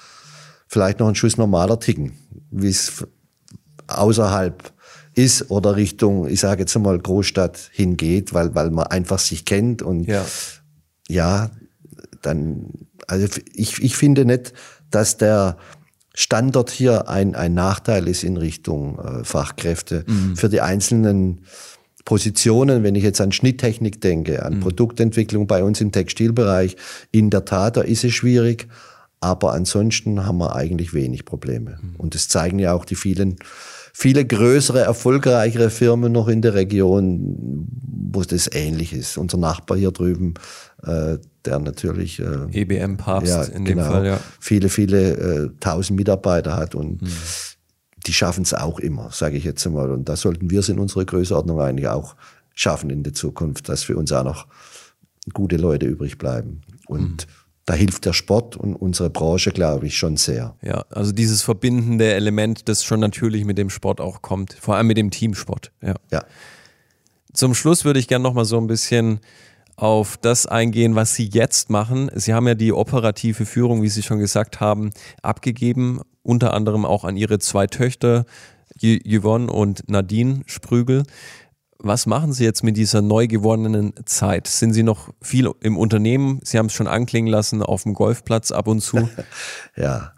vielleicht 0.75 0.99
noch 0.99 1.07
ein 1.07 1.15
Schuss 1.15 1.37
normaler 1.37 1.79
ticken, 1.79 2.15
wie 2.51 2.69
es 2.69 3.07
außerhalb 3.87 4.73
ist 5.15 5.49
oder 5.49 5.77
Richtung, 5.77 6.27
ich 6.27 6.41
sage 6.41 6.63
jetzt 6.63 6.77
mal, 6.77 6.99
Großstadt 6.99 7.71
hingeht, 7.73 8.35
weil, 8.35 8.57
weil 8.57 8.71
man 8.71 8.89
einfach 8.89 9.21
sich 9.21 9.45
kennt 9.45 9.83
und 9.83 10.09
ja, 10.09 10.27
ja 11.09 11.53
dann, 12.23 12.67
also 13.07 13.29
ich, 13.55 13.81
ich 13.85 13.95
finde 13.95 14.25
nicht, 14.25 14.53
dass 14.91 15.17
der 15.17 15.59
Standort 16.13 16.71
hier 16.71 17.09
ein, 17.09 17.37
ein 17.37 17.55
Nachteil 17.55 18.09
ist 18.09 18.25
in 18.25 18.37
Richtung 18.37 18.99
äh, 18.99 19.23
Fachkräfte. 19.23 20.05
Mhm. 20.09 20.35
Für 20.35 20.49
die 20.49 20.61
einzelnen 20.61 21.43
Positionen, 22.05 22.83
wenn 22.83 22.97
ich 22.97 23.05
jetzt 23.05 23.21
an 23.21 23.31
Schnitttechnik 23.31 24.01
denke, 24.01 24.43
an 24.45 24.55
mhm. 24.55 24.61
Produktentwicklung 24.61 25.47
bei 25.47 25.63
uns 25.63 25.81
im 25.81 25.93
Textilbereich, 25.93 26.77
in 27.13 27.31
der 27.31 27.45
Tat, 27.45 27.77
da 27.77 27.83
ist 27.83 28.03
es 28.03 28.13
schwierig. 28.13 28.67
Aber 29.25 29.55
ansonsten 29.55 30.27
haben 30.27 30.37
wir 30.37 30.55
eigentlich 30.55 30.93
wenig 30.93 31.25
Probleme. 31.25 31.79
Mhm. 31.81 31.97
Und 31.97 32.15
das 32.15 32.29
zeigen 32.29 32.59
ja 32.59 32.75
auch 32.75 32.85
die 32.85 32.95
vielen, 32.95 33.37
viele 33.95 34.23
größere, 34.27 34.81
erfolgreichere 34.81 35.71
Firmen 35.71 36.13
noch 36.13 36.29
in 36.29 36.43
der 36.43 36.53
Region, 36.53 37.67
wo 38.11 38.21
das 38.21 38.51
ähnlich 38.53 38.93
ist. 38.93 39.17
Unser 39.17 39.39
Nachbar 39.39 39.79
hier 39.79 39.93
drüben, 39.93 40.35
äh, 40.83 41.17
der 41.47 41.59
natürlich 41.59 42.21
äh, 42.21 42.51
EBM 42.53 42.99
Papst 42.99 43.33
ja, 43.33 43.45
in 43.45 43.65
dem 43.65 43.79
genau, 43.79 43.93
Fall, 43.93 44.07
ja. 44.07 44.21
viele, 44.41 44.69
viele 44.69 45.13
äh, 45.13 45.51
tausend 45.59 45.99
Mitarbeiter 45.99 46.55
hat 46.55 46.75
und 46.75 47.01
mhm. 47.01 47.09
die 48.07 48.13
schaffen 48.13 48.43
es 48.43 48.53
auch 48.53 48.79
immer, 48.79 49.09
sage 49.11 49.39
ich 49.39 49.45
jetzt 49.45 49.67
einmal. 49.67 49.91
Und 49.91 50.07
da 50.07 50.17
sollten 50.17 50.51
wir 50.51 50.61
es 50.61 50.69
in 50.69 50.79
unserer 50.79 51.07
Größenordnung 51.07 51.63
eigentlich 51.63 51.89
auch 51.89 52.15
schaffen 52.55 52.91
in 52.91 53.03
der 53.05 53.15
Zukunft, 53.15 53.71
dass 53.71 53.85
für 53.85 53.97
uns 53.97 54.13
auch 54.13 54.25
noch 54.25 54.49
gute 55.33 55.57
Leute 55.57 55.87
übrig 55.87 56.19
bleiben. 56.19 56.61
Und 56.89 57.27
mhm 57.27 57.44
da 57.65 57.75
hilft 57.75 58.05
der 58.05 58.13
Sport 58.13 58.57
und 58.57 58.75
unsere 58.75 59.11
Branche, 59.11 59.51
glaube 59.51 59.87
ich, 59.87 59.97
schon 59.97 60.17
sehr. 60.17 60.55
Ja, 60.63 60.85
also 60.91 61.13
dieses 61.13 61.43
verbindende 61.43 62.13
Element, 62.13 62.69
das 62.69 62.85
schon 62.85 63.01
natürlich 63.01 63.45
mit 63.45 63.57
dem 63.57 63.71
Sport 63.71 64.01
auch 64.01 64.21
kommt, 64.21 64.55
vor 64.55 64.77
allem 64.77 64.87
mit 64.87 64.99
dem 64.99 65.11
Teamsport. 65.11 65.73
Ja. 65.81 65.95
ja. 66.11 66.25
Zum 67.33 67.55
Schluss 67.55 67.85
würde 67.85 67.99
ich 67.99 68.09
gerne 68.09 68.23
noch 68.23 68.35
mal 68.35 68.45
so 68.45 68.59
ein 68.59 68.67
bisschen 68.67 69.21
auf 69.77 70.17
das 70.19 70.47
eingehen, 70.47 70.95
was 70.95 71.15
Sie 71.15 71.29
jetzt 71.33 71.71
machen. 71.71 72.11
Sie 72.15 72.35
haben 72.35 72.47
ja 72.47 72.55
die 72.55 72.73
operative 72.73 73.45
Führung, 73.47 73.83
wie 73.83 73.89
Sie 73.89 74.03
schon 74.03 74.19
gesagt 74.19 74.61
haben, 74.61 74.91
abgegeben, 75.23 76.01
unter 76.23 76.55
anderem 76.55 76.85
auch 76.85 77.05
an 77.05 77.17
Ihre 77.17 77.39
zwei 77.39 77.67
Töchter, 77.67 78.25
Yvonne 78.81 79.51
und 79.51 79.89
Nadine 79.89 80.43
Sprügel. 80.47 81.05
Was 81.79 82.07
machen 82.07 82.33
Sie 82.33 82.45
jetzt 82.45 82.63
mit 82.63 82.77
dieser 82.77 83.03
neu 83.03 83.27
gewonnenen 83.27 83.93
Zeit? 84.07 84.47
Sind 84.47 84.73
Sie 84.73 84.83
noch 84.83 85.13
viel 85.21 85.51
im 85.61 85.77
Unternehmen? 85.77 86.41
Sie 86.43 86.59
haben 86.59 86.67
es 86.67 86.73
schon 86.73 86.87
anklingen 86.87 87.31
lassen, 87.31 87.63
auf 87.63 87.83
dem 87.83 87.95
Golfplatz 87.95 88.53
ab 88.53 88.69
und 88.69 88.81
zu. 88.81 89.09
ja. 89.77 90.13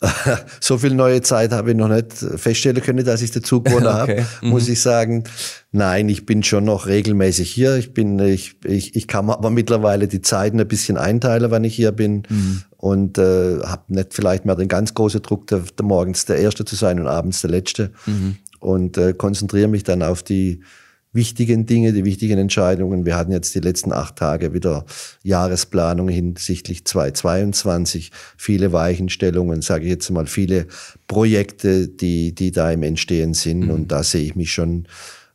so 0.60 0.78
viel 0.78 0.94
neue 0.94 1.22
Zeit 1.22 1.50
habe 1.50 1.70
ich 1.70 1.76
noch 1.76 1.88
nicht 1.88 2.12
feststellen 2.12 2.82
können, 2.82 3.04
dass 3.04 3.20
ich 3.20 3.32
dazu 3.32 3.62
gewonnen 3.62 3.86
okay. 4.02 4.22
habe, 4.22 4.46
muss 4.46 4.66
mhm. 4.66 4.72
ich 4.72 4.80
sagen. 4.80 5.24
Nein, 5.72 6.08
ich 6.08 6.24
bin 6.24 6.42
schon 6.42 6.64
noch 6.64 6.86
regelmäßig 6.86 7.50
hier. 7.50 7.76
Ich 7.76 7.94
bin, 7.94 8.18
ich, 8.20 8.56
ich, 8.64 8.94
ich 8.94 9.08
kann 9.08 9.28
aber 9.28 9.50
mittlerweile 9.50 10.06
die 10.06 10.22
Zeiten 10.22 10.60
ein 10.60 10.68
bisschen 10.68 10.96
einteilen, 10.96 11.50
wann 11.50 11.64
ich 11.64 11.74
hier 11.74 11.92
bin 11.92 12.22
mhm. 12.28 12.62
und 12.76 13.18
äh, 13.18 13.58
habe 13.60 13.82
nicht 13.88 14.14
vielleicht 14.14 14.44
mehr 14.44 14.56
den 14.56 14.68
ganz 14.68 14.94
großen 14.94 15.20
Druck, 15.22 15.48
der, 15.48 15.60
der 15.76 15.84
morgens 15.84 16.26
der 16.26 16.38
Erste 16.38 16.64
zu 16.64 16.76
sein 16.76 17.00
und 17.00 17.08
abends 17.08 17.40
der 17.40 17.50
Letzte. 17.50 17.92
Mhm 18.06 18.36
und 18.58 18.96
äh, 18.98 19.14
konzentriere 19.14 19.68
mich 19.68 19.84
dann 19.84 20.02
auf 20.02 20.22
die 20.22 20.60
wichtigen 21.12 21.66
Dinge, 21.66 21.92
die 21.92 22.04
wichtigen 22.04 22.38
Entscheidungen. 22.38 23.06
Wir 23.06 23.16
hatten 23.16 23.32
jetzt 23.32 23.54
die 23.54 23.60
letzten 23.60 23.92
acht 23.92 24.16
Tage 24.16 24.52
wieder 24.52 24.84
Jahresplanung 25.22 26.08
hinsichtlich 26.08 26.84
2022, 26.84 28.12
viele 28.36 28.72
Weichenstellungen, 28.72 29.62
sage 29.62 29.84
ich 29.84 29.90
jetzt 29.90 30.10
mal, 30.10 30.26
viele 30.26 30.66
Projekte, 31.06 31.88
die, 31.88 32.34
die 32.34 32.52
da 32.52 32.70
im 32.70 32.82
Entstehen 32.82 33.34
sind. 33.34 33.64
Mhm. 33.64 33.70
Und 33.70 33.92
da 33.92 34.02
sehe 34.02 34.22
ich 34.22 34.36
mich 34.36 34.52
schon 34.52 34.86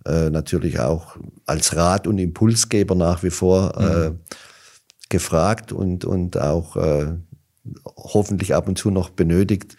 äh, 0.06 0.30
natürlich 0.30 0.80
auch 0.80 1.18
als 1.46 1.76
Rat- 1.76 2.08
und 2.08 2.20
Impulsgeber 2.20 2.96
nach 2.96 3.24
wie 3.24 3.32
vor 3.32 3.78
äh, 3.78 4.10
mhm. 4.10 4.20
gefragt 5.10 5.72
und, 5.72 6.06
und 6.06 6.38
auch 6.38 6.78
äh, 6.78 7.14
hoffentlich 7.96 8.54
ab 8.54 8.68
und 8.68 8.78
zu 8.78 8.92
noch 8.92 9.10
benötigt. 9.10 9.76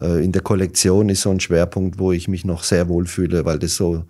Äh, 0.00 0.24
in 0.24 0.32
der 0.32 0.42
Kollektion 0.42 1.08
ist 1.08 1.22
so 1.22 1.30
ein 1.30 1.40
Schwerpunkt, 1.40 1.98
wo 1.98 2.12
ich 2.12 2.28
mich 2.28 2.44
noch 2.44 2.62
sehr 2.62 2.88
wohl 2.88 3.06
fühle, 3.06 3.44
weil 3.44 3.58
das 3.58 3.76
so 3.76 4.04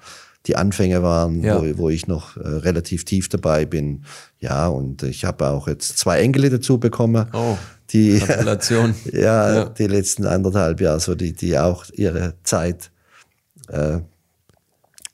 die 0.46 0.56
Anfänge 0.56 1.02
waren, 1.02 1.42
ja. 1.42 1.60
wo, 1.60 1.78
wo, 1.78 1.88
ich 1.88 2.06
noch 2.06 2.36
äh, 2.36 2.40
relativ 2.46 3.04
tief 3.04 3.28
dabei 3.28 3.64
bin. 3.64 4.04
Ja, 4.40 4.68
und 4.68 5.02
ich 5.02 5.24
habe 5.24 5.48
auch 5.48 5.68
jetzt 5.68 5.98
zwei 5.98 6.20
Enkel 6.20 6.50
dazu 6.50 6.78
bekommen. 6.78 7.26
Oh, 7.32 7.56
die, 7.90 8.18
ja, 9.12 9.54
ja, 9.54 9.64
die 9.66 9.86
letzten 9.86 10.26
anderthalb 10.26 10.80
Jahre, 10.80 11.00
so 11.00 11.14
die, 11.14 11.32
die 11.32 11.58
auch 11.58 11.86
ihre 11.92 12.34
Zeit 12.42 12.90
äh, 13.68 14.00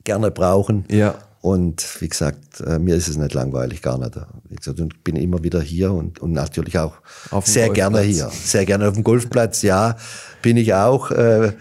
gerne 0.03 0.31
brauchen. 0.31 0.85
Ja. 0.89 1.15
Und 1.41 2.01
wie 2.01 2.07
gesagt, 2.07 2.61
äh, 2.61 2.77
mir 2.77 2.95
ist 2.95 3.07
es 3.07 3.17
nicht 3.17 3.33
langweilig, 3.33 3.81
gar 3.81 3.97
nicht. 3.97 4.15
Wie 4.47 4.55
gesagt, 4.55 4.79
ich 4.79 5.03
bin 5.03 5.15
immer 5.15 5.43
wieder 5.43 5.59
hier 5.59 5.91
und, 5.91 6.19
und 6.19 6.33
natürlich 6.33 6.77
auch 6.77 6.93
sehr 7.43 7.69
gerne 7.69 8.01
hier. 8.01 8.29
Sehr 8.29 8.65
gerne 8.65 8.87
auf 8.87 8.93
dem 8.93 9.03
Golfplatz, 9.03 9.63
ja, 9.63 9.97
bin 10.43 10.55
ich 10.57 10.75
auch. 10.75 11.09
Äh, 11.09 11.53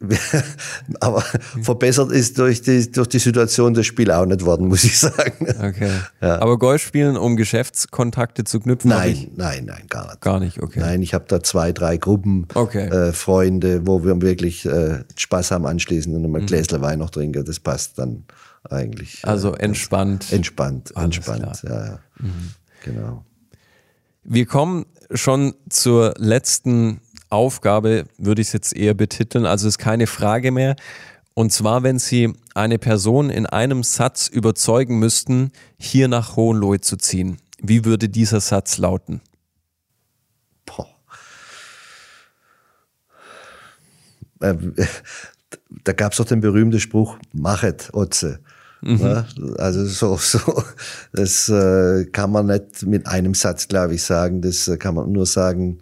aber 1.00 1.22
verbessert 1.62 2.10
ist 2.10 2.38
durch 2.38 2.60
die, 2.62 2.90
durch 2.90 3.08
die 3.08 3.20
Situation 3.20 3.72
das 3.72 3.86
Spiel 3.86 4.10
auch 4.10 4.26
nicht 4.26 4.44
worden, 4.44 4.66
muss 4.66 4.84
ich 4.84 4.98
sagen. 4.98 5.46
Okay. 5.60 5.90
Ja. 6.20 6.40
Aber 6.40 6.58
Golf 6.58 6.82
spielen, 6.82 7.16
um 7.16 7.36
Geschäftskontakte 7.36 8.42
zu 8.42 8.58
knüpfen? 8.58 8.90
Nein, 8.90 9.30
nein, 9.36 9.66
nein, 9.66 9.84
gar 9.88 10.08
nicht. 10.08 10.20
Gar 10.20 10.40
nicht, 10.40 10.60
okay. 10.60 10.80
Nein, 10.80 11.00
ich 11.00 11.14
habe 11.14 11.26
da 11.28 11.40
zwei, 11.42 11.70
drei 11.72 11.96
Gruppen 11.96 12.48
okay. 12.54 12.88
äh, 12.88 13.12
Freunde, 13.12 13.86
wo 13.86 14.04
wir 14.04 14.20
wirklich 14.20 14.66
äh, 14.66 15.04
Spaß 15.14 15.52
haben 15.52 15.66
anschließend 15.66 16.16
und 16.16 16.22
mal 16.30 16.38
ein 16.38 16.42
mhm. 16.42 16.46
Gläsler 16.46 16.80
Wein 16.80 16.98
noch 16.98 17.10
trinken. 17.10 17.44
Das 17.44 17.60
passt 17.60 17.98
dann 17.98 18.24
eigentlich. 18.70 19.26
Also 19.26 19.54
äh, 19.54 19.60
entspannt. 19.60 20.32
Entspannt, 20.32 20.92
entspannt, 20.96 21.62
ja, 21.62 21.86
ja. 21.86 21.98
Mhm. 22.18 22.50
Genau. 22.84 23.24
Wir 24.24 24.46
kommen 24.46 24.86
schon 25.12 25.54
zur 25.68 26.14
letzten 26.18 27.00
Aufgabe, 27.30 28.04
würde 28.18 28.42
ich 28.42 28.48
es 28.48 28.52
jetzt 28.52 28.76
eher 28.76 28.94
betiteln. 28.94 29.46
Also 29.46 29.66
es 29.68 29.74
ist 29.74 29.78
keine 29.78 30.06
Frage 30.06 30.50
mehr. 30.50 30.76
Und 31.34 31.52
zwar, 31.52 31.82
wenn 31.82 31.98
Sie 31.98 32.32
eine 32.54 32.78
Person 32.78 33.30
in 33.30 33.46
einem 33.46 33.84
Satz 33.84 34.28
überzeugen 34.28 34.98
müssten, 34.98 35.52
hier 35.78 36.08
nach 36.08 36.36
Hohenlohe 36.36 36.80
zu 36.80 36.96
ziehen. 36.96 37.38
Wie 37.60 37.84
würde 37.84 38.08
dieser 38.08 38.40
Satz 38.40 38.78
lauten? 38.78 39.20
Boah. 40.66 40.88
Ähm, 44.40 44.74
da 45.84 45.92
gab 45.92 46.12
es 46.12 46.18
doch 46.18 46.24
den 46.24 46.40
berühmten 46.40 46.80
Spruch, 46.80 47.18
machet, 47.32 47.90
Otze. 47.92 48.40
Mhm. 48.82 48.98
Ja, 48.98 49.26
also 49.56 49.84
so, 49.84 50.16
so 50.20 50.62
das 51.12 51.48
äh, 51.48 52.04
kann 52.06 52.30
man 52.30 52.46
nicht 52.46 52.86
mit 52.86 53.06
einem 53.06 53.34
Satz, 53.34 53.68
glaube 53.68 53.94
ich, 53.94 54.02
sagen. 54.02 54.40
Das 54.42 54.68
äh, 54.68 54.76
kann 54.76 54.94
man 54.94 55.10
nur 55.12 55.26
sagen, 55.26 55.78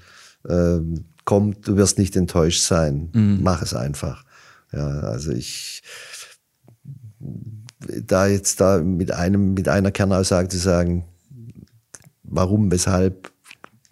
ähm, 0.49 1.05
komm, 1.25 1.61
du 1.61 1.77
wirst 1.77 1.99
nicht 1.99 2.17
enttäuscht 2.17 2.63
sein. 2.63 3.11
Mhm. 3.13 3.39
Mach 3.43 3.63
es 3.63 3.75
einfach. 3.75 4.25
Ja, 4.73 4.87
also 4.87 5.33
ich, 5.33 5.83
da 8.07 8.27
jetzt 8.27 8.61
da 8.61 8.79
mit 8.79 9.13
einem, 9.13 9.55
mit 9.55 9.69
einer 9.69 9.91
Kernaussage 9.91 10.49
zu 10.49 10.59
sagen, 10.59 11.05
warum, 12.23 12.71
weshalb, 12.71 13.31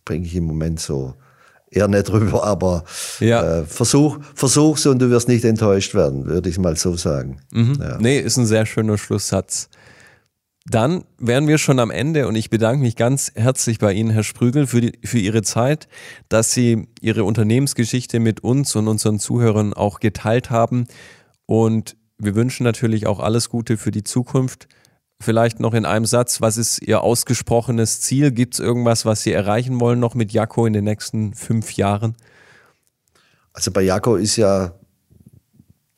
bringe 0.04 0.26
ich 0.26 0.34
im 0.34 0.44
Moment 0.44 0.80
so 0.80 1.14
eher 1.74 1.88
nicht 1.88 2.08
drüber, 2.08 2.44
aber 2.44 2.84
ja. 3.20 3.60
äh, 3.60 3.64
versuch, 3.64 4.18
versuch's 4.34 4.86
und 4.86 5.00
du 5.00 5.10
wirst 5.10 5.28
nicht 5.28 5.44
enttäuscht 5.44 5.94
werden, 5.94 6.26
würde 6.26 6.48
ich 6.48 6.58
mal 6.58 6.76
so 6.76 6.96
sagen. 6.96 7.40
Mhm. 7.52 7.78
Ja. 7.80 7.98
Nee, 7.98 8.18
ist 8.18 8.36
ein 8.36 8.46
sehr 8.46 8.66
schöner 8.66 8.98
Schlusssatz. 8.98 9.68
Dann 10.66 11.04
wären 11.18 11.46
wir 11.46 11.58
schon 11.58 11.78
am 11.78 11.90
Ende 11.90 12.26
und 12.26 12.36
ich 12.36 12.48
bedanke 12.48 12.80
mich 12.80 12.96
ganz 12.96 13.32
herzlich 13.34 13.78
bei 13.78 13.92
Ihnen, 13.92 14.08
Herr 14.10 14.22
Sprügel, 14.22 14.66
für, 14.66 14.80
die, 14.80 14.98
für 15.04 15.18
Ihre 15.18 15.42
Zeit, 15.42 15.88
dass 16.30 16.52
Sie 16.52 16.88
Ihre 17.02 17.24
Unternehmensgeschichte 17.24 18.18
mit 18.18 18.42
uns 18.42 18.74
und 18.74 18.88
unseren 18.88 19.18
Zuhörern 19.18 19.74
auch 19.74 20.00
geteilt 20.00 20.48
haben. 20.48 20.86
Und 21.44 21.96
wir 22.16 22.34
wünschen 22.34 22.64
natürlich 22.64 23.06
auch 23.06 23.20
alles 23.20 23.50
Gute 23.50 23.76
für 23.76 23.90
die 23.90 24.04
Zukunft. 24.04 24.68
Vielleicht 25.24 25.58
noch 25.58 25.72
in 25.72 25.86
einem 25.86 26.04
Satz, 26.04 26.42
was 26.42 26.58
ist 26.58 26.82
Ihr 26.82 27.02
ausgesprochenes 27.02 28.02
Ziel? 28.02 28.30
Gibt 28.30 28.54
es 28.54 28.60
irgendwas, 28.60 29.06
was 29.06 29.22
Sie 29.22 29.32
erreichen 29.32 29.80
wollen 29.80 29.98
noch 29.98 30.14
mit 30.14 30.32
Jakko 30.32 30.66
in 30.66 30.74
den 30.74 30.84
nächsten 30.84 31.32
fünf 31.32 31.72
Jahren? 31.72 32.14
Also 33.54 33.70
bei 33.70 33.80
Jakko 33.80 34.16
ist 34.16 34.36
ja 34.36 34.74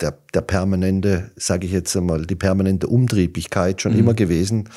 der, 0.00 0.16
der 0.32 0.42
permanente, 0.42 1.32
sage 1.34 1.66
ich 1.66 1.72
jetzt 1.72 1.96
einmal, 1.96 2.24
die 2.24 2.36
permanente 2.36 2.86
Umtriebigkeit 2.86 3.82
schon 3.82 3.94
mhm. 3.94 3.98
immer 3.98 4.14
gewesen. 4.14 4.68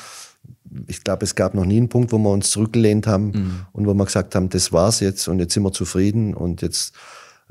Ich 0.88 1.04
glaube, 1.04 1.24
es 1.24 1.36
gab 1.36 1.54
noch 1.54 1.64
nie 1.64 1.76
einen 1.76 1.88
Punkt, 1.88 2.10
wo 2.10 2.18
wir 2.18 2.30
uns 2.30 2.50
zurückgelehnt 2.50 3.06
haben 3.06 3.26
mhm. 3.26 3.66
und 3.70 3.86
wo 3.86 3.94
wir 3.94 4.04
gesagt 4.04 4.34
haben, 4.34 4.48
das 4.48 4.72
war's 4.72 4.98
jetzt 4.98 5.28
und 5.28 5.38
jetzt 5.38 5.54
sind 5.54 5.62
wir 5.62 5.72
zufrieden 5.72 6.34
und 6.34 6.60
jetzt 6.60 6.92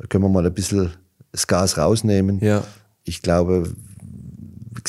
können 0.09 0.25
wir 0.25 0.29
mal 0.29 0.45
ein 0.45 0.53
bisschen 0.53 0.91
das 1.31 1.47
Gas 1.47 1.77
rausnehmen. 1.77 2.39
Ja. 2.41 2.63
Ich 3.05 3.21
glaube, 3.21 3.73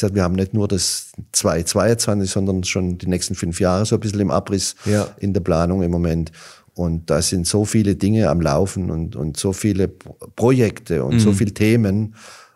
gesagt, 0.01 0.15
wir 0.15 0.23
haben 0.23 0.35
nicht 0.35 0.55
nur 0.55 0.69
das 0.69 1.13
2022, 1.33 2.31
sondern 2.31 2.65
schon 2.65 2.99
die 2.99 3.07
nächsten 3.07 3.35
fünf 3.35 3.61
Jahre 3.61 3.87
so 3.87 3.97
ein 3.97 4.01
bisschen 4.01 4.21
im 4.21 4.31
Abriss 4.31 4.75
ja. 4.85 5.09
in 5.19 5.33
der 5.33 5.41
Planung 5.41 5.83
im 5.83 5.91
Moment. 5.91 6.33
Und 6.75 7.11
da 7.11 7.21
sind 7.21 7.47
so 7.47 7.65
viele 7.65 7.97
Dinge 7.97 8.29
am 8.29 8.41
Laufen 8.41 8.91
und, 8.91 9.17
und 9.17 9.37
so 9.37 9.53
viele 9.53 9.89
Projekte 9.89 11.05
und 11.05 11.15
mhm. 11.15 11.21
so 11.21 11.33
viele 11.33 11.53
Themen. 11.53 12.15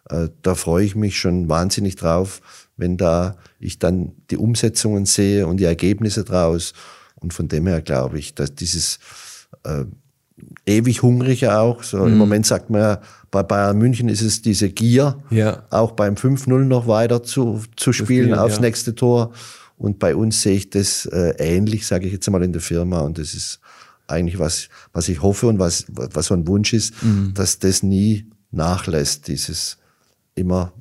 Äh, 0.08 0.28
da 0.42 0.54
freue 0.54 0.84
ich 0.84 0.94
mich 0.94 1.18
schon 1.18 1.48
wahnsinnig 1.48 1.96
drauf, 1.96 2.40
wenn 2.76 2.96
da 2.96 3.36
ich 3.58 3.78
dann 3.78 4.12
die 4.30 4.36
Umsetzungen 4.36 5.04
sehe 5.04 5.46
und 5.46 5.58
die 5.58 5.64
Ergebnisse 5.64 6.24
draus. 6.24 6.72
Und 7.16 7.34
von 7.34 7.48
dem 7.48 7.66
her 7.66 7.82
glaube 7.82 8.18
ich, 8.18 8.34
dass 8.34 8.54
dieses 8.54 8.98
äh, 9.64 9.84
ewig 10.66 11.02
hungrige 11.02 11.58
auch, 11.58 11.82
so 11.82 11.98
mhm. 11.98 12.12
im 12.12 12.18
Moment 12.18 12.46
sagt 12.46 12.70
man 12.70 12.80
ja, 12.80 13.00
bei 13.34 13.42
Bayern 13.42 13.76
München 13.78 14.08
ist 14.08 14.22
es 14.22 14.42
diese 14.42 14.70
Gier, 14.70 15.18
ja. 15.28 15.64
auch 15.70 15.90
beim 15.90 16.14
5-0 16.14 16.50
noch 16.66 16.86
weiter 16.86 17.24
zu, 17.24 17.62
zu 17.74 17.92
spielen, 17.92 18.26
spielen 18.26 18.34
aufs 18.38 18.56
ja. 18.56 18.60
nächste 18.60 18.94
Tor. 18.94 19.32
Und 19.76 19.98
bei 19.98 20.14
uns 20.14 20.40
sehe 20.40 20.54
ich 20.54 20.70
das 20.70 21.04
äh, 21.06 21.34
ähnlich, 21.38 21.84
sage 21.84 22.06
ich 22.06 22.12
jetzt 22.12 22.30
mal 22.30 22.44
in 22.44 22.52
der 22.52 22.62
Firma. 22.62 23.00
Und 23.00 23.18
das 23.18 23.34
ist 23.34 23.58
eigentlich 24.06 24.38
was, 24.38 24.68
was 24.92 25.08
ich 25.08 25.20
hoffe 25.20 25.48
und 25.48 25.58
was, 25.58 25.84
was 25.88 26.26
so 26.26 26.34
ein 26.34 26.46
Wunsch 26.46 26.72
ist, 26.74 27.02
mhm. 27.02 27.32
dass 27.34 27.58
das 27.58 27.82
nie 27.82 28.30
nachlässt, 28.52 29.26
dieses 29.26 29.78
immer 30.36 30.72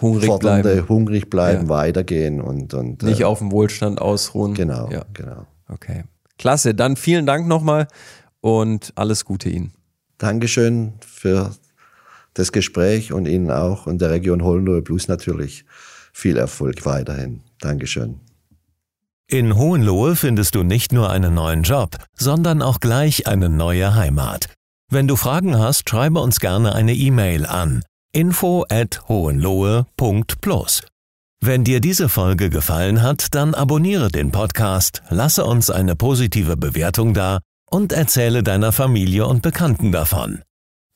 hungrig 0.00 0.26
fordernde, 0.26 0.74
bleiben. 0.74 0.88
hungrig 0.88 1.28
bleiben, 1.28 1.64
ja. 1.64 1.68
weitergehen 1.68 2.40
und, 2.40 2.74
und 2.74 3.02
nicht 3.02 3.22
äh, 3.22 3.24
auf 3.24 3.40
dem 3.40 3.50
Wohlstand 3.50 4.00
ausruhen. 4.00 4.54
Genau, 4.54 4.88
ja. 4.88 5.04
genau. 5.14 5.48
Okay. 5.68 6.04
Klasse, 6.38 6.76
dann 6.76 6.94
vielen 6.94 7.26
Dank 7.26 7.48
nochmal 7.48 7.88
und 8.40 8.92
alles 8.94 9.24
Gute 9.24 9.48
Ihnen. 9.48 9.72
Dankeschön 10.18 10.92
für 11.04 11.50
das 12.38 12.52
Gespräch 12.52 13.12
und 13.12 13.26
Ihnen 13.26 13.50
auch 13.50 13.86
und 13.86 14.00
der 14.00 14.10
Region 14.10 14.42
Hohenlohe 14.42 14.82
Plus 14.82 15.08
natürlich 15.08 15.64
viel 16.12 16.36
Erfolg 16.36 16.84
weiterhin. 16.84 17.40
Dankeschön. 17.60 18.20
In 19.30 19.56
Hohenlohe 19.56 20.16
findest 20.16 20.54
du 20.54 20.62
nicht 20.62 20.92
nur 20.92 21.10
einen 21.10 21.34
neuen 21.34 21.62
Job, 21.62 21.96
sondern 22.14 22.62
auch 22.62 22.80
gleich 22.80 23.26
eine 23.26 23.48
neue 23.48 23.94
Heimat. 23.94 24.48
Wenn 24.90 25.06
du 25.06 25.16
Fragen 25.16 25.58
hast, 25.58 25.90
schreibe 25.90 26.20
uns 26.20 26.40
gerne 26.40 26.74
eine 26.74 26.94
E-Mail 26.94 27.44
an 27.44 27.82
info 28.14 28.64
at 28.70 29.06
hohenlohe.plus. 29.08 30.82
Wenn 31.40 31.62
dir 31.62 31.80
diese 31.80 32.08
Folge 32.08 32.50
gefallen 32.50 33.02
hat, 33.02 33.34
dann 33.34 33.54
abonniere 33.54 34.08
den 34.08 34.32
Podcast, 34.32 35.02
lasse 35.10 35.44
uns 35.44 35.70
eine 35.70 35.94
positive 35.94 36.56
Bewertung 36.56 37.14
da 37.14 37.40
und 37.70 37.92
erzähle 37.92 38.42
deiner 38.42 38.72
Familie 38.72 39.26
und 39.26 39.42
Bekannten 39.42 39.92
davon. 39.92 40.42